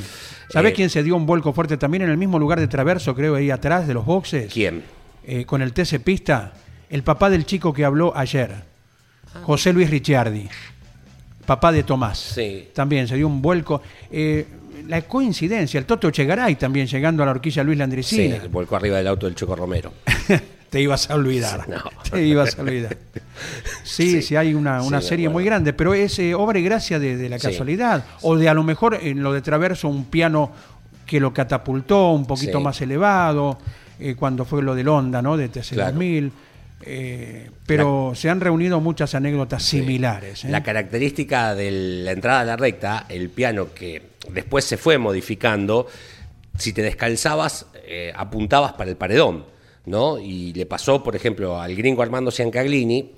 ¿Sabés 0.48 0.72
Eh, 0.72 0.74
quién 0.74 0.88
se 0.88 1.02
dio 1.02 1.14
un 1.14 1.26
vuelco 1.26 1.52
fuerte 1.52 1.76
también 1.76 2.04
en 2.04 2.08
el 2.10 2.16
mismo 2.16 2.38
lugar 2.38 2.60
de 2.60 2.68
Traverso, 2.68 3.14
creo, 3.14 3.34
ahí 3.34 3.50
atrás 3.50 3.86
de 3.86 3.92
los 3.92 4.06
boxes? 4.06 4.50
¿Quién? 4.50 4.82
Eh, 5.26 5.44
con 5.44 5.60
el 5.60 5.74
TC 5.74 6.00
Pista, 6.00 6.54
el 6.88 7.02
papá 7.02 7.28
del 7.28 7.44
chico 7.44 7.74
que 7.74 7.84
habló 7.84 8.16
ayer, 8.16 8.50
José 9.42 9.74
Luis 9.74 9.90
Ricciardi. 9.90 10.48
Papá 11.48 11.72
de 11.72 11.82
Tomás. 11.82 12.18
Sí. 12.18 12.68
También 12.74 13.08
se 13.08 13.16
dio 13.16 13.26
un 13.26 13.40
vuelco. 13.40 13.80
Eh, 14.12 14.46
la 14.86 15.00
coincidencia, 15.02 15.78
el 15.78 15.86
Toto 15.86 16.10
Chegaray 16.10 16.56
también 16.56 16.86
llegando 16.86 17.22
a 17.22 17.26
la 17.26 17.32
horquilla 17.32 17.64
Luis 17.64 17.76
Sí, 17.76 17.78
Landricina. 17.78 18.38
volcó 18.50 18.76
arriba 18.76 18.98
del 18.98 19.06
auto 19.06 19.24
del 19.26 19.34
Choco 19.34 19.56
Romero. 19.56 19.92
Te 20.70 20.80
ibas 20.82 21.08
a 21.10 21.14
olvidar. 21.14 21.66
No. 21.68 21.82
Te 22.10 22.22
ibas 22.26 22.58
a 22.58 22.62
olvidar. 22.62 22.96
Sí, 23.82 24.10
sí, 24.12 24.22
Sí. 24.22 24.36
hay 24.36 24.52
una, 24.52 24.82
una 24.82 25.00
Sí, 25.00 25.08
serie 25.08 25.28
muy 25.30 25.42
grande, 25.44 25.72
pero 25.72 25.94
es 25.94 26.18
eh, 26.18 26.34
obra 26.34 26.58
y 26.58 26.62
gracia 26.62 26.98
de, 26.98 27.16
de 27.16 27.28
la 27.30 27.38
Sí. 27.38 27.46
casualidad. 27.48 28.04
O 28.22 28.36
de 28.36 28.48
a 28.48 28.54
lo 28.54 28.62
mejor 28.62 28.98
en 29.00 29.22
lo 29.22 29.32
de 29.32 29.40
Traverso 29.40 29.88
un 29.88 30.04
piano 30.04 30.52
que 31.06 31.18
lo 31.18 31.32
catapultó 31.32 32.10
un 32.12 32.26
poquito 32.26 32.58
Sí. 32.58 32.64
más 32.64 32.80
elevado, 32.82 33.58
eh, 33.98 34.14
cuando 34.14 34.44
fue 34.44 34.62
lo 34.62 34.74
del 34.74 34.88
Honda, 34.88 35.22
¿no? 35.22 35.38
De 35.38 35.48
Claro. 35.48 35.92
TC2000. 36.88 36.90
eh, 36.90 37.50
pero 37.66 38.12
se 38.14 38.30
han 38.30 38.40
reunido 38.40 38.80
muchas 38.80 39.14
anécdotas 39.14 39.62
similares. 39.62 40.44
¿eh? 40.44 40.48
La 40.48 40.62
característica 40.62 41.54
de 41.54 41.70
la 42.04 42.12
entrada 42.12 42.40
a 42.40 42.44
la 42.44 42.56
recta, 42.56 43.06
el 43.08 43.30
piano 43.30 43.74
que 43.74 44.02
después 44.30 44.64
se 44.64 44.76
fue 44.76 44.98
modificando, 44.98 45.86
si 46.56 46.72
te 46.72 46.82
descalzabas, 46.82 47.66
eh, 47.86 48.12
apuntabas 48.14 48.72
para 48.72 48.90
el 48.90 48.96
paredón, 48.96 49.44
¿no? 49.86 50.18
Y 50.18 50.52
le 50.54 50.66
pasó, 50.66 51.02
por 51.02 51.14
ejemplo, 51.14 51.60
al 51.60 51.74
gringo 51.76 52.02
Armando 52.02 52.30
Ciancaglini, 52.30 53.12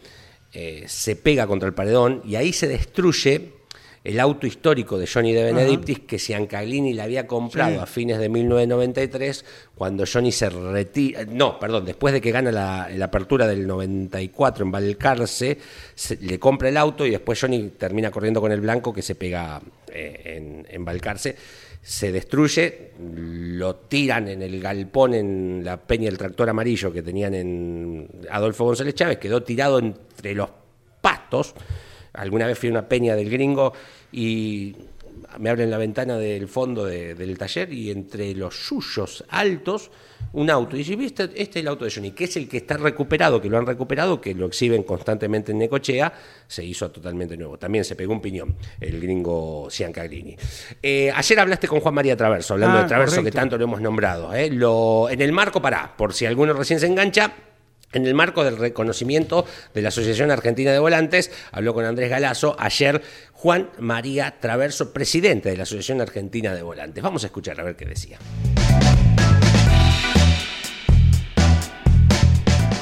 se 0.87 1.15
pega 1.15 1.47
contra 1.47 1.69
el 1.69 1.75
paredón 1.75 2.23
y 2.25 2.35
ahí 2.35 2.53
se 2.53 2.67
destruye 2.67 3.60
el 4.03 4.19
auto 4.19 4.47
histórico 4.47 4.99
de 4.99 5.07
Johnny 5.07 5.33
de 5.35 5.45
Benedictis 5.45 6.01
que 6.01 6.19
Ciancaglini 6.19 6.95
le 6.95 7.03
había 7.03 7.27
comprado 7.27 7.73
Sí. 7.75 7.79
a 7.83 7.87
fines 7.87 8.19
de 8.19 8.31
1993 8.31 9.45
cuando 9.75 10.05
Johnny 10.11 10.33
se 10.33 10.49
retira, 10.49 11.25
no, 11.27 11.59
perdón, 11.59 11.85
después 11.85 12.15
de 12.15 12.21
que 12.23 12.31
gana 12.31 12.51
la, 12.51 12.89
la 12.95 13.05
apertura 13.05 13.47
del 13.47 13.67
94 13.67 14.65
en 14.65 14.71
Balcarce, 14.71 15.59
se- 15.95 16.17
le 16.17 16.39
compra 16.39 16.71
el 16.71 16.79
auto 16.79 17.05
y 17.05 17.11
después 17.11 17.39
Johnny 17.41 17.73
termina 17.77 18.11
corriendo 18.11 18.41
con 18.41 18.53
el 18.53 18.61
blanco 18.63 18.93
que 18.93 19.03
se 19.03 19.15
pega 19.17 19.61
eh, 19.93 20.23
en, 20.25 20.67
en 20.71 20.85
Balcarce, 20.85 21.37
se 21.83 22.11
destruye, 22.13 22.93
lo 23.15 23.77
tiran 23.77 24.29
en 24.29 24.41
el 24.43 24.61
galpón 24.61 25.13
en 25.15 25.63
la 25.65 25.79
peña 25.79 26.07
del 26.07 26.17
tractor 26.19 26.49
amarillo 26.49 26.91
que 26.93 27.03
tenían 27.03 27.35
en 27.35 28.09
Adolfo 28.31 28.65
González 28.65 28.95
Chávez, 28.95 29.19
quedó 29.19 29.43
tirado 29.43 29.79
entre 29.79 30.35
los 30.35 30.49
pastos. 31.01 31.55
Alguna 32.15 32.47
vez 32.47 32.59
fui 32.59 32.69
a 32.69 32.73
una 32.73 32.89
peña 32.89 33.15
del 33.17 33.31
gringo 33.31 33.73
y 34.13 34.75
me 35.39 35.51
abren 35.51 35.71
la 35.71 35.79
ventana 35.79 36.17
del 36.19 36.49
fondo 36.49 36.85
de- 36.85 37.15
del 37.15 37.37
taller 37.39 37.73
y 37.73 37.91
entre 37.91 38.35
los 38.35 38.55
suyos 38.67 39.25
altos 39.29 39.91
un 40.33 40.49
auto. 40.51 40.77
Y 40.77 40.81
dice, 40.81 40.97
¿viste? 40.97 41.25
Este 41.25 41.41
es 41.43 41.57
el 41.57 41.69
auto 41.69 41.85
de 41.85 41.91
Johnny, 41.91 42.13
que 42.13 42.25
es 42.25 42.37
el 42.37 42.49
que 42.49 42.59
está 42.59 42.77
recuperado, 42.77 43.41
que 43.41 43.49
lo 43.49 43.59
han 43.59 43.67
recuperado, 43.67 44.21
que 44.21 44.35
lo 44.35 44.47
exhiben 44.47 44.83
constantemente 44.85 45.51
en 45.53 45.59
Necochea, 45.59 46.13
se 46.47 46.65
hizo 46.65 46.91
totalmente 46.91 47.37
nuevo. 47.37 47.59
También 47.59 47.85
se 47.85 47.97
pegó 47.97 48.13
un 48.13 48.21
piñón 48.21 48.55
el 48.81 49.01
gringo 49.01 49.69
Ciancaglini. 49.71 50.37
Eh, 50.83 51.11
ayer 51.15 51.41
hablaste 51.41 51.67
con 51.69 51.81
Juan 51.81 51.95
María 51.95 52.17
Traverso, 52.17 52.55
hablando 52.55 52.79
Ah, 52.79 52.83
de 52.83 52.89
Traverso, 52.89 53.23
que 53.25 53.33
tanto 53.33 53.57
lo 53.59 53.65
hemos 53.65 53.81
nombrado. 53.81 54.33
¿eh? 54.35 54.51
Lo, 54.51 55.09
en 55.11 55.21
el 55.21 55.33
marco, 55.33 55.61
para, 55.61 55.97
por 55.97 56.13
si 56.13 56.27
alguno 56.27 56.53
recién 56.53 56.79
se 56.81 56.87
engancha, 56.87 57.33
en 57.93 58.07
el 58.07 58.15
marco 58.15 58.45
del 58.45 58.57
reconocimiento 58.57 59.45
de 59.75 59.83
la 59.83 59.89
Asociación 59.89 60.31
Argentina 60.31 60.73
de 60.73 60.79
Volantes, 60.79 61.31
habló 61.53 61.75
con 61.75 61.85
Andrés 61.85 62.11
Galazo 62.11 62.57
ayer 62.59 63.03
Juan 63.33 63.71
María 63.79 64.37
Traverso, 64.41 64.93
presidente 64.93 65.51
de 65.51 65.57
la 65.57 65.65
Asociación 65.65 66.01
Argentina 66.01 66.55
de 66.55 66.63
Volantes. 66.63 67.03
Vamos 67.03 67.25
a 67.25 67.27
escuchar 67.27 67.61
a 67.61 67.65
ver 67.65 67.77
qué 67.77 67.87
decía. 67.87 68.19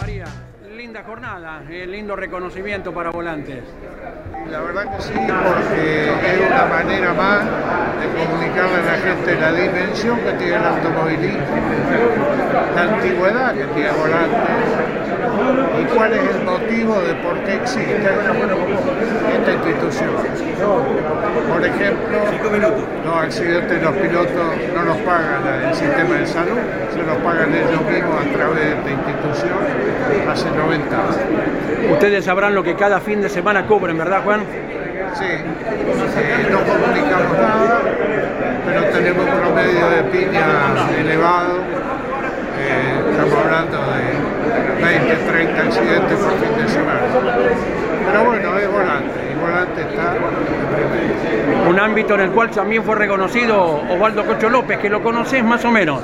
María, 0.00 0.24
linda 0.76 1.02
jornada, 1.04 1.64
eh, 1.70 1.86
lindo 1.86 2.16
reconocimiento 2.16 2.92
para 2.92 3.10
volantes. 3.10 3.62
La 4.50 4.60
verdad 4.60 4.96
que 4.96 5.02
sí, 5.02 5.12
porque 5.12 6.08
es 6.08 6.40
una 6.46 6.64
manera 6.64 7.12
más 7.12 7.44
de 7.44 8.08
comunicarle 8.16 8.78
a 8.78 8.92
la 8.92 8.98
gente 8.98 9.36
la 9.38 9.52
dimensión 9.52 10.18
que 10.20 10.32
tiene 10.32 10.56
el 10.56 10.64
automovilismo, 10.64 11.44
la 12.74 12.82
antigüedad 12.82 13.54
que 13.54 13.64
tiene 13.64 13.90
Volante 13.90 15.07
y 15.80 15.84
cuál 15.94 16.12
es 16.12 16.20
el 16.20 16.44
motivo 16.44 17.00
de 17.00 17.14
por 17.14 17.38
qué 17.44 17.54
existe 17.54 17.96
esta 19.34 19.52
institución. 19.52 20.10
Por 21.48 21.64
ejemplo, 21.64 22.18
los 23.04 23.16
accidentes 23.16 23.80
de 23.80 23.84
los 23.84 23.96
pilotos 23.96 24.46
no 24.74 24.82
los 24.84 24.96
pagan 24.98 25.42
el 25.66 25.74
sistema 25.74 26.14
de 26.16 26.26
salud, 26.26 26.58
se 26.92 27.02
los 27.02 27.16
pagan 27.18 27.54
ellos 27.54 27.82
mismos 27.82 28.26
a 28.26 28.36
través 28.36 28.58
de 28.58 28.72
esta 28.72 28.90
institución 28.90 29.58
hace 30.30 30.50
90 30.50 30.96
años. 30.96 31.16
Ustedes 31.92 32.24
sabrán 32.24 32.54
lo 32.54 32.62
que 32.62 32.74
cada 32.74 33.00
fin 33.00 33.20
de 33.20 33.28
semana 33.28 33.66
cubren, 33.66 33.96
¿verdad, 33.98 34.22
Juan? 34.24 34.40
Sí, 35.14 35.24
eh, 35.24 36.48
no 36.50 36.58
comunicamos 36.58 37.32
nada, 37.38 37.80
pero 38.66 38.84
tenemos 38.84 39.24
un 39.24 39.40
promedio 39.40 39.88
de 39.90 40.02
piña 40.04 40.46
elevado. 40.98 41.58
Eh, 42.60 43.10
estamos 43.10 43.34
hablando 43.34 43.78
de 43.78 44.17
20, 44.82 45.14
30 45.14 45.60
accidentes 45.62 46.18
por 46.18 46.32
fin 46.38 46.64
de 46.64 46.68
semana. 46.68 47.00
Pero 48.10 48.24
bueno, 48.24 48.58
es 48.58 48.72
volante, 48.72 49.20
y 49.32 49.40
volante 49.40 49.80
está. 49.82 50.14
Un 51.68 51.78
ámbito 51.78 52.14
en 52.14 52.20
el 52.20 52.30
cual 52.30 52.50
también 52.50 52.82
fue 52.82 52.94
reconocido 52.94 53.82
Osvaldo 53.90 54.24
Cocho 54.24 54.48
López, 54.48 54.78
que 54.78 54.88
lo 54.88 55.02
conoces 55.02 55.44
más 55.44 55.64
o 55.64 55.70
menos. 55.70 56.00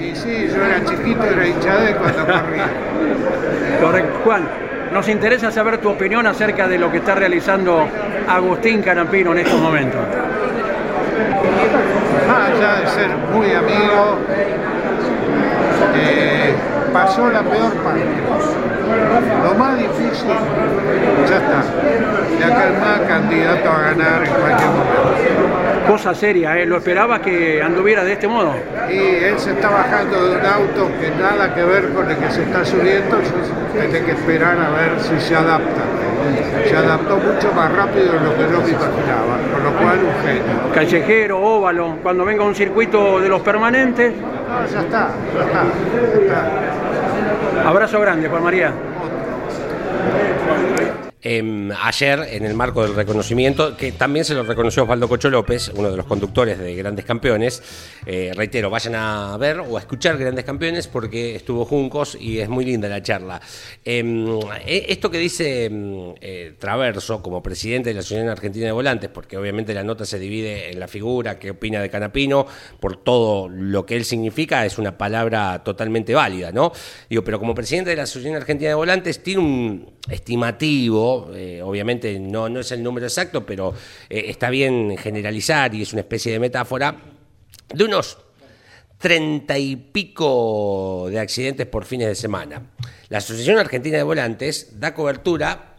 Y 0.00 0.14
sí, 0.14 0.48
yo 0.48 0.64
era 0.64 0.84
chiquito, 0.84 1.24
era 1.24 1.46
hincha 1.46 1.76
de 1.76 1.90
él 1.90 1.96
cuando 1.96 2.24
corría. 2.24 2.68
Correcto. 3.80 4.20
Juan, 4.24 4.48
nos 4.92 5.08
interesa 5.08 5.50
saber 5.50 5.78
tu 5.78 5.90
opinión 5.90 6.26
acerca 6.26 6.66
de 6.66 6.78
lo 6.78 6.90
que 6.90 6.98
está 6.98 7.14
realizando 7.14 7.86
Agustín 8.28 8.82
Canampino 8.82 9.32
en 9.32 9.38
estos 9.38 9.60
momentos. 9.60 10.00
Más 12.26 12.50
allá 12.50 12.80
de 12.80 12.86
ser 12.88 13.08
muy 13.32 13.52
amigo, 13.52 14.18
eh, 15.96 16.54
pasó 16.92 17.30
la 17.30 17.42
peor 17.42 17.72
parte. 17.84 18.04
Lo 19.44 19.54
más 19.54 19.78
difícil, 19.78 20.28
ya 21.28 21.36
está. 21.36 21.62
De 22.38 22.44
acá 22.44 22.68
en 22.68 22.80
más 22.80 23.00
candidato 23.08 23.70
a 23.70 23.80
ganar 23.80 24.24
en 24.24 24.32
cualquier 24.32 24.68
momento. 24.70 25.88
Cosa 25.88 26.14
seria, 26.14 26.58
¿eh? 26.58 26.66
¿Lo 26.66 26.76
esperabas 26.76 27.20
que 27.20 27.62
anduviera 27.62 28.04
de 28.04 28.12
este 28.12 28.28
modo? 28.28 28.54
Y 28.90 29.24
él 29.24 29.38
se 29.38 29.52
está 29.52 29.70
bajando 29.70 30.22
de 30.22 30.36
un 30.36 30.46
auto 30.46 30.90
que 31.00 31.10
nada 31.10 31.54
que 31.54 31.64
ver 31.64 31.88
con 31.94 32.10
el 32.10 32.16
que 32.16 32.30
se 32.30 32.42
está 32.42 32.64
subiendo, 32.64 33.16
tengo 33.72 34.06
que 34.06 34.12
esperar 34.12 34.58
a 34.58 34.70
ver 34.70 35.00
si 35.00 35.18
se 35.20 35.34
adapta. 35.34 35.82
Se 36.68 36.76
adaptó 36.76 37.16
mucho 37.16 37.52
más 37.54 37.72
rápido 37.72 38.12
de 38.12 38.20
lo 38.20 38.36
que 38.36 38.42
yo 38.42 38.60
me 38.60 38.70
imaginaba, 38.70 39.38
con 39.52 39.64
lo 39.64 39.72
cual 39.78 39.98
un 40.04 40.26
genio. 40.26 40.74
Callejero, 40.74 41.40
óvalo, 41.40 41.96
cuando 42.02 42.24
venga 42.24 42.44
un 42.44 42.54
circuito 42.54 43.20
de 43.20 43.28
los 43.28 43.40
permanentes. 43.40 44.12
Ya 44.66 44.80
está, 44.80 45.10
ya 45.34 45.42
está, 45.44 45.64
ya 46.14 46.20
está. 46.20 47.68
Abrazo 47.68 48.00
grande, 48.00 48.28
Juan 48.28 48.42
María. 48.42 48.72
Em, 51.20 51.72
ayer, 51.72 52.28
en 52.30 52.44
el 52.44 52.54
marco 52.54 52.82
del 52.82 52.94
reconocimiento, 52.94 53.76
que 53.76 53.90
también 53.90 54.24
se 54.24 54.34
lo 54.34 54.44
reconoció 54.44 54.84
Osvaldo 54.84 55.08
Cocho 55.08 55.28
López, 55.30 55.72
uno 55.74 55.90
de 55.90 55.96
los 55.96 56.06
conductores 56.06 56.58
de 56.60 56.76
Grandes 56.76 57.04
Campeones, 57.04 57.60
eh, 58.06 58.30
reitero, 58.36 58.70
vayan 58.70 58.94
a 58.94 59.36
ver 59.36 59.58
o 59.58 59.76
a 59.76 59.80
escuchar 59.80 60.16
Grandes 60.16 60.44
Campeones 60.44 60.86
porque 60.86 61.34
estuvo 61.34 61.64
Juncos 61.64 62.16
y 62.20 62.38
es 62.38 62.48
muy 62.48 62.64
linda 62.64 62.88
la 62.88 63.02
charla. 63.02 63.40
Em, 63.84 64.28
eh, 64.64 64.86
esto 64.88 65.10
que 65.10 65.18
dice 65.18 65.64
em, 65.64 66.14
eh, 66.20 66.54
Traverso 66.56 67.20
como 67.20 67.42
presidente 67.42 67.90
de 67.90 67.94
la 67.94 68.00
Asociación 68.00 68.28
Argentina 68.28 68.66
de 68.66 68.72
Volantes, 68.72 69.10
porque 69.10 69.36
obviamente 69.36 69.74
la 69.74 69.82
nota 69.82 70.04
se 70.04 70.20
divide 70.20 70.70
en 70.70 70.78
la 70.78 70.86
figura, 70.86 71.38
qué 71.40 71.50
opina 71.50 71.82
de 71.82 71.90
Canapino, 71.90 72.46
por 72.78 72.96
todo 72.96 73.48
lo 73.48 73.84
que 73.84 73.96
él 73.96 74.04
significa, 74.04 74.64
es 74.64 74.78
una 74.78 74.96
palabra 74.96 75.64
totalmente 75.64 76.14
válida, 76.14 76.52
¿no? 76.52 76.70
Digo, 77.10 77.24
pero 77.24 77.40
como 77.40 77.56
presidente 77.56 77.90
de 77.90 77.96
la 77.96 78.04
Asociación 78.04 78.36
Argentina 78.36 78.68
de 78.68 78.74
Volantes 78.74 79.20
tiene 79.20 79.40
un 79.40 79.98
estimativo, 80.08 81.17
eh, 81.34 81.60
obviamente 81.62 82.18
no, 82.18 82.48
no 82.48 82.60
es 82.60 82.72
el 82.72 82.82
número 82.82 83.06
exacto, 83.06 83.44
pero 83.44 83.74
eh, 84.08 84.24
está 84.28 84.50
bien 84.50 84.96
generalizar 84.96 85.74
y 85.74 85.82
es 85.82 85.92
una 85.92 86.00
especie 86.00 86.32
de 86.32 86.38
metáfora, 86.38 86.96
de 87.72 87.84
unos 87.84 88.18
treinta 88.98 89.56
y 89.56 89.76
pico 89.76 91.06
de 91.08 91.20
accidentes 91.20 91.66
por 91.66 91.84
fines 91.84 92.08
de 92.08 92.14
semana. 92.14 92.62
La 93.08 93.18
Asociación 93.18 93.58
Argentina 93.58 93.96
de 93.96 94.02
Volantes 94.02 94.80
da 94.80 94.92
cobertura, 94.92 95.76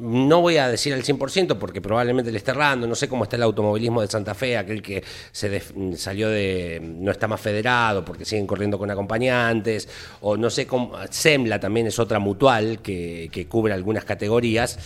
no 0.00 0.40
voy 0.40 0.56
a 0.56 0.68
decir 0.68 0.94
al 0.94 1.02
100% 1.02 1.56
porque 1.58 1.80
probablemente 1.80 2.32
le 2.32 2.38
esté 2.38 2.52
errando, 2.52 2.86
no 2.86 2.94
sé 2.94 3.08
cómo 3.08 3.24
está 3.24 3.36
el 3.36 3.42
automovilismo 3.42 4.00
de 4.00 4.08
Santa 4.08 4.34
Fe, 4.34 4.56
aquel 4.56 4.80
que 4.82 5.04
se 5.30 5.48
def- 5.50 5.72
salió 5.96 6.28
de, 6.28 6.80
no 6.82 7.10
está 7.10 7.28
más 7.28 7.40
federado 7.40 8.04
porque 8.04 8.24
siguen 8.24 8.46
corriendo 8.46 8.78
con 8.78 8.90
acompañantes, 8.90 9.88
o 10.22 10.36
no 10.36 10.48
sé 10.50 10.66
cómo, 10.66 10.92
Semla 11.10 11.60
también 11.60 11.86
es 11.86 11.98
otra 11.98 12.18
mutual 12.18 12.80
que, 12.82 13.46
cubre 13.48 13.72
algunas 13.74 14.04
categorías, 14.04 14.78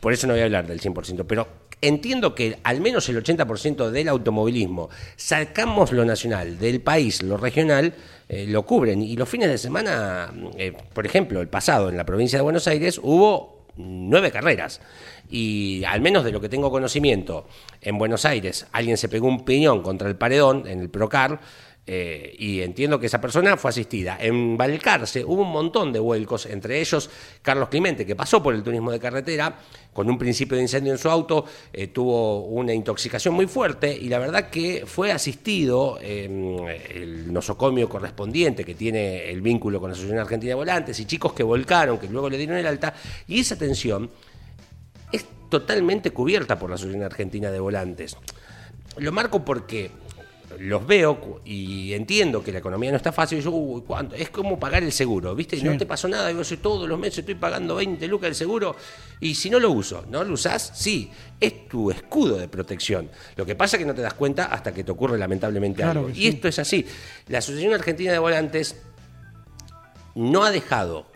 por 0.00 0.12
eso 0.12 0.26
no 0.26 0.32
voy 0.34 0.42
a 0.42 0.44
hablar 0.44 0.66
del 0.66 0.80
100%, 0.80 1.24
pero 1.26 1.46
entiendo 1.80 2.34
que 2.34 2.58
al 2.62 2.80
menos 2.80 3.08
el 3.08 3.22
80% 3.22 3.90
del 3.90 4.08
automovilismo, 4.08 4.88
sacamos 5.16 5.92
lo 5.92 6.04
nacional, 6.04 6.58
del 6.58 6.80
país, 6.80 7.22
lo 7.22 7.36
regional, 7.36 7.92
eh, 8.28 8.46
lo 8.48 8.64
cubren. 8.64 9.02
Y 9.02 9.16
los 9.16 9.28
fines 9.28 9.48
de 9.48 9.58
semana, 9.58 10.32
eh, 10.56 10.72
por 10.94 11.06
ejemplo, 11.06 11.40
el 11.40 11.48
pasado 11.48 11.88
en 11.88 11.96
la 11.96 12.04
provincia 12.06 12.38
de 12.38 12.42
Buenos 12.42 12.66
Aires 12.68 13.00
hubo 13.02 13.51
nueve 13.76 14.30
carreras. 14.30 14.80
Y 15.30 15.84
al 15.84 16.00
menos 16.00 16.24
de 16.24 16.32
lo 16.32 16.40
que 16.40 16.48
tengo 16.48 16.70
conocimiento, 16.70 17.46
en 17.80 17.98
Buenos 17.98 18.24
Aires 18.24 18.66
alguien 18.72 18.96
se 18.96 19.08
pegó 19.08 19.28
un 19.28 19.44
piñón 19.44 19.82
contra 19.82 20.08
el 20.08 20.16
paredón 20.16 20.66
en 20.66 20.80
el 20.80 20.90
Procar. 20.90 21.40
Eh, 21.84 22.36
y 22.38 22.60
entiendo 22.60 23.00
que 23.00 23.06
esa 23.06 23.20
persona 23.20 23.56
fue 23.56 23.70
asistida. 23.70 24.16
En 24.20 24.56
Balcarce 24.56 25.24
hubo 25.24 25.42
un 25.42 25.50
montón 25.50 25.92
de 25.92 25.98
vuelcos, 25.98 26.46
entre 26.46 26.80
ellos 26.80 27.10
Carlos 27.42 27.68
Clemente, 27.68 28.06
que 28.06 28.14
pasó 28.14 28.40
por 28.40 28.54
el 28.54 28.62
turismo 28.62 28.92
de 28.92 29.00
carretera 29.00 29.58
con 29.92 30.08
un 30.08 30.16
principio 30.16 30.56
de 30.56 30.62
incendio 30.62 30.92
en 30.92 30.98
su 30.98 31.10
auto, 31.10 31.44
eh, 31.72 31.88
tuvo 31.88 32.44
una 32.44 32.72
intoxicación 32.72 33.34
muy 33.34 33.46
fuerte 33.46 33.92
y 33.94 34.08
la 34.08 34.20
verdad 34.20 34.48
que 34.48 34.84
fue 34.86 35.10
asistido 35.10 35.98
eh, 36.00 36.24
el 36.94 37.32
nosocomio 37.32 37.88
correspondiente 37.88 38.64
que 38.64 38.76
tiene 38.76 39.28
el 39.30 39.42
vínculo 39.42 39.80
con 39.80 39.90
la 39.90 39.94
Asociación 39.94 40.20
Argentina 40.20 40.50
de 40.50 40.54
Volantes 40.54 41.00
y 41.00 41.04
chicos 41.04 41.32
que 41.32 41.42
volcaron, 41.42 41.98
que 41.98 42.06
luego 42.06 42.30
le 42.30 42.38
dieron 42.38 42.56
el 42.56 42.66
alta, 42.66 42.94
y 43.26 43.40
esa 43.40 43.56
atención 43.56 44.08
es 45.10 45.26
totalmente 45.48 46.12
cubierta 46.12 46.60
por 46.60 46.70
la 46.70 46.76
Asociación 46.76 47.02
Argentina 47.04 47.50
de 47.50 47.58
Volantes. 47.58 48.16
Lo 48.98 49.10
marco 49.10 49.44
porque 49.44 49.90
los 50.58 50.86
veo 50.86 51.40
y 51.44 51.92
entiendo 51.92 52.42
que 52.42 52.52
la 52.52 52.58
economía 52.58 52.90
no 52.90 52.96
está 52.96 53.12
fácil. 53.12 53.38
Y 53.38 53.42
yo, 53.42 53.50
uy, 53.50 53.82
¿cuánto? 53.86 54.14
Es 54.14 54.30
como 54.30 54.58
pagar 54.58 54.82
el 54.82 54.92
seguro, 54.92 55.34
¿viste? 55.34 55.56
Sí. 55.56 55.64
No 55.64 55.76
te 55.76 55.86
pasó 55.86 56.08
nada. 56.08 56.30
Yo 56.30 56.58
todos 56.58 56.88
los 56.88 56.98
meses 56.98 57.20
estoy 57.20 57.34
pagando 57.34 57.74
20 57.76 58.06
lucas 58.08 58.28
del 58.28 58.34
seguro 58.34 58.76
y 59.20 59.34
si 59.34 59.50
no 59.50 59.58
lo 59.58 59.70
uso, 59.70 60.04
¿no 60.10 60.24
lo 60.24 60.34
usás? 60.34 60.72
Sí, 60.74 61.10
es 61.40 61.68
tu 61.68 61.90
escudo 61.90 62.36
de 62.36 62.48
protección. 62.48 63.10
Lo 63.36 63.46
que 63.46 63.54
pasa 63.54 63.76
es 63.76 63.82
que 63.82 63.86
no 63.86 63.94
te 63.94 64.02
das 64.02 64.14
cuenta 64.14 64.46
hasta 64.46 64.72
que 64.72 64.84
te 64.84 64.92
ocurre 64.92 65.18
lamentablemente 65.18 65.82
Claro 65.82 66.00
algo. 66.00 66.12
Y 66.14 66.26
esto 66.26 66.48
es 66.48 66.58
así. 66.58 66.86
La 67.28 67.38
Asociación 67.38 67.74
Argentina 67.74 68.12
de 68.12 68.18
Volantes 68.18 68.82
no 70.14 70.44
ha 70.44 70.50
dejado 70.50 71.06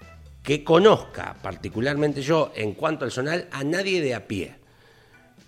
que 0.43 0.62
conozca, 0.62 1.37
particularmente 1.43 2.22
yo, 2.22 2.53
en 2.55 2.74
cuanto 2.74 3.05
al 3.05 3.11
zonal, 3.11 3.49
a 3.51 3.64
nadie 3.64 4.01
de 4.01 4.14
a 4.14 4.28
pie. 4.28 4.55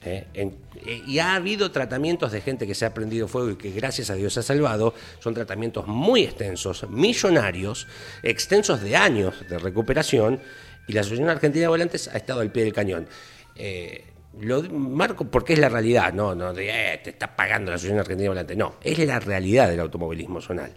¿Eh? 0.09 0.27
Eh, 0.35 1.03
y 1.07 1.19
ha 1.19 1.35
habido 1.35 1.71
tratamientos 1.71 2.33
de 2.33 2.41
gente 2.41 2.67
que 2.67 2.75
se 2.75 2.87
ha 2.87 2.95
prendido 2.95 3.29
fuego 3.29 3.51
y 3.51 3.57
que 3.57 3.71
gracias 3.71 4.11
a 4.11 4.15
Dios 4.15 4.33
se 4.35 4.41
ha 4.41 4.43
salvado. 4.43 4.95
Son 5.21 5.35
tratamientos 5.35 5.87
muy 5.87 6.25
extensos, 6.25 6.89
millonarios, 6.89 7.87
extensos 8.23 8.81
de 8.81 8.97
años 8.97 9.35
de 9.49 9.59
recuperación. 9.59 10.41
Y 10.87 10.93
la 10.93 11.01
Asociación 11.03 11.29
Argentina 11.29 11.63
de 11.63 11.69
Volantes 11.69 12.09
ha 12.09 12.17
estado 12.17 12.41
al 12.41 12.51
pie 12.51 12.65
del 12.65 12.73
cañón. 12.73 13.07
Eh, 13.55 14.05
lo 14.41 14.63
marco 14.63 15.25
porque 15.25 15.55
es 15.55 15.59
la 15.59 15.69
realidad, 15.69 16.13
no, 16.13 16.35
no 16.35 16.55
de, 16.55 17.01
te 17.03 17.11
está 17.11 17.35
pagando 17.35 17.71
la 17.71 17.77
Asociación 17.77 18.01
Argentina 18.01 18.25
de 18.25 18.29
Volantes. 18.29 18.57
No, 18.57 18.75
es 18.83 18.99
la 18.99 19.21
realidad 19.21 19.69
del 19.69 19.81
automovilismo 19.81 20.41
zonal. 20.41 20.73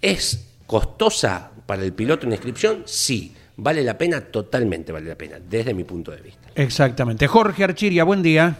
¿Es 0.00 0.50
costosa 0.66 1.50
para 1.66 1.82
el 1.82 1.92
piloto 1.92 2.26
una 2.26 2.36
inscripción? 2.36 2.82
Sí. 2.86 3.34
¿Vale 3.56 3.82
la 3.82 3.96
pena? 3.96 4.20
Totalmente 4.20 4.90
vale 4.90 5.08
la 5.08 5.14
pena, 5.16 5.38
desde 5.38 5.74
mi 5.74 5.84
punto 5.84 6.10
de 6.10 6.20
vista. 6.20 6.48
Exactamente. 6.56 7.26
Jorge 7.26 7.64
Archiria, 7.64 8.04
buen 8.04 8.22
día. 8.22 8.56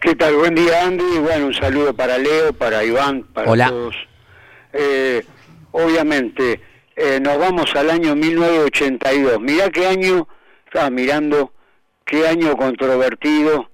¿Qué 0.00 0.14
tal? 0.14 0.36
Buen 0.36 0.54
día, 0.54 0.84
Andy. 0.84 1.18
Bueno, 1.18 1.46
un 1.46 1.54
saludo 1.54 1.92
para 1.92 2.18
Leo, 2.18 2.52
para 2.52 2.84
Iván, 2.84 3.24
para 3.34 3.50
Hola. 3.50 3.68
todos. 3.68 3.96
Eh, 4.72 5.24
obviamente, 5.72 6.60
eh, 6.94 7.18
nos 7.20 7.36
vamos 7.36 7.74
al 7.74 7.90
año 7.90 8.14
1982. 8.14 9.40
Mirá 9.40 9.70
qué 9.70 9.88
año, 9.88 10.28
estaba 10.66 10.88
mirando, 10.90 11.52
qué 12.04 12.28
año 12.28 12.56
controvertido, 12.56 13.70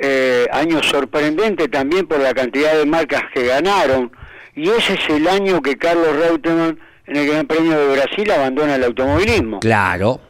eh, 0.00 0.48
año 0.50 0.82
sorprendente 0.82 1.68
también 1.68 2.08
por 2.08 2.18
la 2.18 2.34
cantidad 2.34 2.74
de 2.74 2.84
marcas 2.84 3.22
que 3.32 3.46
ganaron. 3.46 4.10
Y 4.56 4.68
ese 4.68 4.94
es 4.94 5.08
el 5.10 5.28
año 5.28 5.62
que 5.62 5.76
Carlos 5.76 6.16
Reutemann, 6.16 6.80
en 7.06 7.16
el 7.16 7.28
Gran 7.28 7.46
Premio 7.46 7.78
de 7.78 7.94
Brasil, 7.94 8.28
abandona 8.32 8.74
el 8.74 8.82
automovilismo. 8.82 9.60
Claro. 9.60 10.20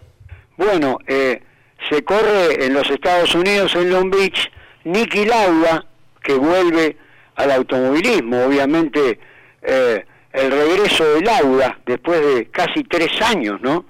Bueno, 0.59 0.99
eh, 1.07 1.43
se 1.89 2.05
corre 2.05 2.67
en 2.67 2.75
los 2.75 2.91
Estados 2.91 3.35
Unidos, 3.35 3.75
en 3.75 3.91
Long 3.91 4.11
Beach, 4.11 4.51
Nicky 4.85 5.25
Lauda, 5.25 5.85
que 6.23 6.35
vuelve 6.35 6.97
al 7.37 7.51
automovilismo. 7.51 8.45
Obviamente, 8.45 9.19
eh, 9.63 10.05
el 10.33 10.51
regreso 10.51 11.05
de 11.15 11.21
Lauda, 11.23 11.79
después 11.87 12.21
de 12.21 12.47
casi 12.47 12.85
tres 12.85 13.11
años, 13.23 13.61
¿no? 13.61 13.87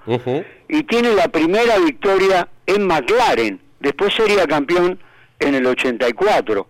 Y 0.67 0.83
tiene 0.83 1.13
la 1.13 1.27
primera 1.27 1.77
victoria 1.77 2.47
en 2.65 2.87
McLaren. 2.87 3.59
Después 3.79 4.13
sería 4.13 4.45
campeón 4.45 4.99
en 5.39 5.55
el 5.55 5.65
84. 5.65 6.67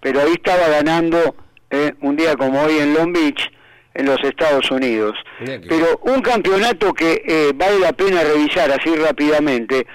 Pero 0.00 0.20
ahí 0.20 0.32
estaba 0.32 0.68
ganando 0.68 1.36
eh, 1.70 1.92
un 2.00 2.16
día 2.16 2.34
como 2.36 2.62
hoy 2.62 2.78
en 2.78 2.94
Long 2.94 3.12
Beach, 3.12 3.50
en 3.94 4.06
los 4.06 4.22
Estados 4.24 4.70
Unidos. 4.70 5.14
Pero 5.44 6.00
un 6.02 6.22
campeonato 6.22 6.92
que 6.94 7.22
eh, 7.26 7.52
vale 7.54 7.78
la 7.80 7.92
pena 7.92 8.22
revisar 8.22 8.70
así 8.70 8.94
rápidamente, 8.96 9.86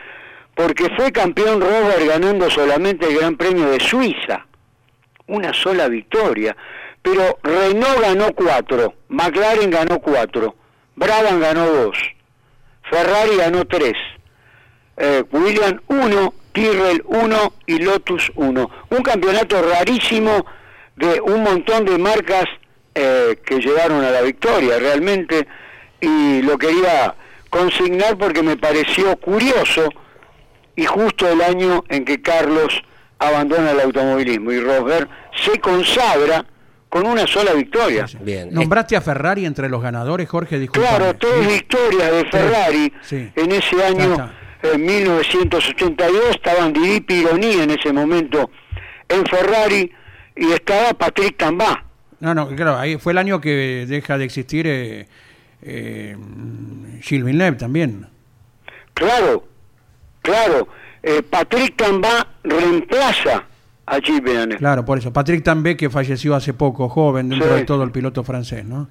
porque 0.56 0.90
fue 0.96 1.12
campeón 1.12 1.62
Robert 1.62 2.08
ganando 2.08 2.50
solamente 2.50 3.08
el 3.08 3.18
Gran 3.18 3.36
Premio 3.36 3.70
de 3.70 3.80
Suiza. 3.80 4.46
Una 5.28 5.54
sola 5.54 5.88
victoria. 5.88 6.56
Pero 7.02 7.38
Renault 7.44 8.02
ganó 8.02 8.34
cuatro, 8.34 8.96
McLaren 9.10 9.70
ganó 9.70 10.00
cuatro, 10.00 10.56
Brabham 10.96 11.40
ganó 11.40 11.68
dos, 11.68 11.96
Ferrari 12.90 13.36
ganó 13.38 13.64
tres, 13.66 13.94
eh, 14.98 15.24
William 15.32 15.80
1, 15.88 16.34
Tyrrell 16.52 17.04
1 17.06 17.54
y 17.68 17.78
Lotus 17.78 18.32
1. 18.34 18.72
Un 18.90 19.04
campeonato 19.04 19.62
rarísimo 19.62 20.48
de 20.96 21.22
un 21.22 21.44
montón 21.44 21.86
de 21.86 22.00
marcas 22.00 22.46
eh, 22.96 23.38
que 23.46 23.60
llegaron 23.60 24.04
a 24.04 24.10
la 24.10 24.22
victoria 24.22 24.80
realmente 24.80 25.48
y 26.02 26.42
lo 26.42 26.58
quería 26.58 27.14
consignar 27.52 28.18
porque 28.18 28.42
me 28.42 28.58
pareció 28.58 29.16
curioso 29.18 29.90
y 30.76 30.86
justo 30.86 31.30
el 31.30 31.42
año 31.42 31.84
en 31.90 32.06
que 32.06 32.22
Carlos 32.22 32.84
abandona 33.20 33.72
el 33.72 33.80
automovilismo 33.80 34.52
y 34.52 34.60
Rosberg 34.60 35.10
se 35.44 35.60
consagra 35.60 36.46
con 36.90 37.08
una 37.08 37.28
sola 37.28 37.54
victoria. 37.54 38.06
Bien. 38.22 38.54
¿Nombraste 38.54 38.96
a 38.96 39.02
Ferrari 39.02 39.46
entre 39.46 39.70
los 39.70 39.82
ganadores, 39.82 40.30
Jorge? 40.30 40.60
Disculpa. 40.60 40.88
Claro, 40.90 41.14
tres 41.18 41.48
victorias 41.48 42.12
de 42.12 42.26
Ferrari 42.26 42.94
sí. 43.02 43.32
en 43.36 43.52
ese 43.52 43.84
año, 43.84 44.32
en 44.64 44.86
1982, 44.86 46.30
estaban 46.32 46.72
Didi 46.72 47.02
Pironi 47.02 47.54
en 47.54 47.72
ese 47.72 47.92
momento 47.92 48.50
en 49.10 49.26
Ferrari 49.26 49.92
y 50.36 50.52
estaba 50.52 50.94
Patrick 50.94 51.38
Tambá. 51.38 51.84
No, 52.20 52.34
no, 52.34 52.48
claro, 52.56 52.78
ahí 52.78 52.98
fue 52.98 53.12
el 53.12 53.18
año 53.18 53.42
que 53.42 53.86
deja 53.88 54.18
de 54.18 54.26
existir 54.26 54.66
eh, 54.68 55.08
eh, 55.62 56.16
Gilles 57.02 57.26
Villeneuve 57.26 57.58
también. 57.58 58.08
Claro, 58.94 59.46
claro, 60.26 60.68
eh, 61.04 61.22
Patrick 61.30 61.76
Tambá 61.78 62.28
reemplaza 62.44 63.44
a 63.86 64.00
Gilles. 64.02 64.56
Claro, 64.58 64.84
por 64.84 64.98
eso. 64.98 65.14
Patrick 65.14 65.44
També, 65.44 65.78
que 65.78 65.90
falleció 65.90 66.36
hace 66.36 66.54
poco, 66.54 66.90
joven, 66.90 67.30
dentro 67.30 67.50
Sí. 67.50 67.56
de 67.60 67.66
todo 67.66 67.84
el 67.84 67.92
piloto 67.92 68.24
francés, 68.24 68.66
¿no? 68.66 68.88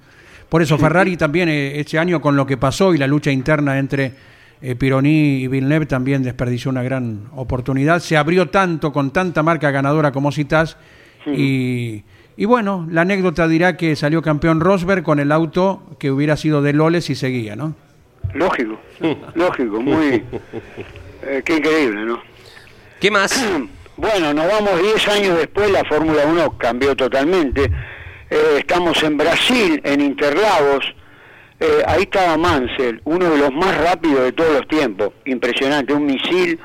Por 0.47 0.61
eso 0.61 0.77
Ferrari 0.77 1.17
también, 1.17 1.49
eh, 1.49 1.79
este 1.79 1.99
año, 1.99 2.21
con 2.21 2.35
lo 2.37 2.45
que 2.45 2.55
pasó 2.55 2.93
y 2.93 2.97
la 2.97 3.07
lucha 3.07 3.31
interna 3.31 3.77
entre 3.77 4.13
eh, 4.61 4.75
Pironi 4.75 5.41
y 5.43 5.47
Villeneuve, 5.49 5.85
también 5.85 6.23
desperdició 6.23 6.71
una 6.71 6.81
gran 6.81 7.23
oportunidad. 7.35 7.99
Se 7.99 8.15
abrió 8.15 8.49
tanto, 8.49 8.93
con 8.93 9.11
tanta 9.11 9.43
marca 9.43 9.69
ganadora 9.71 10.11
como 10.13 10.31
citas. 10.31 10.77
Y, 11.27 12.03
y 12.37 12.45
bueno, 12.45 12.87
la 12.89 13.01
anécdota 13.01 13.47
dirá 13.49 13.75
que 13.75 13.95
salió 13.97 14.21
campeón 14.21 14.61
Rosberg 14.61 15.03
con 15.03 15.19
el 15.19 15.31
auto 15.33 15.81
que 15.99 16.09
hubiera 16.11 16.37
sido 16.37 16.61
de 16.61 16.71
Loles 16.71 17.09
y 17.09 17.15
seguía, 17.15 17.55
¿no? 17.55 17.75
Lógico, 18.33 18.79
lógico, 19.33 19.81
muy... 19.81 20.23
eh, 21.25 21.41
qué 21.45 21.55
increíble, 21.57 22.01
¿no? 22.05 22.21
¿Qué 22.99 23.11
más? 23.11 23.43
Bueno, 23.97 24.33
nos 24.33 24.45
vamos 24.45 24.81
10 24.81 25.07
años 25.07 25.37
después, 25.37 25.71
la 25.71 25.85
Fórmula 25.85 26.25
1 26.25 26.57
cambió 26.57 26.97
totalmente. 26.97 27.71
Eh, 28.29 28.57
estamos 28.57 29.01
en 29.03 29.15
Brasil, 29.15 29.79
en 29.85 30.01
Interlagos. 30.01 30.83
Eh, 31.61 31.81
ahí 31.87 32.01
estaba 32.01 32.35
Mansell, 32.35 32.99
uno 33.05 33.29
de 33.29 33.37
los 33.37 33.53
más 33.53 33.77
rápidos 33.77 34.23
de 34.25 34.31
todos 34.33 34.51
los 34.51 34.67
tiempos. 34.67 35.11
Impresionante, 35.23 35.93
un 35.93 36.07
misil. 36.07 36.59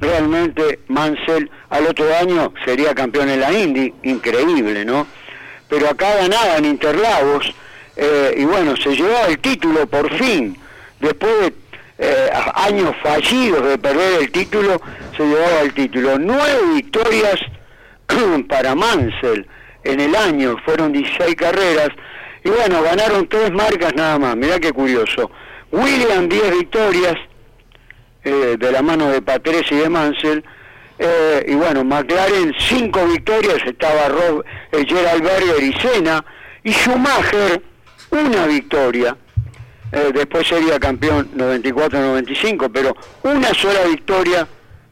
Realmente 0.00 0.78
Mansell 0.86 1.50
al 1.70 1.86
otro 1.88 2.06
año 2.14 2.52
sería 2.64 2.94
campeón 2.94 3.30
en 3.30 3.40
la 3.40 3.52
Indy. 3.52 3.92
Increíble, 4.04 4.84
¿no? 4.84 5.08
Pero 5.68 5.88
acá 5.90 6.14
ganaba 6.14 6.56
en 6.56 6.66
Interlagos. 6.66 7.52
eh, 7.96 8.34
y 8.36 8.44
bueno, 8.44 8.76
se 8.76 8.94
llevaba 8.94 9.26
el 9.26 9.40
título 9.40 9.88
por 9.88 10.08
fin. 10.16 10.56
Después 11.00 11.32
de 11.40 11.52
eh, 11.98 12.30
años 12.54 12.94
fallidos 13.02 13.66
de 13.68 13.78
perder 13.78 14.22
el 14.22 14.30
título, 14.30 14.80
se 15.16 15.24
llevaba 15.24 15.60
el 15.60 15.72
título. 15.72 16.18
Nueve 16.18 16.60
victorias 16.74 17.40
para 18.48 18.74
Mansell 18.74 19.46
en 19.84 20.00
el 20.00 20.14
año, 20.14 20.56
fueron 20.64 20.92
16 20.92 21.34
carreras, 21.36 21.90
y 22.44 22.50
bueno, 22.50 22.82
ganaron 22.82 23.28
tres 23.28 23.52
marcas 23.52 23.94
nada 23.94 24.18
más, 24.18 24.36
mirá 24.36 24.58
qué 24.58 24.72
curioso. 24.72 25.30
William 25.70 26.28
10 26.28 26.50
victorias, 26.58 27.14
eh, 28.24 28.56
de 28.58 28.72
la 28.72 28.82
mano 28.82 29.08
de 29.08 29.22
Patrese 29.22 29.74
y 29.74 29.78
de 29.78 29.88
Mansell, 29.88 30.44
eh, 30.98 31.44
y 31.48 31.54
bueno, 31.54 31.84
McLaren 31.84 32.54
5 32.58 33.06
victorias, 33.06 33.58
estaba 33.64 34.08
Rob, 34.08 34.44
eh, 34.72 34.84
Gerald 34.86 35.22
Berger 35.22 35.62
y 35.62 35.72
Senna, 35.74 36.24
y 36.64 36.72
Schumacher 36.72 37.62
una 38.10 38.46
victoria, 38.46 39.16
eh, 39.96 40.12
después 40.12 40.46
sería 40.46 40.78
campeón 40.78 41.30
94-95, 41.34 42.70
pero 42.70 42.94
una 43.22 43.54
sola 43.54 43.84
victoria 43.88 44.46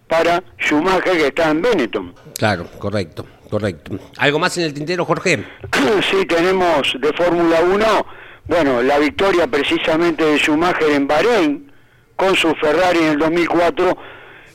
para 0.08 0.42
Schumacher 0.58 1.16
que 1.16 1.26
está 1.26 1.50
en 1.50 1.60
Benetton. 1.60 2.14
Claro, 2.38 2.66
correcto, 2.78 3.26
correcto. 3.50 3.98
¿Algo 4.16 4.38
más 4.38 4.56
en 4.56 4.64
el 4.64 4.72
tintero, 4.72 5.04
Jorge? 5.04 5.44
Sí, 6.10 6.24
tenemos 6.24 6.96
de 6.98 7.12
Fórmula 7.12 7.60
1, 7.60 8.06
bueno, 8.46 8.82
la 8.82 8.98
victoria 8.98 9.46
precisamente 9.46 10.24
de 10.24 10.38
Schumacher 10.38 10.90
en 10.90 11.06
Bahrein 11.06 11.72
con 12.16 12.34
su 12.34 12.54
Ferrari 12.54 13.00
en 13.00 13.04
el 13.04 13.18
2004 13.18 13.98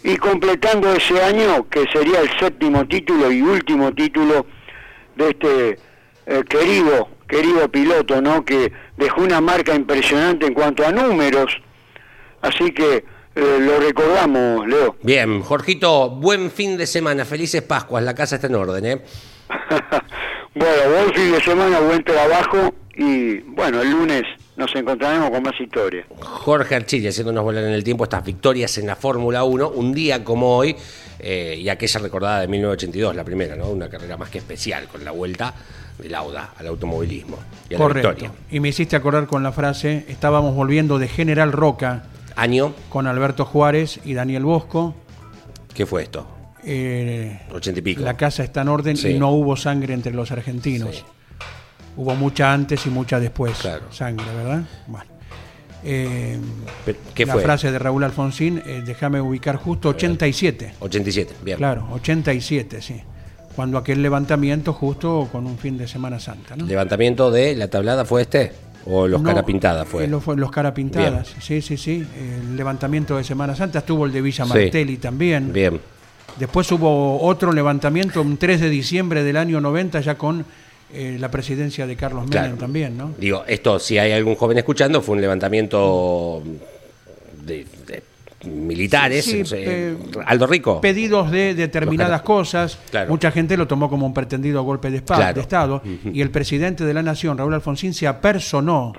y 0.04 0.18
completando 0.18 0.92
ese 0.94 1.22
año 1.22 1.70
que 1.70 1.86
sería 1.94 2.22
el 2.22 2.30
séptimo 2.40 2.88
título 2.88 3.32
y 3.32 3.42
último 3.42 3.94
título 3.94 4.48
de 5.16 5.30
este 5.30 5.80
eh, 6.26 6.44
querido, 6.50 7.10
querido 7.30 7.70
piloto, 7.70 8.22
¿no? 8.22 8.44
Que 8.44 8.74
dejó 8.98 9.22
una 9.22 9.40
marca 9.40 9.74
impresionante 9.74 10.48
en 10.48 10.54
cuanto 10.54 10.86
a 10.86 10.92
números. 10.92 11.62
Así 12.42 12.72
que 12.72 13.06
eh, 13.36 13.58
lo 13.62 13.80
recordamos, 13.80 14.68
Leo. 14.68 14.98
Bien, 15.04 15.42
Jorgito, 15.42 16.10
buen 16.10 16.52
fin 16.52 16.78
de 16.78 16.88
semana, 16.88 17.24
felices 17.24 17.62
Pascuas, 17.62 18.04
la 18.04 18.16
casa 18.16 18.36
está 18.36 18.48
en 18.48 18.56
orden, 18.56 18.86
¿eh? 18.86 19.02
bueno, 20.56 20.90
buen 20.90 21.14
fin 21.14 21.32
de 21.32 21.42
semana, 21.42 21.80
buen 21.80 22.04
trabajo 22.04 22.74
y 22.96 23.40
bueno, 23.40 23.82
el 23.82 23.92
lunes 23.92 24.24
nos 24.58 24.76
encontraremos 24.76 25.30
con 25.30 25.44
más 25.44 25.54
historias. 25.60 26.06
Jorge 26.20 26.76
Archili 26.76 27.08
haciéndonos 27.08 27.44
volar 27.44 27.64
en 27.64 27.72
el 27.72 27.84
tiempo 27.84 28.04
estas 28.04 28.26
victorias 28.26 28.78
en 28.78 28.88
la 28.88 28.96
Fórmula 28.96 29.44
1, 29.44 29.70
un 29.70 29.94
día 29.94 30.24
como 30.24 30.58
hoy, 30.58 30.76
eh, 31.20 31.56
y 31.58 31.70
aquella 31.70 32.00
recordada 32.02 32.42
de 32.42 32.48
1982, 32.48 33.16
la 33.16 33.24
primera, 33.24 33.56
¿no? 33.56 33.70
Una 33.70 33.90
carrera 33.90 34.18
más 34.18 34.30
que 34.30 34.40
especial 34.40 34.88
con 34.88 35.06
la 35.06 35.12
vuelta 35.12 35.54
del 36.02 36.12
Lauda 36.12 36.54
al 36.58 36.68
automovilismo 36.68 37.38
y 37.70 37.76
a 37.76 37.78
la 37.78 37.84
Correcto. 37.84 38.10
victoria. 38.10 38.32
Y 38.52 38.60
me 38.60 38.70
hiciste 38.70 38.96
acordar 38.96 39.28
con 39.28 39.44
la 39.44 39.52
frase, 39.52 40.06
estábamos 40.08 40.56
volviendo 40.56 40.98
de 41.00 41.08
General 41.08 41.52
Roca 41.52 42.04
Año, 42.36 42.74
con 42.90 43.08
Alberto 43.08 43.46
Juárez 43.46 44.00
y 44.06 44.14
Daniel 44.14 44.44
Bosco. 44.46 44.96
¿qué 45.74 45.86
fue 45.86 46.04
esto? 46.04 46.28
Eh, 46.64 47.40
Ochenta 47.54 47.80
y 47.80 47.84
pico. 47.84 48.02
la 48.02 48.18
casa 48.18 48.44
está 48.44 48.62
en 48.62 48.68
orden 48.70 48.98
Sí. 48.98 49.10
y 49.10 49.20
no 49.20 49.32
hubo 49.32 49.56
sangre 49.56 49.94
entre 49.94 50.14
los 50.14 50.32
argentinos. 50.32 50.96
Sí. 50.98 51.04
Hubo 51.98 52.16
mucha 52.16 52.54
antes 52.54 52.86
y 52.86 52.90
mucha 52.90 53.20
después. 53.20 53.58
Claro. 53.60 53.84
Sangre, 53.92 54.26
¿verdad? 54.36 54.64
Bueno. 54.88 55.06
Eh, 55.84 56.38
¿Qué 57.16 57.26
la 57.26 57.34
fue? 57.34 57.42
frase 57.44 57.72
de 57.72 57.80
Raúl 57.80 58.04
Alfonsín, 58.04 58.62
eh, 58.66 58.84
déjame 58.86 59.22
ubicar 59.22 59.56
justo 59.56 59.90
87. 59.90 60.74
87, 60.80 61.34
bien. 61.42 61.58
Claro, 61.58 61.88
87, 61.94 62.82
sí. 62.82 63.02
Cuando 63.60 63.78
aquel 63.78 64.02
levantamiento 64.02 64.72
justo 64.72 65.28
con 65.30 65.46
un 65.46 65.58
fin 65.58 65.78
de 65.78 65.86
Semana 65.86 66.18
Santa, 66.18 66.56
¿no? 66.56 66.66
¿Levantamiento 66.66 67.30
de 67.30 67.58
la 67.58 67.68
tablada 67.68 68.06
fue 68.06 68.22
este? 68.22 68.54
¿O 68.86 69.06
los 69.06 69.22
No, 69.22 69.28
cara 69.28 69.44
pintada 69.46 69.84
fue? 69.84 70.06
eh, 70.06 70.08
Los, 70.08 70.26
los 70.28 70.50
cara 70.50 70.74
pintadas, 70.74 71.36
sí, 71.42 71.62
sí, 71.62 71.76
sí. 71.76 72.08
El 72.18 72.56
levantamiento 72.56 73.18
de 73.18 73.26
Semana 73.26 73.58
Santa 73.58 73.80
estuvo 73.80 74.06
el 74.06 74.14
de 74.14 74.22
Villa 74.22 74.46
Sí. 74.46 74.50
Martelli 74.50 74.96
también. 74.96 75.52
Bien. 75.52 75.78
Después 76.40 76.72
hubo 76.72 77.22
otro 77.22 77.52
levantamiento 77.52 78.22
un 78.22 78.38
3 78.38 78.62
de 78.62 78.70
diciembre 78.70 79.26
del 79.26 79.36
año 79.36 79.60
90 79.60 80.00
ya 80.00 80.18
con 80.18 80.46
eh, 80.94 81.18
la 81.20 81.30
presidencia 81.30 81.86
de 81.86 81.98
Carlos 81.98 82.22
Menem 82.30 82.32
Claro. 82.44 82.56
también, 82.58 82.98
¿no? 82.98 83.12
Digo, 83.18 83.44
esto, 83.46 83.78
si 83.78 83.98
hay 83.98 84.14
algún 84.14 84.36
joven 84.36 84.58
escuchando, 84.58 85.02
fue 85.02 85.16
un 85.16 85.22
levantamiento 85.22 86.42
de, 87.46 87.66
de 87.86 88.04
militares. 88.46 89.26
Sí, 89.26 89.44
eh, 89.54 89.96
Aldo 90.26 90.48
Rico. 90.48 90.82
Pedidos 90.82 91.32
de 91.32 91.54
determinadas 91.56 92.22
cosas. 92.22 92.78
Claro. 92.90 93.10
Mucha 93.10 93.32
gente 93.32 93.58
lo 93.58 93.68
tomó 93.68 93.90
como 93.90 94.06
un 94.06 94.14
pretendido 94.14 94.64
golpe 94.64 94.90
de, 94.90 95.04
espa- 95.04 95.16
Claro. 95.18 95.34
de 95.36 95.42
Estado. 95.42 95.82
Y 96.14 96.22
el 96.22 96.32
presidente 96.32 96.86
de 96.86 96.94
la 96.94 97.04
Nación, 97.04 97.38
Raúl 97.38 97.54
Alfonsín, 97.54 97.94
se 97.94 98.08
apersonó 98.08 98.94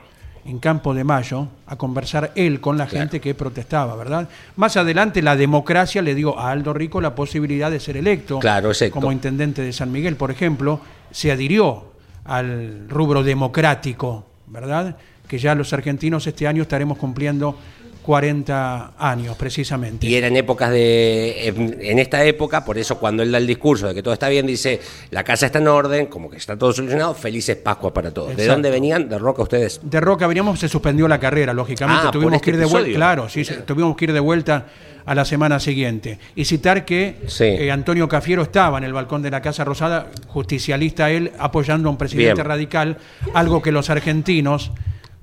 en 0.44 0.58
Campo 0.58 0.94
de 0.94 1.04
Mayo 1.04 1.48
a 1.66 1.76
conversar 1.76 2.32
él 2.34 2.60
con 2.60 2.78
la 2.78 2.86
Claro. 2.86 3.02
gente 3.02 3.20
que 3.20 3.34
protestaba, 3.34 3.94
¿verdad? 3.96 4.28
Más 4.56 4.76
adelante 4.76 5.20
la 5.22 5.36
democracia 5.36 6.00
le 6.00 6.14
dio 6.14 6.38
a 6.38 6.50
Aldo 6.50 6.72
Rico 6.72 7.00
la 7.00 7.14
posibilidad 7.14 7.70
de 7.70 7.78
ser 7.78 7.96
electo 7.98 8.38
Claro, 8.38 8.70
como 8.90 9.12
intendente 9.12 9.60
de 9.62 9.72
San 9.72 9.92
Miguel, 9.92 10.16
por 10.16 10.30
ejemplo, 10.30 10.80
se 11.10 11.30
adhirió 11.30 11.92
al 12.24 12.88
rubro 12.88 13.22
democrático, 13.22 14.24
¿verdad? 14.46 14.96
Que 15.28 15.38
ya 15.38 15.54
los 15.54 15.72
argentinos 15.74 16.26
este 16.26 16.46
año 16.46 16.62
estaremos 16.62 16.96
cumpliendo 16.98 17.56
40 18.02 18.92
años 18.98 19.36
precisamente. 19.36 20.06
Y 20.06 20.14
eran 20.14 20.34
épocas 20.36 20.70
de. 20.70 21.48
En, 21.80 21.98
esta 21.98 22.24
época, 22.24 22.64
por 22.64 22.78
eso 22.78 22.98
cuando 22.98 23.22
él 23.22 23.30
da 23.30 23.38
el 23.38 23.46
discurso 23.46 23.88
de 23.88 23.94
que 23.94 24.02
todo 24.02 24.14
está 24.14 24.28
bien, 24.28 24.46
dice: 24.46 24.80
la 25.10 25.22
casa 25.24 25.46
está 25.46 25.58
en 25.58 25.68
orden, 25.68 26.06
como 26.06 26.30
que 26.30 26.36
está 26.36 26.56
todo 26.56 26.72
solucionado, 26.72 27.14
felices 27.14 27.56
Pascuas 27.56 27.92
para 27.92 28.10
todos. 28.10 28.36
¿De 28.36 28.46
dónde 28.46 28.70
venían? 28.70 29.08
De 29.08 29.18
Roca 29.18 29.42
ustedes. 29.42 29.80
De 29.82 30.00
Roca 30.00 30.26
veníamos, 30.26 30.58
se 30.58 30.68
suspendió 30.68 31.06
la 31.08 31.18
carrera, 31.20 31.52
lógicamente. 31.52 32.04
Ah, 32.08 32.10
tuvimos 32.10 32.34
este 32.34 32.44
que 32.44 32.50
ir 32.50 32.56
de 32.58 32.66
vuelta. 32.66 32.96
Claro, 32.96 33.28
sí, 33.28 33.44
sí, 33.44 33.54
tuvimos 33.66 33.96
que 33.96 34.06
ir 34.06 34.12
de 34.12 34.20
vuelta 34.20 34.66
a 35.06 35.14
la 35.14 35.24
semana 35.24 35.60
siguiente. 35.60 36.18
Y 36.36 36.44
citar 36.44 36.84
que 36.84 37.16
Sí. 37.26 37.44
eh, 37.44 37.70
Antonio 37.70 38.08
Cafiero 38.08 38.42
estaba 38.42 38.78
en 38.78 38.84
el 38.84 38.92
balcón 38.92 39.22
de 39.22 39.30
la 39.30 39.40
Casa 39.42 39.64
Rosada, 39.64 40.06
justicialista 40.26 41.10
él, 41.10 41.32
apoyando 41.38 41.88
a 41.88 41.92
un 41.92 41.98
presidente 41.98 42.34
Bien. 42.34 42.46
radical, 42.46 42.96
algo 43.34 43.62
que 43.62 43.72
los 43.72 43.90
argentinos 43.90 44.72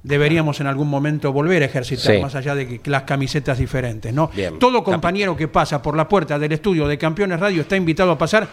deberíamos 0.08 0.60
en 0.62 0.68
algún 0.68 0.90
momento 0.90 1.34
volver 1.34 1.62
a 1.64 1.66
ejercitar, 1.66 2.16
Sí. 2.16 2.22
más 2.22 2.34
allá 2.34 2.56
de 2.56 2.80
que 2.80 2.90
las 2.90 3.04
camisetas 3.04 3.58
diferentes. 3.58 4.14
¿no? 4.14 4.30
Bien. 4.34 4.58
Todo 4.58 4.84
compañero 4.84 5.36
que 5.36 5.48
pasa 5.48 5.82
por 5.82 5.96
la 5.98 6.08
puerta 6.08 6.40
del 6.40 6.54
estudio 6.54 6.88
de 6.88 6.98
Campeones 6.98 7.40
Radio 7.40 7.62
está 7.62 7.76
invitado 7.76 8.12
a 8.12 8.18
pasar. 8.18 8.48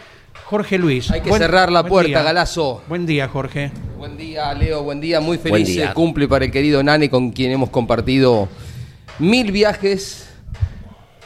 Jorge 0.46 0.78
Luis. 0.78 1.10
Hay 1.12 1.20
que 1.20 1.32
cerrar 1.32 1.70
la 1.70 1.84
puerta, 1.84 2.08
día. 2.08 2.22
Galazo. 2.22 2.82
Buen 2.88 3.06
día, 3.06 3.28
Jorge. 3.28 3.70
Buen 3.96 4.16
día, 4.16 4.52
Leo, 4.52 4.82
buen 4.82 5.00
día. 5.00 5.20
Muy 5.20 5.38
feliz 5.38 5.68
día. 5.68 5.94
cumple 5.94 6.26
para 6.26 6.44
el 6.44 6.50
querido 6.50 6.82
Nane, 6.82 7.08
con 7.08 7.30
quien 7.30 7.52
hemos 7.52 7.70
compartido 7.70 8.48
mil 9.20 9.52
viajes, 9.52 10.28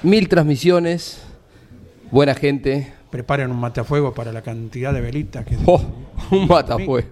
mil 0.03 0.29
transmisiones. 0.29 1.23
Buena 2.11 2.35
gente. 2.35 2.93
Preparen 3.11 3.51
un 3.51 3.59
matafuego 3.59 4.13
para 4.13 4.31
la 4.31 4.43
cantidad 4.43 4.93
de 4.93 5.01
velitas 5.01 5.47
que... 5.47 5.57
Oh, 5.65 5.81
un 6.31 6.47
matafue. 6.47 7.07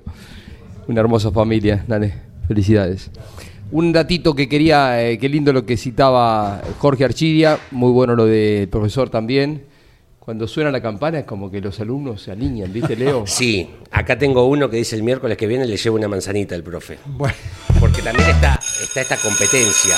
Una 0.86 1.00
hermosa 1.00 1.30
familia, 1.30 1.82
Nane. 1.88 2.25
Felicidades. 2.48 3.10
Un 3.72 3.92
datito 3.92 4.34
que 4.34 4.48
quería, 4.48 5.02
eh, 5.02 5.18
qué 5.18 5.28
lindo 5.28 5.52
lo 5.52 5.66
que 5.66 5.76
citaba 5.76 6.62
Jorge 6.78 7.04
Archiria, 7.04 7.58
muy 7.72 7.90
bueno 7.90 8.14
lo 8.14 8.26
del 8.26 8.68
profesor 8.68 9.10
también. 9.10 9.64
Cuando 10.20 10.48
suena 10.48 10.70
la 10.72 10.80
campana 10.82 11.20
es 11.20 11.24
como 11.24 11.50
que 11.50 11.60
los 11.60 11.78
alumnos 11.80 12.22
se 12.22 12.32
alinean, 12.32 12.72
¿viste, 12.72 12.96
Leo? 12.96 13.24
Sí, 13.26 13.68
acá 13.92 14.18
tengo 14.18 14.46
uno 14.46 14.68
que 14.70 14.76
dice 14.76 14.96
el 14.96 15.02
miércoles 15.02 15.36
que 15.36 15.46
viene 15.46 15.66
le 15.66 15.76
llevo 15.76 15.96
una 15.96 16.08
manzanita 16.08 16.54
al 16.54 16.62
profe. 16.62 16.98
Bueno. 17.06 17.34
Porque 17.80 18.02
también 18.02 18.28
está, 18.30 18.58
está 18.82 19.00
esta 19.02 19.16
competencia. 19.16 19.94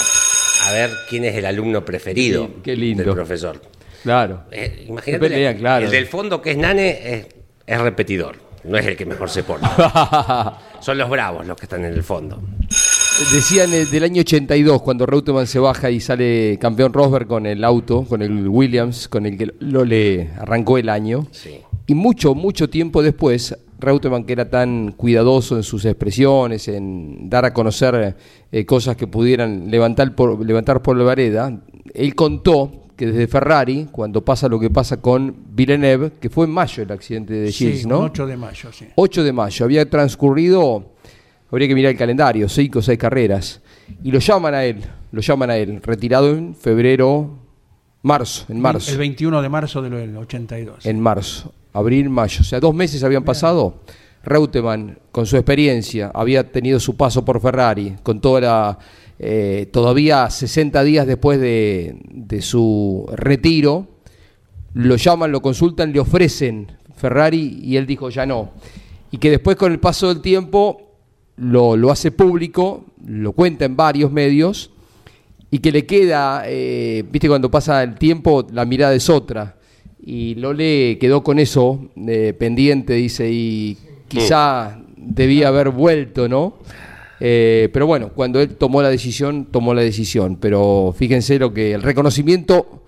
A 0.67 0.73
ver 0.73 0.91
quién 1.09 1.25
es 1.25 1.35
el 1.37 1.47
alumno 1.47 1.85
preferido 1.85 2.47
Qué- 2.57 2.63
qué 2.73 2.77
lindo. 2.77 3.05
del 3.05 3.15
profesor. 3.15 3.61
Claro. 4.03 4.43
Eh, 4.51 4.87
imagínate, 4.89 5.57
claro. 5.57 5.85
el 5.87 5.91
del 5.91 6.07
fondo 6.07 6.41
que 6.43 6.53
es 6.53 6.57
Nane 6.59 6.99
es, 7.15 7.27
es 7.67 7.81
repetidor, 7.81 8.37
no 8.65 8.77
es 8.79 8.87
el 8.87 8.97
que 8.97 9.07
mejor 9.07 9.31
se 9.31 9.43
porta. 9.43 10.59
Son 10.81 10.97
los 10.97 11.09
bravos 11.11 11.47
los 11.47 11.57
que 11.57 11.67
están 11.67 11.85
en 11.85 11.93
el 11.93 12.03
fondo. 12.03 12.41
Decían 13.33 13.73
eh, 13.73 13.85
del 13.85 14.05
año 14.05 14.21
82, 14.21 14.83
cuando 14.83 15.07
Reutemann 15.07 15.47
se 15.47 15.59
baja 15.59 15.91
y 15.91 16.01
sale 16.01 16.59
campeón 16.61 16.93
Rosberg 16.93 17.27
con 17.27 17.47
el 17.47 17.65
auto, 17.65 18.05
con 18.05 18.23
el 18.23 18.49
Williams, 18.49 19.09
con 19.09 19.27
el 19.27 19.37
que 19.37 19.53
lo 19.59 19.85
le 19.85 20.31
arrancó 20.39 20.79
el 20.79 20.89
año. 20.89 21.27
Sí. 21.33 21.61
Y 21.87 21.95
mucho, 21.95 22.35
mucho 22.35 22.69
tiempo 22.69 23.03
después, 23.03 23.57
Reutemann, 23.79 24.25
que 24.25 24.35
era 24.35 24.51
tan 24.51 24.93
cuidadoso 24.93 25.57
en 25.57 25.63
sus 25.63 25.85
expresiones, 25.85 26.69
en 26.69 27.31
dar 27.31 27.45
a 27.45 27.55
conocer 27.55 28.17
eh, 28.53 28.67
cosas 28.67 28.97
que 28.97 29.07
pudieran 29.07 29.71
levantar 29.71 30.15
por, 30.15 30.45
levantar 30.45 30.83
por 30.83 30.97
la 30.97 31.05
vereda, 31.05 31.61
él 31.95 32.15
contó 32.15 32.88
que 32.99 33.07
desde 33.07 33.29
Ferrari, 33.29 33.87
cuando 33.93 34.25
pasa 34.25 34.49
lo 34.49 34.59
que 34.59 34.71
pasa 34.71 35.01
con 35.01 35.33
Villeneuve, 35.55 36.15
que 36.21 36.29
fue 36.29 36.47
en 36.47 36.51
mayo 36.51 36.83
el 36.83 36.91
accidente 36.91 37.33
de 37.33 37.53
Gilles, 37.53 37.83
Sí, 37.83 37.89
¿no? 37.89 38.01
8 38.01 38.27
de 38.27 38.37
mayo, 38.37 38.73
sí. 38.73 38.87
8 38.97 39.23
de 39.23 39.33
mayo. 39.33 39.65
Había 39.65 39.89
transcurrido, 39.89 40.85
habría 41.49 41.69
que 41.69 41.77
mirar 41.77 41.93
el 41.93 41.97
calendario, 41.97 42.49
5 42.49 42.81
o 42.81 42.83
6 42.83 42.99
carreras. 42.99 43.63
Y 44.03 44.11
lo 44.11 44.19
llaman 44.19 44.53
a 44.53 44.65
él, 44.65 44.83
lo 45.13 45.21
llaman 45.21 45.49
a 45.51 45.57
él, 45.57 45.81
retirado 45.81 46.29
en 46.31 46.57
febrero, 46.57 47.39
marzo, 48.03 48.47
en 48.49 48.61
marzo. 48.61 48.91
El 48.91 48.99
21 48.99 49.43
de 49.43 49.49
marzo 49.49 49.81
del 49.81 50.17
82. 50.17 50.85
En 50.85 50.99
marzo, 51.01 51.55
abril, 51.73 52.11
mayo. 52.11 52.41
O 52.41 52.45
sea, 52.45 52.59
dos 52.59 52.75
meses 52.75 53.05
habían 53.05 53.23
pasado. 53.23 53.77
Reutemann, 54.25 54.99
con 55.13 55.25
su 55.25 55.37
experiencia, 55.37 56.11
había 56.13 56.51
tenido 56.51 56.81
su 56.81 56.97
paso 56.97 57.25
por 57.25 57.41
Ferrari, 57.41 57.95
con 58.03 58.21
toda 58.21 58.41
la. 58.41 58.79
Eh, 59.19 59.69
todavía 59.73 60.29
60 60.31 60.83
días 60.85 61.07
después 61.07 61.41
de, 61.41 61.97
de 62.11 62.43
su 62.43 63.07
retiro, 63.13 63.89
lo 64.75 64.97
llaman, 64.97 65.33
lo 65.33 65.43
consultan, 65.43 65.93
le 65.93 66.01
ofrecen 66.01 66.73
Ferrari 66.97 67.61
y 67.63 67.77
él 67.77 67.87
dijo 67.87 68.11
ya 68.11 68.27
no. 68.27 68.53
Y 69.11 69.19
que 69.19 69.31
después, 69.31 69.57
con 69.57 69.73
el 69.73 69.81
paso 69.81 70.09
del 70.09 70.21
tiempo, 70.21 70.93
lo, 71.37 71.77
lo 71.77 71.91
hace 71.91 72.11
público, 72.11 72.85
lo 73.07 73.33
cuenta 73.33 73.65
en 73.65 73.77
varios 73.77 74.13
medios 74.13 74.71
y 75.51 75.61
que 75.61 75.73
le 75.73 75.87
queda, 75.87 76.43
eh, 76.47 77.05
viste, 77.11 77.29
cuando 77.29 77.51
pasa 77.51 77.83
el 77.83 77.95
tiempo, 77.95 78.47
la 78.53 78.65
mirada 78.65 78.95
es 78.95 79.09
otra. 79.09 79.57
Y 80.05 80.35
Lole 80.35 80.99
quedó 81.01 81.23
con 81.23 81.39
eso 81.39 81.89
eh, 81.97 82.35
pendiente, 82.39 82.95
dice, 82.95 83.31
y 83.31 83.77
quizá 84.09 84.81
debía 84.97 85.49
haber 85.49 85.71
vuelto, 85.71 86.29
¿no? 86.29 86.59
Eh, 87.21 87.69
pero 87.73 87.87
bueno, 87.87 88.11
cuando 88.15 88.41
él 88.41 88.57
tomó 88.57 88.83
la 88.83 88.91
decisión, 88.91 89.47
tomó 89.47 89.75
la 89.75 89.83
decisión. 89.83 90.37
Pero 90.37 90.95
fíjense 90.97 91.39
lo 91.39 91.53
que 91.53 91.73
el 91.73 91.83
reconocimiento 91.83 92.83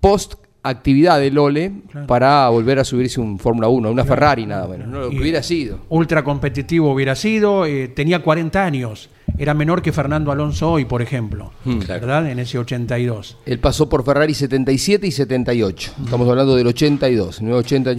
post 0.00 0.34
actividad 0.64 1.20
de 1.20 1.30
Lole 1.30 1.72
para 2.06 2.48
volver 2.48 2.78
a 2.78 2.84
subirse 2.84 3.20
un 3.20 3.38
Fórmula 3.38 3.68
1, 3.68 3.90
una 3.90 4.04
Ferrari 4.04 4.46
nada 4.46 4.66
menos, 4.66 4.88
no 4.88 5.00
lo 5.00 5.10
que 5.10 5.20
hubiera 5.20 5.42
sido. 5.42 5.80
Ultra 5.90 6.24
competitivo 6.24 6.90
hubiera 6.90 7.14
sido, 7.14 7.66
eh, 7.66 7.88
tenía 7.88 8.22
40 8.22 8.64
años, 8.64 9.10
era 9.36 9.52
menor 9.52 9.82
que 9.82 9.92
Fernando 9.92 10.32
Alonso 10.32 10.72
hoy, 10.72 10.86
por 10.86 11.02
ejemplo, 11.02 11.52
Hmm. 11.64 11.80
¿verdad? 11.80 12.30
En 12.30 12.38
ese 12.38 12.58
82. 12.58 13.36
Él 13.44 13.58
pasó 13.58 13.90
por 13.90 14.04
Ferrari 14.04 14.32
77 14.32 15.06
y 15.06 15.10
78. 15.10 15.92
Estamos 16.02 16.28
hablando 16.28 16.56
del 16.56 16.66
82, 16.68 17.42
¿no? 17.42 17.56
80, 17.56 17.94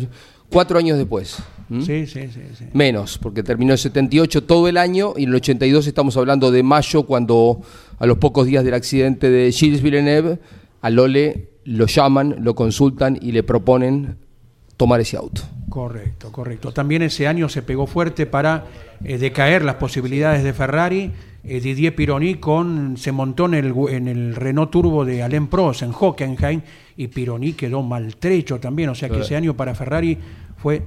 cuatro 0.50 0.80
años 0.80 0.98
después. 0.98 1.38
¿Mm? 1.70 1.82
Sí, 1.82 2.06
sí, 2.06 2.28
sí, 2.32 2.42
sí. 2.58 2.66
Menos, 2.74 3.18
porque 3.18 3.44
terminó 3.44 3.74
el 3.74 3.80
78 3.80 4.44
todo 4.44 4.68
el 4.68 4.78
año 4.78 5.14
y 5.18 5.24
en 5.24 5.30
el 5.30 5.36
82 5.36 5.88
estamos 5.88 6.16
hablando 6.18 6.52
de 6.52 6.64
mayo, 6.64 7.04
cuando 7.04 7.62
a 7.98 8.06
los 8.06 8.18
pocos 8.18 8.46
días 8.46 8.64
del 8.64 8.74
accidente 8.74 9.30
de 9.30 9.52
Gilles 9.52 9.82
Villeneuve, 9.82 10.40
a 10.82 10.90
Lole 10.90 11.50
lo 11.66 11.88
llaman, 11.88 12.36
lo 12.40 12.54
consultan 12.54 13.18
y 13.20 13.32
le 13.32 13.44
proponen 13.44 14.18
tomar 14.78 15.00
ese 15.00 15.18
auto. 15.18 15.42
Correcto, 15.70 16.32
correcto. 16.32 16.72
También 16.72 17.02
ese 17.02 17.28
año 17.28 17.50
se 17.50 17.62
pegó 17.62 17.88
fuerte 17.88 18.26
para 18.26 18.66
eh, 19.04 19.18
decaer 19.18 19.64
las 19.64 19.76
posibilidades 19.76 20.44
de 20.44 20.54
Ferrari. 20.54 21.12
Eh, 21.44 21.60
Didier 21.60 21.96
Pironi 21.96 22.36
con, 22.36 22.98
se 22.98 23.12
montó 23.12 23.46
en 23.46 23.56
el, 23.56 23.74
en 23.90 24.08
el 24.08 24.36
Renault 24.36 24.72
Turbo 24.72 25.06
de 25.06 25.22
Alain 25.22 25.48
Prost 25.48 25.84
en 25.84 25.92
Hockenheim 25.92 26.62
y 26.98 27.08
Pironi 27.08 27.54
quedó 27.54 27.82
maltrecho 27.82 28.60
también. 28.60 28.90
O 28.90 28.96
sea 28.96 29.10
que 29.10 29.20
ese 29.20 29.36
año 29.36 29.56
para 29.56 29.76
Ferrari 29.76 30.18
fue 30.58 30.82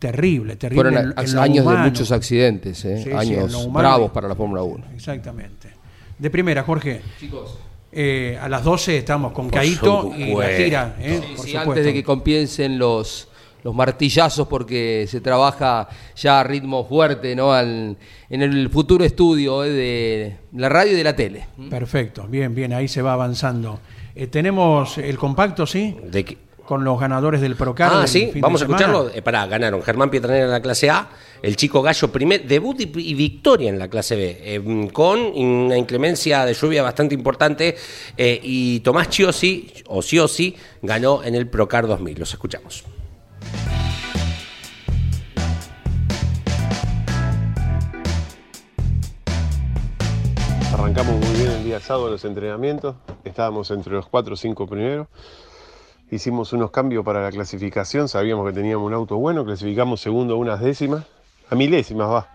terrible, 0.00 0.56
terrible. 0.56 0.82
Fueron 0.90 0.98
en- 1.12 1.14
a- 1.18 1.22
en 1.22 1.34
lo 1.34 1.40
años 1.42 1.66
de 1.66 1.76
muchos 1.76 2.10
accidentes, 2.10 2.84
¿eh? 2.84 3.02
Sí, 3.04 3.12
años 3.12 3.72
bravos 3.72 4.10
para 4.10 4.26
la 4.26 4.34
Fórmula 4.34 4.62
1. 4.64 4.84
Exactamente. 4.96 5.68
De 6.18 6.28
primera, 6.30 6.64
Jorge. 6.64 7.00
Chicos. 7.20 7.56
Eh, 7.92 8.36
a 8.40 8.48
las 8.48 8.62
12 8.64 8.96
estamos 8.98 9.32
con 9.32 9.48
Caito 9.50 10.10
y 10.16 10.34
la 10.34 10.48
gira. 10.48 10.96
eh, 10.98 11.20
Sí, 11.22 11.34
por 11.36 11.44
sí, 11.44 11.50
supuesto. 11.52 11.70
antes 11.70 11.84
de 11.84 11.92
que 11.92 12.02
comiencen 12.04 12.78
los, 12.78 13.28
los 13.64 13.74
martillazos, 13.74 14.46
porque 14.48 15.06
se 15.08 15.20
trabaja 15.20 15.88
ya 16.16 16.40
a 16.40 16.44
ritmo 16.44 16.84
fuerte 16.86 17.34
¿no? 17.36 17.52
Al- 17.52 17.96
en 18.30 18.42
el 18.42 18.68
futuro 18.70 19.04
estudio 19.04 19.64
eh, 19.64 19.70
de 19.70 20.36
la 20.60 20.68
radio 20.68 20.92
y 20.92 20.96
de 20.96 21.04
la 21.04 21.16
tele. 21.16 21.46
Perfecto, 21.68 22.26
bien, 22.28 22.54
bien, 22.54 22.72
ahí 22.72 22.86
se 22.88 23.02
va 23.02 23.12
avanzando. 23.14 23.80
Eh, 24.14 24.28
tenemos 24.28 24.96
el 24.98 25.18
compacto, 25.18 25.66
¿sí? 25.66 25.96
¿De 26.10 26.24
qué? 26.24 26.38
Con 26.70 26.84
los 26.84 27.00
ganadores 27.00 27.40
del 27.40 27.56
Procar. 27.56 27.90
Ah, 27.92 27.98
del 27.98 28.08
sí, 28.08 28.26
fin 28.26 28.34
de 28.34 28.40
vamos 28.42 28.60
a 28.62 28.64
escucharlo. 28.64 29.10
Eh, 29.12 29.22
pará, 29.22 29.44
ganaron 29.48 29.82
Germán 29.82 30.08
Pietranera 30.08 30.44
en 30.44 30.52
la 30.52 30.62
clase 30.62 30.88
A, 30.88 31.08
el 31.42 31.56
chico 31.56 31.82
Gallo 31.82 32.12
primer 32.12 32.46
debut 32.46 32.80
y, 32.80 32.92
y 33.10 33.14
victoria 33.14 33.70
en 33.70 33.76
la 33.76 33.88
clase 33.88 34.14
B, 34.14 34.38
eh, 34.40 34.88
con 34.92 35.18
una 35.18 35.76
inclemencia 35.76 36.44
de 36.44 36.54
lluvia 36.54 36.84
bastante 36.84 37.16
importante. 37.16 37.74
eh, 38.16 38.38
y 38.40 38.78
Tomás 38.80 39.08
Chiosi, 39.08 39.82
o 39.88 40.00
Ciosi, 40.00 40.54
ganó 40.80 41.24
en 41.24 41.34
el 41.34 41.48
Procar 41.48 41.88
2000. 41.88 42.20
Los 42.20 42.32
escuchamos. 42.34 42.84
Arrancamos 50.72 51.16
muy 51.16 51.36
bien 51.36 51.50
el 51.50 51.64
día 51.64 51.80
sábado 51.80 52.10
los 52.10 52.24
entrenamientos, 52.24 52.94
estábamos 53.24 53.72
entre 53.72 53.92
los 53.94 54.06
cuatro 54.06 54.34
o 54.34 54.36
cinco 54.36 54.68
primeros. 54.68 55.08
Hicimos 56.10 56.52
unos 56.52 56.72
cambios 56.72 57.04
para 57.04 57.22
la 57.22 57.30
clasificación, 57.30 58.08
sabíamos 58.08 58.44
que 58.48 58.52
teníamos 58.52 58.84
un 58.84 58.94
auto 58.94 59.16
bueno, 59.16 59.44
clasificamos 59.44 60.00
segundo 60.00 60.34
a 60.34 60.36
unas 60.38 60.60
décimas, 60.60 61.04
a 61.48 61.54
milésimas 61.54 62.10
va. 62.10 62.28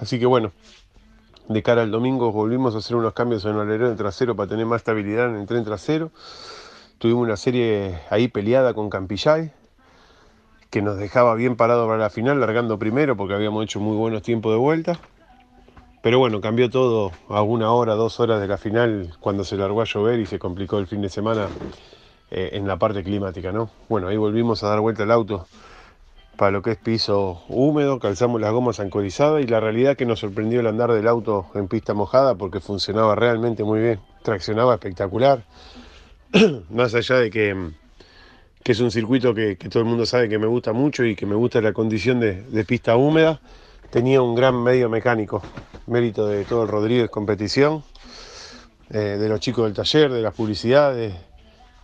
Así 0.00 0.18
que 0.18 0.26
bueno, 0.26 0.50
de 1.48 1.62
cara 1.62 1.82
al 1.82 1.92
domingo 1.92 2.32
volvimos 2.32 2.74
a 2.74 2.78
hacer 2.78 2.96
unos 2.96 3.12
cambios 3.12 3.44
en 3.44 3.52
el 3.52 3.60
alerón 3.60 3.96
trasero 3.96 4.34
para 4.34 4.48
tener 4.48 4.66
más 4.66 4.78
estabilidad 4.78 5.30
en 5.30 5.36
el 5.36 5.46
tren 5.46 5.64
trasero. 5.64 6.10
Tuvimos 6.98 7.22
una 7.22 7.36
serie 7.36 8.00
ahí 8.10 8.26
peleada 8.26 8.74
con 8.74 8.90
Campillay, 8.90 9.52
que 10.70 10.82
nos 10.82 10.96
dejaba 10.96 11.36
bien 11.36 11.54
parado 11.54 11.86
para 11.86 11.98
la 11.98 12.10
final, 12.10 12.40
largando 12.40 12.80
primero 12.80 13.16
porque 13.16 13.34
habíamos 13.34 13.62
hecho 13.62 13.78
muy 13.78 13.96
buenos 13.96 14.22
tiempos 14.22 14.50
de 14.50 14.58
vuelta. 14.58 14.98
Pero 16.02 16.18
bueno, 16.18 16.40
cambió 16.40 16.68
todo 16.68 17.12
a 17.28 17.42
una 17.42 17.70
hora, 17.70 17.94
dos 17.94 18.18
horas 18.18 18.40
de 18.40 18.48
la 18.48 18.58
final 18.58 19.14
cuando 19.20 19.44
se 19.44 19.56
largó 19.56 19.82
a 19.82 19.84
llover 19.84 20.18
y 20.18 20.26
se 20.26 20.40
complicó 20.40 20.78
el 20.78 20.88
fin 20.88 21.00
de 21.00 21.08
semana 21.08 21.46
eh, 22.36 22.50
en 22.54 22.66
la 22.66 22.76
parte 22.76 23.04
climática, 23.04 23.52
¿no? 23.52 23.70
Bueno, 23.88 24.08
ahí 24.08 24.16
volvimos 24.16 24.64
a 24.64 24.68
dar 24.68 24.80
vuelta 24.80 25.04
al 25.04 25.12
auto 25.12 25.46
para 26.36 26.50
lo 26.50 26.62
que 26.62 26.72
es 26.72 26.76
piso 26.76 27.44
húmedo, 27.48 28.00
calzamos 28.00 28.40
las 28.40 28.52
gomas 28.52 28.80
ancorizadas 28.80 29.44
y 29.44 29.46
la 29.46 29.60
realidad 29.60 29.96
que 29.96 30.04
nos 30.04 30.18
sorprendió 30.18 30.58
el 30.58 30.66
andar 30.66 30.90
del 30.90 31.06
auto 31.06 31.46
en 31.54 31.68
pista 31.68 31.94
mojada 31.94 32.34
porque 32.34 32.58
funcionaba 32.58 33.14
realmente 33.14 33.62
muy 33.62 33.78
bien, 33.78 34.00
traccionaba 34.24 34.74
espectacular, 34.74 35.44
más 36.70 36.96
allá 36.96 37.18
de 37.18 37.30
que, 37.30 37.70
que 38.64 38.72
es 38.72 38.80
un 38.80 38.90
circuito 38.90 39.32
que, 39.32 39.56
que 39.56 39.68
todo 39.68 39.84
el 39.84 39.88
mundo 39.88 40.04
sabe 40.04 40.28
que 40.28 40.40
me 40.40 40.48
gusta 40.48 40.72
mucho 40.72 41.04
y 41.04 41.14
que 41.14 41.26
me 41.26 41.36
gusta 41.36 41.60
la 41.60 41.72
condición 41.72 42.18
de, 42.18 42.42
de 42.42 42.64
pista 42.64 42.96
húmeda, 42.96 43.40
tenía 43.90 44.20
un 44.20 44.34
gran 44.34 44.60
medio 44.60 44.88
mecánico, 44.88 45.40
mérito 45.86 46.26
de 46.26 46.44
todo 46.44 46.64
el 46.64 46.68
Rodríguez 46.68 47.10
Competición, 47.10 47.84
eh, 48.90 48.98
de 48.98 49.28
los 49.28 49.38
chicos 49.38 49.66
del 49.66 49.74
taller, 49.74 50.10
de 50.10 50.20
las 50.20 50.34
publicidades, 50.34 51.14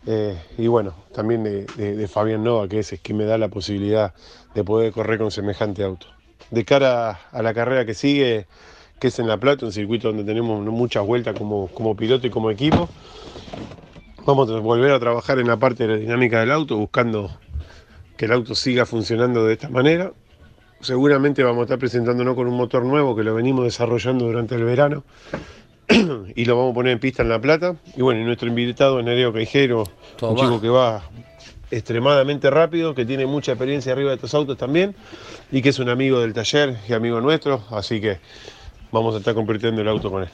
eh, 0.06 0.36
y 0.56 0.66
bueno, 0.66 0.94
también 1.14 1.42
de, 1.44 1.66
de- 1.76 1.96
de 1.96 2.08
Fabián 2.08 2.42
Nova, 2.44 2.68
que 2.68 2.78
es, 2.80 2.92
es 2.92 3.00
que 3.00 3.14
me 3.14 3.24
da 3.24 3.38
la 3.38 3.48
posibilidad 3.48 4.14
de 4.54 4.64
poder 4.64 4.92
correr 4.92 5.18
con 5.18 5.30
semejante 5.30 5.84
auto. 5.84 6.06
De 6.50 6.64
cara 6.64 7.20
a 7.30 7.42
la 7.42 7.54
carrera 7.54 7.84
que 7.84 7.94
sigue, 7.94 8.46
que 8.98 9.08
es 9.08 9.18
en 9.18 9.28
La 9.28 9.36
Plata, 9.36 9.66
un 9.66 9.72
circuito 9.72 10.08
donde 10.08 10.24
tenemos 10.24 10.64
muchas 10.64 11.06
vueltas 11.06 11.34
como, 11.36 11.68
como 11.68 11.94
piloto 11.96 12.26
y 12.26 12.30
como 12.30 12.50
equipo, 12.50 12.88
vamos 14.26 14.50
a 14.50 14.58
volver 14.58 14.92
a 14.92 15.00
trabajar 15.00 15.38
en 15.38 15.46
la 15.48 15.56
parte 15.58 15.84
aerodinámica 15.84 16.40
del 16.40 16.50
auto, 16.50 16.76
buscando 16.76 17.30
que 18.16 18.24
el 18.26 18.32
auto 18.32 18.54
siga 18.54 18.86
funcionando 18.86 19.44
de 19.46 19.54
esta 19.54 19.68
manera. 19.68 20.12
Seguramente 20.80 21.42
vamos 21.42 21.60
a 21.60 21.62
estar 21.64 21.78
presentándonos 21.78 22.34
con 22.34 22.46
un 22.46 22.56
motor 22.56 22.84
nuevo 22.84 23.14
que 23.14 23.22
lo 23.22 23.34
venimos 23.34 23.64
desarrollando 23.64 24.24
durante 24.26 24.54
el 24.54 24.64
verano 24.64 25.04
y 26.36 26.44
lo 26.44 26.56
vamos 26.56 26.72
a 26.72 26.74
poner 26.74 26.92
en 26.92 27.00
pista 27.00 27.22
en 27.22 27.28
La 27.28 27.40
Plata. 27.40 27.76
Y 27.96 28.02
bueno, 28.02 28.20
y 28.20 28.24
nuestro 28.24 28.48
invitado 28.48 28.98
es 28.98 29.04
Nereo 29.04 29.32
un 29.32 30.36
chico 30.36 30.60
que 30.60 30.68
va 30.68 31.02
extremadamente 31.70 32.50
rápido, 32.50 32.94
que 32.94 33.04
tiene 33.04 33.26
mucha 33.26 33.52
experiencia 33.52 33.92
arriba 33.92 34.10
de 34.10 34.16
estos 34.16 34.34
autos 34.34 34.58
también 34.58 34.94
y 35.52 35.62
que 35.62 35.68
es 35.68 35.78
un 35.78 35.88
amigo 35.88 36.20
del 36.20 36.32
taller 36.32 36.76
y 36.88 36.92
amigo 36.92 37.20
nuestro, 37.20 37.62
así 37.70 38.00
que 38.00 38.18
vamos 38.90 39.14
a 39.14 39.18
estar 39.18 39.34
convirtiendo 39.34 39.80
el 39.80 39.88
auto 39.88 40.10
con 40.10 40.24
él. 40.24 40.28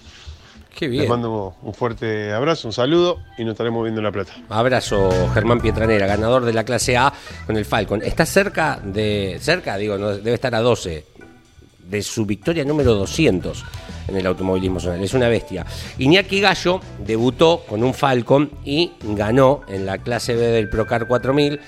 Qué 0.74 0.88
Les 0.88 0.98
bien. 0.98 1.08
mando 1.08 1.54
un 1.62 1.74
fuerte 1.74 2.32
abrazo, 2.32 2.68
un 2.68 2.72
saludo 2.72 3.18
y 3.38 3.44
nos 3.44 3.52
estaremos 3.52 3.82
viendo 3.82 4.00
en 4.00 4.04
La 4.04 4.12
Plata. 4.12 4.32
Abrazo, 4.50 5.10
Germán 5.32 5.60
Pietranera, 5.60 6.06
ganador 6.06 6.44
de 6.44 6.52
la 6.52 6.64
clase 6.64 6.98
A 6.98 7.12
con 7.46 7.56
el 7.56 7.64
Falcon. 7.64 8.02
Está 8.02 8.26
cerca 8.26 8.78
de. 8.82 9.38
Cerca, 9.40 9.78
digo, 9.78 9.96
no, 9.96 10.08
debe 10.10 10.34
estar 10.34 10.54
a 10.54 10.60
12 10.60 11.06
de 11.88 12.02
su 12.02 12.26
victoria 12.26 12.64
número 12.64 12.94
200 12.94 13.64
en 14.08 14.16
el 14.16 14.26
automovilismo 14.26 14.80
zonal. 14.80 15.02
Es 15.02 15.14
una 15.14 15.28
bestia. 15.28 15.66
Iñaki 15.98 16.40
Gallo 16.40 16.80
debutó 17.04 17.62
con 17.68 17.82
un 17.82 17.94
Falcon 17.94 18.50
y 18.64 18.92
ganó 19.02 19.60
en 19.68 19.86
la 19.86 19.98
clase 19.98 20.34
B 20.34 20.42
del 20.42 20.68
Procar 20.68 21.06
4000. 21.06 21.60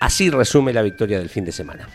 Así 0.00 0.30
resume 0.30 0.72
la 0.72 0.82
victoria 0.82 1.18
del 1.18 1.28
fin 1.28 1.44
de 1.44 1.52
semana. 1.52 1.88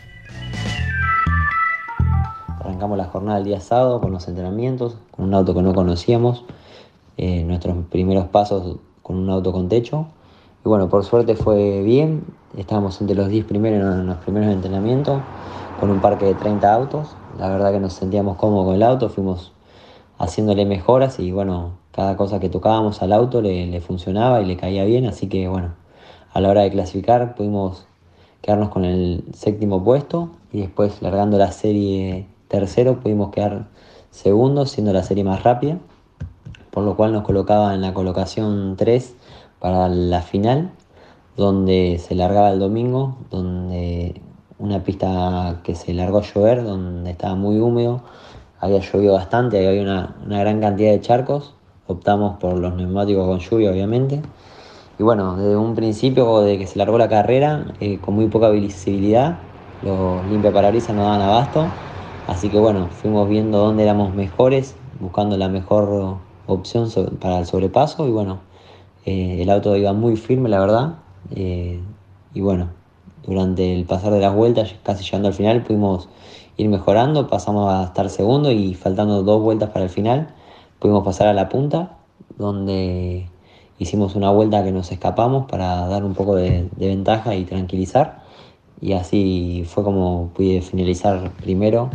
Arrancamos 2.60 2.98
la 2.98 3.06
jornada 3.06 3.40
el 3.40 3.46
día 3.46 3.60
sábado 3.60 4.00
con 4.00 4.12
los 4.12 4.28
entrenamientos, 4.28 4.98
con 5.12 5.26
un 5.26 5.34
auto 5.34 5.54
que 5.54 5.62
no 5.62 5.74
conocíamos, 5.74 6.46
eh, 7.18 7.44
nuestros 7.44 7.76
primeros 7.90 8.28
pasos 8.28 8.78
con 9.02 9.18
un 9.18 9.30
auto 9.30 9.52
con 9.52 9.70
techo. 9.70 10.08
Y 10.66 10.70
bueno, 10.70 10.88
por 10.90 11.04
suerte 11.04 11.36
fue 11.36 11.82
bien, 11.84 12.24
estábamos 12.58 13.00
entre 13.02 13.16
los 13.16 13.28
10 13.28 13.46
primeros 13.46 13.82
en 13.96 14.08
los 14.08 14.18
primeros 14.18 14.54
entrenamientos, 14.54 15.22
con 15.84 15.92
un 15.92 16.00
parque 16.00 16.24
de 16.24 16.34
30 16.34 16.74
autos. 16.74 17.10
La 17.38 17.50
verdad 17.50 17.74
que 17.74 17.80
nos 17.82 17.92
sentíamos 17.92 18.38
cómodos 18.38 18.68
con 18.68 18.76
el 18.76 18.84
auto, 18.84 19.10
fuimos 19.10 19.52
haciéndole 20.18 20.66
mejoras 20.66 21.20
y 21.20 21.34
bueno, 21.34 21.72
cada 21.92 22.16
cosa 22.16 22.40
que 22.40 22.48
tocábamos 22.48 23.02
al 23.02 23.12
auto 23.12 23.42
le, 23.42 23.82
funcionaba 23.82 24.42
y 24.42 24.46
le 24.46 24.56
caía 24.56 24.86
bien, 24.86 25.06
así 25.08 25.28
que 25.28 25.50
bueno, 25.50 25.74
a 26.32 26.40
la 26.40 26.48
hora 26.48 26.62
de 26.62 26.72
clasificar 26.72 27.36
pudimos 27.36 27.86
quedarnos 28.42 28.70
con 28.70 28.86
el 28.86 29.26
séptimo 29.34 29.84
puesto 29.84 30.30
y 30.54 30.62
después 30.62 31.02
largando 31.02 31.38
la 31.38 31.52
serie 31.52 32.28
tercero 32.48 33.02
pudimos 33.02 33.32
quedar 33.32 33.66
segundos 34.10 34.72
siendo 34.72 34.94
la 34.94 35.04
serie 35.04 35.26
más 35.26 35.44
rápida, 35.44 35.80
por 36.72 36.86
lo 36.86 36.96
cual 36.96 37.12
nos 37.12 37.24
colocaba 37.24 37.76
en 37.76 37.82
la 37.82 37.94
colocación 37.94 38.78
3 38.78 39.16
para 39.60 39.90
la 39.90 40.22
final, 40.22 40.72
donde 41.36 42.00
se 42.00 42.16
largaba 42.16 42.52
el 42.52 42.60
domingo, 42.60 43.18
donde 43.30 44.22
una 44.64 44.84
pista 44.84 45.60
que 45.64 45.76
se 45.76 45.94
largó 45.94 46.20
a 46.20 46.22
llover, 46.22 46.64
donde 46.64 47.12
estaba 47.12 47.36
muy 47.36 47.60
húmedo, 47.60 48.02
había 48.60 48.80
llovido 48.80 49.14
bastante, 49.14 49.68
había 49.68 49.82
una, 49.82 50.16
una 50.26 50.40
gran 50.40 50.62
cantidad 50.62 50.92
de 50.92 51.02
charcos, 51.02 51.54
optamos 51.86 52.38
por 52.40 52.58
los 52.58 52.74
neumáticos 52.76 53.28
con 53.28 53.40
lluvia 53.40 53.72
obviamente. 53.72 54.22
Y 54.98 55.04
bueno, 55.04 55.36
desde 55.38 55.58
un 55.58 55.76
principio 55.76 56.40
de 56.42 56.58
que 56.58 56.68
se 56.68 56.78
largó 56.80 56.98
la 56.98 57.10
carrera, 57.10 57.66
eh, 57.82 58.00
con 58.00 58.16
muy 58.16 58.28
poca 58.30 58.50
visibilidad, 58.52 59.40
los 59.82 60.26
limpiaparabrisas 60.26 60.96
no 60.96 61.04
daban 61.04 61.22
abasto. 61.22 61.74
Así 62.26 62.50
que 62.50 62.58
bueno, 62.58 62.90
fuimos 62.90 63.28
viendo 63.28 63.58
dónde 63.60 63.84
éramos 63.84 64.14
mejores, 64.14 64.78
buscando 65.00 65.36
la 65.38 65.50
mejor 65.50 66.20
opción 66.46 66.90
para 67.20 67.40
el 67.40 67.46
sobrepaso. 67.48 68.08
Y 68.08 68.12
bueno, 68.12 68.40
eh, 69.06 69.42
el 69.42 69.50
auto 69.50 69.76
iba 69.76 69.94
muy 69.94 70.16
firme, 70.16 70.48
la 70.50 70.60
verdad. 70.62 71.00
Eh, 71.36 71.82
y 72.34 72.42
bueno, 72.42 72.70
durante 73.26 73.74
el 73.74 73.86
pasar 73.86 74.14
de 74.14 74.20
las 74.20 74.36
vueltas, 74.36 74.76
casi 74.84 75.04
llegando 75.04 75.30
al 75.30 75.34
final, 75.34 75.64
pudimos 75.64 76.10
ir 76.58 76.70
mejorando, 76.70 77.28
pasamos 77.28 77.72
a 77.72 77.84
estar 77.86 78.10
segundo 78.10 78.52
y 78.52 78.74
faltando 78.76 79.24
dos 79.24 79.42
vueltas 79.42 79.70
para 79.70 79.86
el 79.86 79.90
final, 79.90 80.34
pudimos 80.80 81.04
pasar 81.04 81.28
a 81.28 81.34
la 81.34 81.50
punta, 81.50 81.98
donde 82.38 83.28
hicimos 83.80 84.16
una 84.16 84.32
vuelta 84.32 84.64
que 84.64 84.72
nos 84.72 84.92
escapamos 84.92 85.46
para 85.46 85.88
dar 85.88 86.04
un 86.04 86.14
poco 86.14 86.36
de, 86.36 86.70
ventaja 86.78 87.36
y 87.36 87.46
tranquilizar. 87.46 88.24
Y 88.82 88.94
así 88.94 89.64
fue 89.68 89.84
como 89.84 90.32
pude 90.36 90.62
finalizar 90.62 91.32
primero 91.42 91.90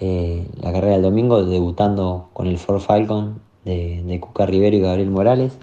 eh, 0.00 0.46
la 0.60 0.72
carrera 0.72 0.94
del 0.94 1.02
domingo, 1.02 1.44
debutando 1.44 2.28
con 2.32 2.46
el 2.46 2.58
Ford 2.58 2.80
Falcon 2.80 3.40
de, 3.64 4.02
de 4.04 4.20
Cuca 4.20 4.46
Rivero 4.46 4.76
y 4.76 4.80
Gabriel 4.80 5.10
Morales, 5.10 5.58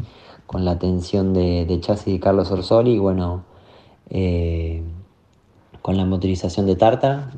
con 0.47 0.65
la 0.65 0.71
atención 0.71 1.33
de, 1.33 1.65
de 1.65 1.79
chasis 1.79 2.13
de 2.13 2.19
Carlos 2.19 2.51
Orsoli 2.51 2.93
y 2.93 2.99
bueno, 2.99 3.43
eh, 4.09 4.81
con 5.81 5.97
la 5.97 6.05
motorización 6.05 6.65
de 6.65 6.75
Tartar. 6.75 7.31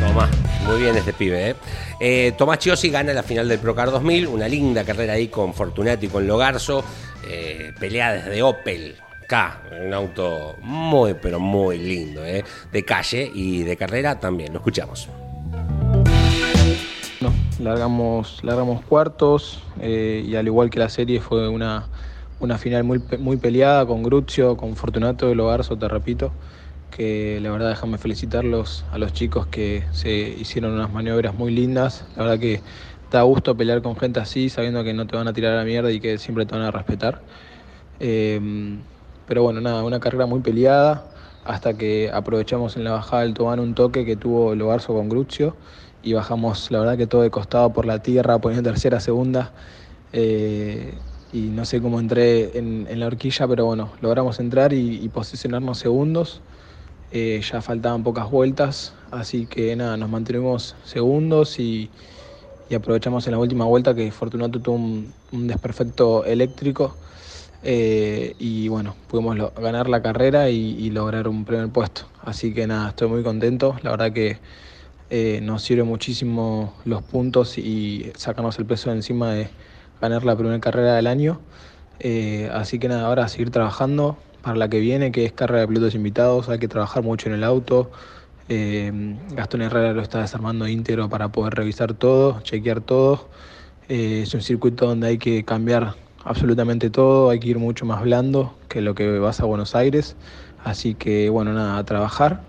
Tomás, 0.00 0.30
muy 0.66 0.80
bien 0.80 0.96
este 0.96 1.12
pibe, 1.12 1.50
¿eh? 1.50 1.54
Eh, 2.00 2.32
Tomás 2.38 2.58
Chiosi 2.58 2.90
gana 2.90 3.12
la 3.12 3.22
final 3.22 3.48
del 3.48 3.58
Procar 3.58 3.90
2000, 3.90 4.26
una 4.26 4.48
linda 4.48 4.84
carrera 4.84 5.12
ahí 5.12 5.28
con 5.28 5.52
Fortunato 5.52 6.06
y 6.06 6.08
con 6.08 6.26
Logarzo, 6.26 6.82
eh, 7.28 7.72
pelea 7.78 8.12
desde 8.12 8.42
Opel. 8.42 8.96
K, 9.30 9.62
un 9.84 9.94
auto 9.94 10.56
muy, 10.60 11.14
pero 11.14 11.38
muy 11.38 11.78
lindo, 11.78 12.24
¿eh? 12.24 12.42
de 12.72 12.84
calle 12.84 13.30
y 13.32 13.62
de 13.62 13.76
carrera 13.76 14.18
también. 14.18 14.52
Lo 14.52 14.58
escuchamos. 14.58 15.08
No, 17.20 17.32
largamos, 17.60 18.42
largamos 18.42 18.84
cuartos 18.86 19.62
eh, 19.80 20.24
y 20.26 20.34
al 20.34 20.48
igual 20.48 20.68
que 20.68 20.80
la 20.80 20.88
serie 20.88 21.20
fue 21.20 21.48
una, 21.48 21.86
una 22.40 22.58
final 22.58 22.84
muy, 22.84 23.00
muy 23.18 23.36
peleada 23.38 23.86
con 23.86 24.02
Gruzio, 24.02 24.56
con 24.56 24.76
Fortunato 24.76 25.30
y 25.30 25.34
Logarzo, 25.36 25.78
te 25.78 25.88
repito, 25.88 26.38
que 26.90 27.40
la 27.40 27.50
verdad 27.52 27.70
déjame 27.70 27.98
felicitarlos 27.98 28.86
a 28.90 28.98
los 28.98 29.12
chicos 29.12 29.46
que 29.48 29.86
se 29.92 30.10
hicieron 30.12 30.72
unas 30.74 30.90
maniobras 30.92 31.34
muy 31.34 31.52
lindas, 31.52 32.06
la 32.16 32.24
verdad 32.24 32.40
que 32.40 32.64
da 33.10 33.22
gusto 33.22 33.56
pelear 33.56 33.82
con 33.82 33.96
gente 33.96 34.20
así, 34.20 34.50
sabiendo 34.50 34.84
que 34.84 34.94
no 34.94 35.06
te 35.06 35.16
van 35.16 35.28
a 35.28 35.32
tirar 35.34 35.52
a 35.54 35.56
la 35.58 35.64
mierda 35.64 35.92
y 35.92 36.00
que 36.00 36.18
siempre 36.18 36.46
te 36.46 36.54
van 36.56 36.64
a 36.64 36.70
respetar. 36.72 37.24
Eh, 37.98 38.40
pero 39.26 39.42
bueno, 39.42 39.60
nada, 39.60 39.84
una 39.84 40.00
carrera 40.00 40.26
muy 40.26 40.40
peleada 40.40 41.10
hasta 41.44 41.76
que 41.76 42.10
aprovechamos 42.12 42.76
en 42.76 42.84
la 42.84 42.92
bajada 42.92 43.22
del 43.22 43.34
Tobán 43.34 43.60
un 43.60 43.74
toque 43.74 44.04
que 44.04 44.16
tuvo 44.16 44.54
Logarzo 44.54 44.94
con 44.94 45.08
Gruzio 45.08 45.58
y 46.02 46.12
bajamos, 46.14 46.70
la 46.70 46.80
verdad 46.80 46.96
que 46.98 47.06
todo 47.06 47.22
de 47.22 47.30
costado 47.30 47.72
por 47.72 47.86
la 47.86 48.02
tierra, 48.02 48.40
poniendo 48.40 48.68
tercera, 48.70 49.00
segunda. 49.00 49.54
eh, 50.12 51.02
y 51.32 51.42
no 51.42 51.64
sé 51.64 51.80
cómo 51.80 52.00
entré 52.00 52.58
en, 52.58 52.86
la 52.98 53.06
horquilla, 53.06 53.46
pero 53.46 53.66
bueno, 53.66 53.92
logramos 54.00 54.40
entrar 54.40 54.72
y, 54.72 55.08
posicionarnos 55.08 55.78
segundos. 55.78 56.40
Eh, 57.12 57.40
ya 57.42 57.60
faltaban 57.60 58.04
pocas 58.04 58.30
vueltas, 58.30 58.94
así 59.10 59.46
que 59.46 59.74
nada, 59.74 59.96
nos 59.96 60.08
mantuvimos 60.08 60.76
segundos 60.84 61.58
y, 61.58 61.90
y 62.68 62.74
aprovechamos 62.74 63.26
en 63.26 63.32
la 63.32 63.38
última 63.38 63.64
vuelta 63.64 63.94
que 63.94 64.12
Fortunato 64.12 64.60
tuvo 64.60 64.76
un, 64.76 65.12
desperfecto 65.32 66.24
eléctrico 66.24 66.96
eh, 67.64 68.34
y 68.38 68.68
bueno, 68.68 68.94
pudimos 69.08 69.52
ganar 69.54 69.88
la 69.88 70.02
carrera 70.02 70.50
y, 70.50 70.76
y 70.78 70.90
lograr 70.90 71.26
un 71.26 71.44
primer 71.44 71.68
puesto. 71.68 72.02
Así 72.22 72.54
que 72.54 72.66
nada, 72.66 72.90
estoy 72.90 73.08
muy 73.08 73.22
contento. 73.22 73.76
La 73.82 73.90
verdad 73.90 74.12
que 74.12 74.38
eh, 75.12 75.40
nos 75.42 75.62
sirve 75.62 75.82
muchísimo 75.82 76.72
los 76.84 77.02
puntos 77.02 77.58
y 77.58 78.12
sacarnos 78.14 78.56
el 78.60 78.66
peso 78.66 78.90
de 78.90 78.96
encima 78.96 79.32
de 79.32 79.50
ganar 80.00 80.24
la 80.24 80.36
primera 80.36 80.58
carrera 80.60 80.94
del 80.94 81.06
año. 81.06 81.40
Eh, 82.00 82.50
así 82.52 82.78
que 82.78 82.88
nada, 82.88 83.06
ahora 83.06 83.28
seguir 83.28 83.50
trabajando 83.50 84.16
para 84.42 84.56
la 84.56 84.68
que 84.68 84.80
viene, 84.80 85.12
que 85.12 85.26
es 85.26 85.32
carrera 85.32 85.60
de 85.60 85.68
pilotos 85.68 85.94
invitados. 85.94 86.48
Hay 86.48 86.58
que 86.58 86.68
trabajar 86.68 87.02
mucho 87.02 87.28
en 87.28 87.34
el 87.34 87.44
auto. 87.44 87.90
Eh, 88.48 89.16
Gastón 89.32 89.62
Herrera 89.62 89.92
lo 89.92 90.02
está 90.02 90.20
desarmando 90.20 90.66
íntegro 90.66 91.08
para 91.08 91.28
poder 91.30 91.54
revisar 91.54 91.94
todo, 91.94 92.40
chequear 92.40 92.80
todo. 92.80 93.28
Eh, 93.88 94.22
es 94.22 94.34
un 94.34 94.40
circuito 94.40 94.86
donde 94.86 95.08
hay 95.08 95.18
que 95.18 95.44
cambiar 95.44 95.94
absolutamente 96.24 96.90
todo, 96.90 97.30
hay 97.30 97.40
que 97.40 97.48
ir 97.48 97.58
mucho 97.58 97.84
más 97.86 98.02
blando 98.02 98.54
que 98.68 98.80
lo 98.80 98.94
que 98.94 99.18
vas 99.18 99.40
a 99.40 99.44
Buenos 99.44 99.74
Aires. 99.74 100.16
Así 100.64 100.94
que 100.94 101.28
bueno, 101.30 101.52
nada, 101.52 101.78
a 101.78 101.84
trabajar 101.84 102.42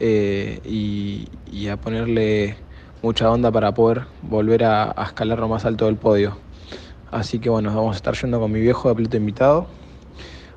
y, 0.00 1.28
a 1.68 1.76
ponerle 1.76 2.56
mucha 3.02 3.30
onda 3.30 3.50
para 3.50 3.74
poder 3.74 4.04
volver 4.22 4.64
a 4.64 4.94
escalar 5.06 5.38
lo 5.38 5.48
más 5.48 5.64
alto 5.64 5.86
del 5.86 5.96
podio. 5.96 6.47
Así 7.10 7.38
que 7.38 7.48
bueno, 7.48 7.74
vamos 7.74 7.94
a 7.94 7.96
estar 7.96 8.14
yendo 8.14 8.38
con 8.38 8.52
mi 8.52 8.60
viejo 8.60 8.88
de 8.88 8.94
piloto 8.94 9.16
invitado. 9.16 9.66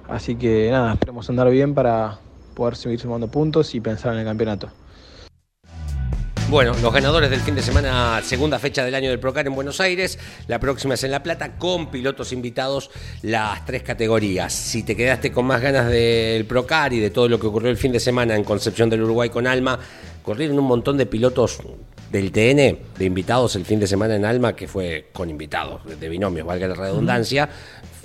Así 0.09 0.35
que 0.35 0.69
nada, 0.71 0.93
esperemos 0.93 1.29
andar 1.29 1.49
bien 1.49 1.73
para 1.73 2.19
poder 2.53 2.75
seguir 2.75 2.99
sumando 2.99 3.29
puntos 3.29 3.73
y 3.75 3.79
pensar 3.79 4.13
en 4.13 4.19
el 4.19 4.25
campeonato. 4.25 4.69
Bueno, 6.51 6.73
los 6.81 6.91
ganadores 6.91 7.29
del 7.29 7.39
fin 7.39 7.55
de 7.55 7.61
semana, 7.61 8.21
segunda 8.25 8.59
fecha 8.59 8.83
del 8.83 8.93
año 8.93 9.09
del 9.09 9.21
Procar 9.21 9.47
en 9.47 9.55
Buenos 9.55 9.79
Aires. 9.79 10.19
La 10.47 10.59
próxima 10.59 10.95
es 10.95 11.03
en 11.05 11.11
La 11.11 11.23
Plata, 11.23 11.57
con 11.57 11.89
pilotos 11.89 12.33
invitados, 12.33 12.91
las 13.21 13.65
tres 13.65 13.83
categorías. 13.83 14.51
Si 14.51 14.83
te 14.83 14.97
quedaste 14.97 15.31
con 15.31 15.45
más 15.45 15.61
ganas 15.61 15.89
del 15.89 16.43
Procar 16.43 16.91
y 16.91 16.99
de 16.99 17.09
todo 17.09 17.29
lo 17.29 17.39
que 17.39 17.47
ocurrió 17.47 17.71
el 17.71 17.77
fin 17.77 17.93
de 17.93 18.01
semana 18.01 18.35
en 18.35 18.43
Concepción 18.43 18.89
del 18.89 19.03
Uruguay 19.03 19.29
con 19.29 19.47
Alma, 19.47 19.79
corrieron 20.23 20.59
un 20.59 20.65
montón 20.65 20.97
de 20.97 21.05
pilotos 21.05 21.59
del 22.11 22.31
TN, 22.31 22.77
de 22.97 23.05
invitados 23.05 23.55
el 23.55 23.65
fin 23.65 23.79
de 23.79 23.87
semana 23.87 24.15
en 24.15 24.25
Alma, 24.25 24.55
que 24.55 24.67
fue 24.67 25.07
con 25.13 25.29
invitados, 25.29 25.81
de 25.99 26.09
binomios, 26.09 26.45
valga 26.45 26.67
la 26.67 26.75
redundancia. 26.75 27.47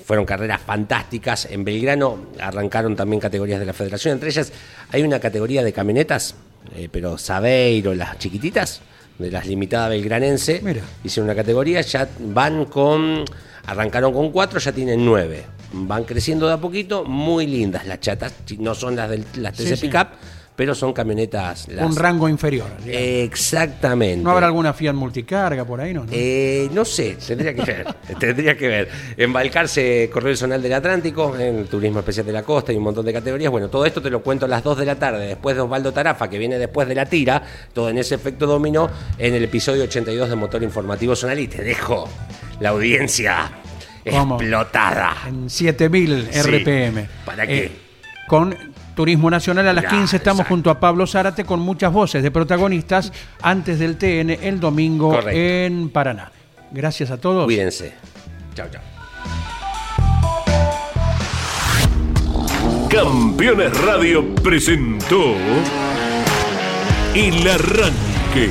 Fueron 0.04 0.24
carreras 0.24 0.60
fantásticas. 0.62 1.46
En 1.50 1.64
Belgrano 1.64 2.26
arrancaron 2.40 2.94
también 2.94 3.20
categorías 3.20 3.58
de 3.58 3.66
la 3.66 3.72
federación. 3.72 4.14
Entre 4.14 4.28
ellas 4.28 4.52
hay 4.92 5.02
una 5.02 5.18
categoría 5.18 5.64
de 5.64 5.72
camionetas, 5.72 6.36
eh, 6.76 6.88
pero 6.90 7.18
Sabeiro, 7.18 7.92
las 7.92 8.16
chiquititas, 8.18 8.80
de 9.18 9.30
las 9.30 9.46
limitadas 9.46 9.90
belgranense. 9.90 10.62
Hicieron 11.02 11.28
una 11.28 11.34
categoría, 11.34 11.80
ya 11.80 12.08
van 12.20 12.66
con. 12.66 13.24
Arrancaron 13.66 14.12
con 14.12 14.30
cuatro, 14.30 14.60
ya 14.60 14.70
tienen 14.70 15.04
nueve. 15.04 15.44
Van 15.72 16.04
creciendo 16.04 16.46
de 16.46 16.52
a 16.52 16.58
poquito, 16.58 17.04
muy 17.04 17.48
lindas 17.48 17.84
las 17.84 17.98
chatas. 17.98 18.32
No 18.58 18.76
son 18.76 18.94
las 18.94 19.10
de 19.10 19.24
las 19.34 19.54
TC 19.54 19.66
Sí, 19.66 19.76
sí. 19.76 19.90
Pero 20.56 20.74
son 20.74 20.92
camionetas. 20.94 21.68
las- 21.68 21.84
Un 21.84 21.94
rango 21.94 22.28
inferior. 22.30 22.66
Exactamente. 22.86 24.24
¿No 24.24 24.30
habrá 24.30 24.46
alguna 24.46 24.72
Fiat 24.72 24.94
multicarga 24.94 25.64
por 25.66 25.80
ahí? 25.80 25.92
No, 25.92 26.04
¿no? 26.04 26.10
Eh, 26.12 26.68
no 26.72 26.84
sé, 26.84 27.16
tendría 27.26 27.54
que 27.54 27.62
ver. 27.62 27.86
tendría 28.18 28.56
que 28.56 28.66
ver. 28.68 28.88
Corrió 30.10 30.30
el 30.30 30.36
zonal 30.36 30.62
del 30.62 30.72
Atlántico, 30.72 31.36
en 31.36 31.58
el 31.58 31.66
turismo 31.66 31.98
especial 32.00 32.24
de 32.26 32.32
la 32.32 32.42
costa 32.42 32.72
y 32.72 32.76
un 32.76 32.84
montón 32.84 33.04
de 33.04 33.12
categorías. 33.12 33.50
Bueno, 33.50 33.68
todo 33.68 33.84
esto 33.84 34.00
te 34.00 34.08
lo 34.10 34.22
cuento 34.22 34.46
a 34.46 34.48
las 34.48 34.62
2 34.64 34.78
de 34.78 34.86
la 34.86 34.94
tarde, 34.98 35.26
después 35.26 35.54
de 35.56 35.62
Osvaldo 35.62 35.92
Tarafa, 35.92 36.28
que 36.30 36.38
viene 36.38 36.58
después 36.58 36.88
de 36.88 36.94
la 36.94 37.04
tira, 37.06 37.42
todo 37.74 37.90
en 37.90 37.98
ese 37.98 38.14
efecto 38.14 38.46
dominó, 38.46 38.88
en 39.18 39.34
el 39.34 39.44
episodio 39.44 39.84
82 39.84 40.28
de 40.30 40.36
Motor 40.36 40.62
Informativo 40.62 41.14
Zonal. 41.14 41.38
Y 41.38 41.48
te 41.48 41.62
dejo 41.62 42.08
la 42.60 42.70
audiencia 42.70 43.50
¿Cómo? 44.10 44.36
explotada. 44.36 45.14
En 45.28 45.50
7000 45.50 46.28
Sí. 46.32 46.40
RPM. 46.40 47.06
¿Para 47.26 47.46
qué? 47.46 47.64
Eh, 47.66 47.72
con 48.26 48.56
Turismo 48.96 49.30
Nacional 49.30 49.68
a 49.68 49.72
las 49.72 49.84
Ya, 49.84 49.90
15 49.90 50.16
estamos 50.16 50.40
exacto. 50.40 50.54
junto 50.54 50.70
a 50.70 50.80
Pablo 50.80 51.06
Zárate 51.06 51.44
con 51.44 51.60
muchas 51.60 51.92
voces 51.92 52.24
de 52.24 52.30
protagonistas 52.32 53.12
antes 53.42 53.78
del 53.78 53.96
TN 53.96 54.30
el 54.42 54.58
domingo 54.58 55.10
Correcto. 55.10 55.30
en 55.38 55.90
Paraná. 55.90 56.32
Gracias 56.72 57.12
a 57.12 57.18
todos. 57.18 57.44
Cuídense. 57.44 57.92
Chao, 58.54 58.66
chao. 58.72 58.82
Campeones 62.88 63.78
Radio 63.82 64.34
presentó 64.36 65.34
El 67.14 67.46
Arranque. 67.48 68.50